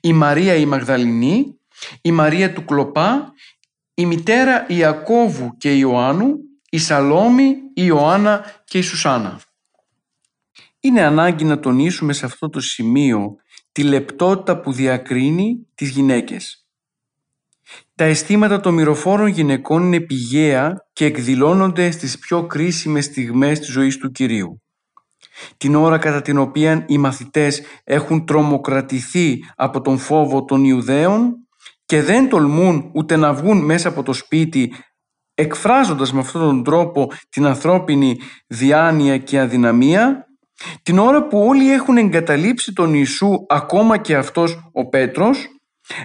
η 0.00 0.12
Μαρία 0.12 0.54
η 0.54 0.66
Μαγδαληνή, 0.66 1.58
η 2.02 2.12
Μαρία 2.12 2.52
του 2.52 2.64
Κλοπά, 2.64 3.32
η 3.94 4.06
μητέρα 4.06 4.66
Ιακώβου 4.68 5.56
και 5.56 5.76
Ιωάννου, 5.76 6.36
η 6.70 6.78
Σαλόμη, 6.78 7.48
η 7.48 7.72
Ιωάννα 7.74 8.44
και 8.64 8.78
η 8.78 8.82
Σουσάνα. 8.82 9.40
Είναι 10.80 11.02
ανάγκη 11.02 11.44
να 11.44 11.60
τονίσουμε 11.60 12.12
σε 12.12 12.26
αυτό 12.26 12.48
το 12.48 12.60
σημείο 12.60 13.34
τη 13.72 13.82
λεπτότητα 13.82 14.60
που 14.60 14.72
διακρίνει 14.72 15.66
τις 15.74 15.88
γυναίκες. 15.90 16.66
Τα 17.94 18.04
αισθήματα 18.04 18.60
των 18.60 18.74
μυροφόρων 18.74 19.26
γυναικών 19.26 19.82
είναι 19.82 20.00
πηγαία 20.00 20.86
και 20.92 21.04
εκδηλώνονται 21.04 21.90
στις 21.90 22.18
πιο 22.18 22.46
κρίσιμες 22.46 23.04
στιγμές 23.04 23.58
της 23.58 23.68
ζωής 23.68 23.98
του 23.98 24.10
Κυρίου. 24.10 24.62
Την 25.56 25.74
ώρα 25.74 25.98
κατά 25.98 26.22
την 26.22 26.38
οποία 26.38 26.84
οι 26.88 26.98
μαθητές 26.98 27.62
έχουν 27.84 28.26
τρομοκρατηθεί 28.26 29.38
από 29.56 29.80
τον 29.80 29.98
φόβο 29.98 30.44
των 30.44 30.64
Ιουδαίων 30.64 31.41
και 31.92 32.02
δεν 32.02 32.28
τολμούν 32.28 32.90
ούτε 32.94 33.16
να 33.16 33.32
βγουν 33.32 33.64
μέσα 33.64 33.88
από 33.88 34.02
το 34.02 34.12
σπίτι 34.12 34.74
εκφράζοντας 35.34 36.12
με 36.12 36.20
αυτόν 36.20 36.40
τον 36.42 36.64
τρόπο 36.64 37.10
την 37.28 37.46
ανθρώπινη 37.46 38.18
διάνοια 38.46 39.18
και 39.18 39.40
αδυναμία 39.40 40.26
την 40.82 40.98
ώρα 40.98 41.26
που 41.26 41.38
όλοι 41.46 41.72
έχουν 41.72 41.96
εγκαταλείψει 41.96 42.72
τον 42.72 42.94
Ιησού 42.94 43.46
ακόμα 43.48 43.98
και 43.98 44.16
αυτός 44.16 44.70
ο 44.72 44.88
Πέτρος 44.88 45.46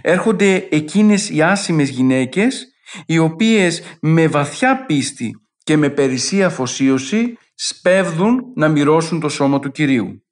έρχονται 0.01 0.67
εκείνες 0.71 1.29
οι 1.29 1.41
άσημες 1.41 1.89
γυναίκες 1.89 2.67
οι 3.05 3.17
οποίες 3.17 3.81
με 4.01 4.27
βαθιά 4.27 4.85
πίστη 4.85 5.31
και 5.63 5.77
με 5.77 5.89
περισσή 5.89 6.43
αφοσίωση 6.43 7.37
σπέβδουν 7.53 8.41
να 8.55 8.67
μοιρώσουν 8.67 9.19
το 9.19 9.29
σώμα 9.29 9.59
του 9.59 9.71
Κυρίου. 9.71 10.23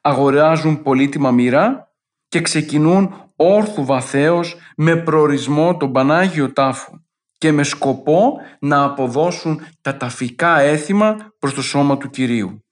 Αγοράζουν 0.00 0.82
πολύτιμα 0.82 1.30
μοίρα 1.30 1.92
και 2.28 2.40
ξεκινούν 2.40 3.27
όρθου 3.40 3.84
βαθέως 3.84 4.56
με 4.76 4.96
προορισμό 4.96 5.76
τον 5.76 5.92
Πανάγιο 5.92 6.52
Τάφο 6.52 7.02
και 7.38 7.52
με 7.52 7.62
σκοπό 7.62 8.40
να 8.58 8.82
αποδώσουν 8.82 9.66
τα 9.80 9.96
ταφικά 9.96 10.58
έθιμα 10.60 11.16
προς 11.38 11.54
το 11.54 11.62
σώμα 11.62 11.96
του 11.96 12.10
Κυρίου. 12.10 12.64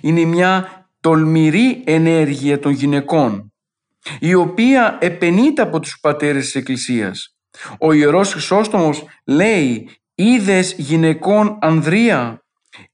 Είναι 0.00 0.24
μια 0.24 0.86
τολμηρή 1.00 1.82
ενέργεια 1.86 2.58
των 2.58 2.72
γυναικών 2.72 3.52
η 4.20 4.34
οποία 4.34 4.98
επενείται 5.00 5.62
από 5.62 5.80
τους 5.80 6.00
πατέρες 6.00 6.44
της 6.44 6.54
Εκκλησίας. 6.54 7.36
Ο 7.78 7.92
Ιερός 7.92 8.32
Χρυσόστομος 8.32 9.04
λέει 9.24 9.90
«Είδες 10.14 10.74
γυναικών 10.78 11.58
ανδρεία, 11.60 12.44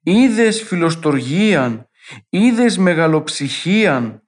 είδες 0.02 0.62
φιλοστοργίαν, 0.62 1.88
είδες 2.28 2.78
μεγαλοψυχίαν» 2.78 4.22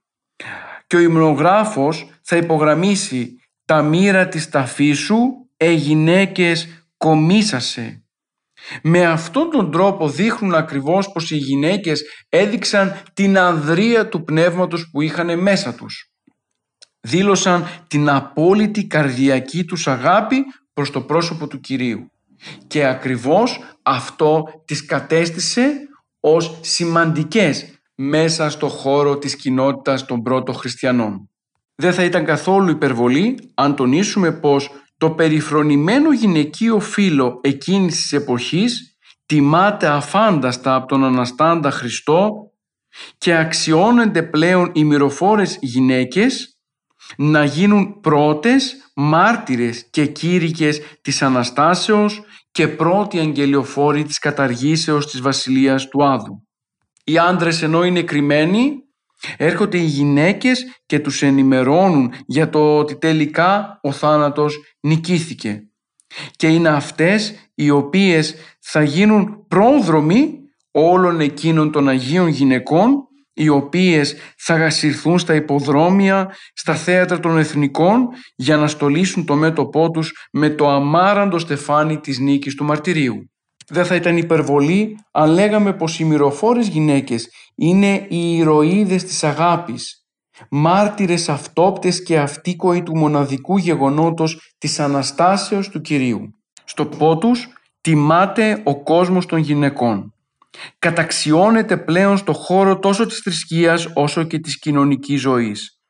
και 0.87 0.97
ο 0.97 1.01
υμνογράφος 1.01 2.11
θα 2.29 2.37
υπογραμμίσει 2.37 3.35
«Τα 3.65 3.83
μοίρα 3.83 4.29
της 4.29 4.49
ταφής 4.49 4.99
σου, 4.99 5.49
ε 5.57 5.71
γυναίκες 5.71 6.87
κομίσασε». 6.97 8.01
Με 8.83 9.05
αυτόν 9.05 9.51
τον 9.51 9.71
τρόπο 9.71 10.09
δείχνουν 10.09 10.55
ακριβώς 10.55 11.13
πως 11.13 11.31
οι 11.31 11.37
γυναίκες 11.37 12.03
έδειξαν 12.29 13.03
την 13.13 13.39
ανδρεία 13.39 14.09
του 14.09 14.25
πνεύματος 14.25 14.91
που 14.91 15.01
είχαν 15.01 15.43
μέσα 15.43 15.75
τους. 15.75 16.11
Δήλωσαν 17.01 17.67
την 17.87 18.09
απόλυτη 18.09 18.87
καρδιακή 18.87 19.65
τους 19.65 19.87
αγάπη 19.87 20.45
προς 20.73 20.91
το 20.91 21.01
πρόσωπο 21.01 21.47
του 21.47 21.61
Κυρίου. 21.61 22.11
Και 22.67 22.87
ακριβώς 22.87 23.61
αυτό 23.83 24.45
τις 24.65 24.85
κατέστησε 24.85 25.73
ως 26.21 26.59
σημαντικές 26.61 27.81
μέσα 27.95 28.51
στο 28.51 28.69
χώρο 28.69 29.19
της 29.19 29.37
κοινότητας 29.37 30.05
των 30.05 30.23
πρώτων 30.23 30.55
χριστιανών. 30.55 31.31
Δεν 31.77 31.93
θα 31.93 32.05
ήταν 32.05 32.25
καθόλου 32.25 32.71
υπερβολή 32.71 33.53
αν 33.55 33.77
τονίσουμε 33.77 34.33
πως 34.33 34.71
το 34.99 35.11
περιφρονημένο 35.11 36.13
γυναικείο 36.13 36.81
φύλλο 36.81 37.41
εκείνης 37.43 38.01
της 38.01 38.13
εποχής 38.13 38.97
τιμάται 39.27 39.87
αφάνταστα 39.87 40.75
από 40.75 40.87
τον 40.87 41.05
Αναστάντα 41.05 41.71
Χριστό 41.71 42.31
και 43.19 43.37
αξιώνονται 43.37 44.23
πλέον 44.23 44.71
οι 44.75 44.85
μυροφόρες 44.85 45.59
γυναίκες 45.61 46.59
να 47.17 47.45
γίνουν 47.45 48.01
πρώτες 48.01 48.91
μάρτυρες 48.95 49.89
και 49.91 50.07
κήρυκες 50.07 50.81
της 51.03 51.23
Αναστάσεως 51.23 52.23
και 52.51 52.69
πρώτοι 52.69 53.19
αγγελιοφόροι 53.19 54.05
της 54.05 54.19
καταργήσεως 54.19 55.07
της 55.07 55.21
Βασιλείας 55.21 55.89
του 55.89 56.05
Άδου. 56.05 56.47
Οι 57.05 57.19
άντρες 57.19 57.63
ενώ 57.63 57.85
είναι 57.85 58.03
κρυμμένοι 58.03 58.86
Έρχονται 59.37 59.79
οι 59.79 59.85
γυναίκες 59.85 60.65
και 60.87 60.99
τους 60.99 61.23
ενημερώνουν 61.23 62.13
για 62.27 62.49
το 62.49 62.79
ότι 62.79 62.97
τελικά 62.97 63.79
ο 63.83 63.93
θάνατος 63.93 64.59
νικήθηκε 64.81 65.63
και 66.37 66.49
είναι 66.49 66.69
αυτές 66.69 67.51
οι 67.55 67.71
οποίες 67.71 68.35
θα 68.61 68.83
γίνουν 68.83 69.47
πρόδρομοι 69.49 70.39
όλων 70.71 71.21
εκείνων 71.21 71.73
των 71.73 71.89
Αγίων 71.89 72.29
γυναικών 72.29 73.07
οι 73.33 73.49
οποίες 73.49 74.17
θα 74.39 74.57
γασιρθούν 74.57 75.19
στα 75.19 75.35
υποδρόμια, 75.35 76.35
στα 76.55 76.75
θέατρα 76.75 77.21
των 77.21 77.39
εθνικών 77.39 78.09
για 78.37 78.57
να 78.57 78.67
στολίσουν 78.67 79.25
το 79.25 79.35
μέτωπό 79.35 79.91
τους 79.91 80.29
με 80.33 80.51
το 80.51 80.69
αμάραντο 80.69 81.39
στεφάνι 81.39 82.01
της 82.01 82.19
νίκης 82.19 82.55
του 82.55 82.65
μαρτυρίου. 82.65 83.31
Δεν 83.69 83.85
θα 83.85 83.95
ήταν 83.95 84.17
υπερβολή 84.17 84.99
αν 85.11 85.31
λέγαμε 85.31 85.73
πως 85.73 86.01
οι 86.01 86.05
μυροφόρες 86.05 86.69
γυναίκες 86.69 87.29
είναι 87.55 88.07
οι 88.09 88.37
ηρωίδες 88.37 89.05
της 89.05 89.25
αγάπης, 89.25 90.07
μάρτυρες 90.51 91.29
αυτόπτες 91.29 92.03
και 92.03 92.19
αυτίκοοι 92.19 92.83
του 92.83 92.97
μοναδικού 92.97 93.57
γεγονότος 93.57 94.55
της 94.59 94.81
Αναστάσεως 94.81 95.69
του 95.69 95.81
Κυρίου. 95.81 96.31
Στο 96.65 96.87
πότους 96.87 97.49
τιμάται 97.81 98.61
ο 98.65 98.83
κόσμος 98.83 99.27
των 99.27 99.39
γυναικών. 99.39 100.15
Καταξιώνεται 100.79 101.77
πλέον 101.77 102.17
στο 102.17 102.33
χώρο 102.33 102.79
τόσο 102.79 103.07
της 103.07 103.19
θρησκείας 103.19 103.89
όσο 103.95 104.23
και 104.23 104.39
της 104.39 104.59
κοινωνικής 104.59 105.21
ζωής. 105.21 105.81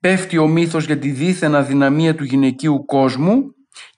Πέφτει 0.00 0.38
ο 0.38 0.46
μύθος 0.46 0.84
για 0.84 0.98
τη 0.98 1.10
δίθεν 1.10 1.54
αδυναμία 1.54 2.14
του 2.14 2.24
γυναικείου 2.24 2.84
κόσμου 2.84 3.53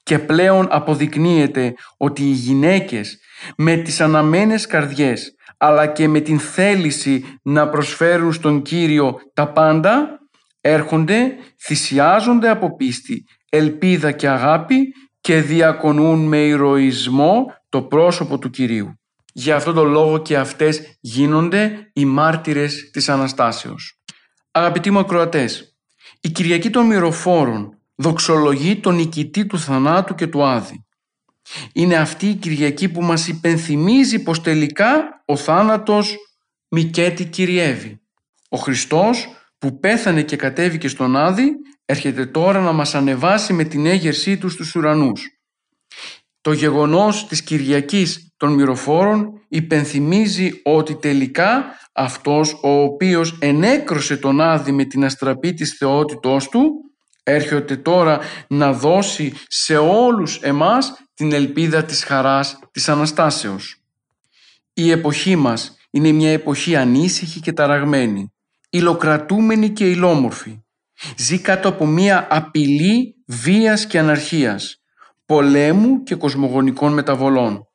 και 0.07 0.18
πλέον 0.18 0.66
αποδεικνύεται 0.70 1.74
ότι 1.96 2.22
οι 2.22 2.32
γυναίκες 2.32 3.18
με 3.57 3.76
τις 3.76 4.00
αναμένες 4.00 4.66
καρδιές 4.66 5.34
αλλά 5.57 5.86
και 5.86 6.09
με 6.09 6.20
την 6.20 6.38
θέληση 6.38 7.38
να 7.42 7.68
προσφέρουν 7.68 8.32
στον 8.32 8.62
Κύριο 8.62 9.18
τα 9.34 9.52
πάντα 9.52 10.18
έρχονται, 10.61 11.36
θυσιάζονται 11.61 12.48
από 12.48 12.76
πίστη, 12.76 13.24
ελπίδα 13.50 14.12
και 14.12 14.28
αγάπη 14.28 14.94
και 15.20 15.40
διακονούν 15.40 16.26
με 16.26 16.38
ηρωισμό 16.38 17.46
το 17.68 17.82
πρόσωπο 17.82 18.38
του 18.38 18.50
Κυρίου. 18.50 19.00
Για 19.32 19.57
αυτόν 19.57 19.74
τον 19.74 19.88
λόγο 19.88 20.18
και 20.18 20.36
αυτές 20.36 20.98
γίνονται 21.00 21.90
οι 21.92 22.04
μάρτυρες 22.04 22.90
της 22.92 23.09
Αναστάσεως. 23.09 24.00
Αγαπητοί 24.50 24.90
μου 24.90 24.98
ακροατές, 24.98 25.76
η 26.20 26.30
Κυριακή 26.30 26.70
των 26.70 26.86
Μυροφόρων 26.86 27.76
δοξολογεί 27.97 28.76
τον 28.76 28.94
νικητή 28.94 29.47
του 29.47 29.59
θανάτου 29.59 30.14
και 30.14 30.26
του 30.26 30.44
Άδη. 30.44 30.86
Είναι 31.72 31.97
αυτή 31.97 32.28
η 32.28 32.34
Κυριακή 32.34 32.88
που 32.88 33.03
μας 33.03 33.28
υπενθυμίζει 33.28 34.22
πως 34.22 34.40
τελικά 34.40 35.22
ο 35.24 35.36
θάνατος 35.36 36.16
μικέτη 36.68 37.24
κυριεύει. 37.24 38.01
Ο 38.49 38.57
Χριστός 38.57 39.28
που 39.59 39.78
πέθανε 39.78 40.22
και 40.22 40.36
κατέβηκε 40.36 40.88
στον 40.88 41.16
Άδη 41.16 41.53
έρχεται 41.84 42.26
τώρα 42.26 42.61
να 42.61 42.72
μας 42.72 42.94
ανεβάσει 42.94 43.53
με 43.53 43.64
την 43.64 43.86
έγερσή 43.86 44.38
του 44.38 44.49
στους 44.49 44.74
ουρανούς. 44.74 45.22
Το 46.40 46.53
γεγονός 46.53 47.26
της 47.26 47.42
Κυριακής 47.42 48.34
των 48.36 48.53
Μυροφόρων 48.53 49.30
υπενθυμίζει 49.49 50.61
ότι 50.64 50.94
τελικά 50.94 51.64
αυτός 51.92 52.53
ο 52.62 52.82
οποίος 52.82 53.38
ενέκρωσε 53.40 54.16
τον 54.16 54.40
Άδη 54.40 54.72
με 54.72 54.84
την 54.84 55.05
αστραπή 55.05 55.55
της 55.55 55.72
θεότητός 55.78 56.49
του 56.49 56.86
έρχεται 57.29 57.77
τώρα 57.77 58.20
να 58.49 58.72
δώσει 58.72 59.33
σε 59.49 59.77
όλους 59.77 60.39
εμάς 60.43 60.93
την 61.14 61.33
ελπίδα 61.33 61.85
της 61.85 62.05
χαράς 62.05 62.59
της 62.70 62.89
Αναστάσεως. 62.89 63.83
Η 64.72 64.91
εποχή 64.91 65.37
μας 65.37 65.77
είναι 65.91 66.12
μια 66.12 66.31
εποχή 66.31 66.77
ανήσυχη 66.77 67.41
και 67.41 67.53
ταραγμένη, 67.53 68.33
υλοκρατούμενη 68.70 69.70
και 69.70 69.91
υλόμορφη. 69.91 70.59
Ζει 71.16 71.39
κάτω 71.39 71.68
από 71.68 71.87
μια 71.87 72.27
απειλή 72.31 73.14
βίας 73.27 73.87
και 73.87 73.99
αναρχίας, 73.99 74.83
πολέμου 75.27 76.03
και 76.03 76.14
κοσμογονικών 76.14 76.93
μεταβολών. 76.93 77.68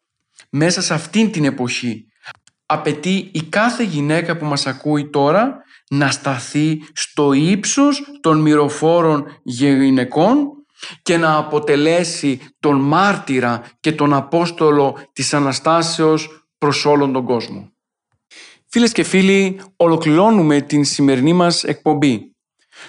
Μέσα 0.49 0.82
σε 0.82 0.93
αυτήν 0.93 1.32
την 1.32 1.45
εποχή 1.45 2.06
απαιτεί 2.66 3.30
η 3.34 3.41
κάθε 3.43 3.84
γυναίκα 3.84 4.38
που 4.38 4.45
μας 4.45 4.68
ακούει 4.68 5.10
τώρα 5.10 5.64
να 5.92 6.12
σταθεί 6.12 6.82
στο 6.94 7.34
ύψος 7.34 8.04
των 8.22 8.39
μυροφόρων 8.42 9.39
γυναικών 9.44 10.52
και 11.02 11.18
να 11.18 11.38
αποτελέσει 11.38 12.39
τον 12.60 12.80
μάρτυρα 12.80 13.64
και 13.80 13.92
τον 13.92 14.14
Απόστολο 14.14 14.98
της 15.14 15.34
Αναστάσεως 15.34 16.46
προς 16.58 16.86
όλον 16.86 17.14
τον 17.14 17.26
κόσμο. 17.26 17.72
Φίλες 18.68 18.92
και 18.92 19.04
φίλοι, 19.04 19.62
ολοκληρώνουμε 19.76 20.62
την 20.62 20.84
σημερινή 20.84 21.34
μας 21.34 21.64
εκπομπή. 21.64 22.36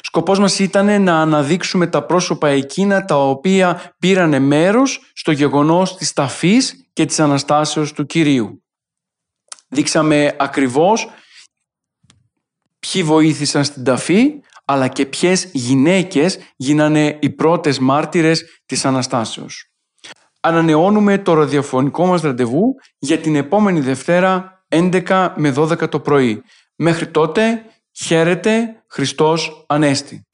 Σκοπός 0.01 0.39
μας 0.39 0.59
ήταν 0.59 1.03
να 1.03 1.21
αναδείξουμε 1.21 1.87
τα 1.87 2.03
πρόσωπα 2.03 2.49
εκείνα 2.49 3.05
τα 3.05 3.29
οποία 3.29 3.95
πήρανε 3.99 4.39
μέρος 4.39 5.11
στο 5.13 5.33
γεγονός 5.33 5.97
της 5.97 6.13
ταφής 6.13 6.89
και 6.93 7.05
της 7.05 7.21
Αναστάσεως 7.21 7.93
του 7.93 8.07
Κυρίου. 8.07 8.63
Δείξαμε 9.69 10.37
ακριβώς 10.39 11.09
ποιοι 12.91 13.03
βοήθησαν 13.03 13.64
στην 13.64 13.85
ταφή, 13.85 14.41
αλλά 14.64 14.89
και 14.89 15.07
ποιες 15.07 15.49
γυναίκες 15.53 16.39
γίνανε 16.57 17.18
οι 17.20 17.30
πρώτες 17.30 17.78
μάρτυρες 17.78 18.45
της 18.66 18.85
Αναστάσεως. 18.85 19.70
Ανανεώνουμε 20.41 21.18
το 21.18 21.35
ραδιοφωνικό 21.35 22.07
μας 22.07 22.22
ραντεβού 22.22 22.62
για 22.99 23.18
την 23.18 23.37
επόμενη 23.37 23.80
Δευτέρα 23.80 24.64
11 24.68 25.33
με 25.37 25.55
12 25.57 25.89
το 25.89 26.01
πρωί. 26.01 26.43
Μέχρι 26.76 27.07
τότε, 27.07 27.64
χαίρετε, 27.93 28.83
Χριστός 28.89 29.64
Ανέστη. 29.68 30.26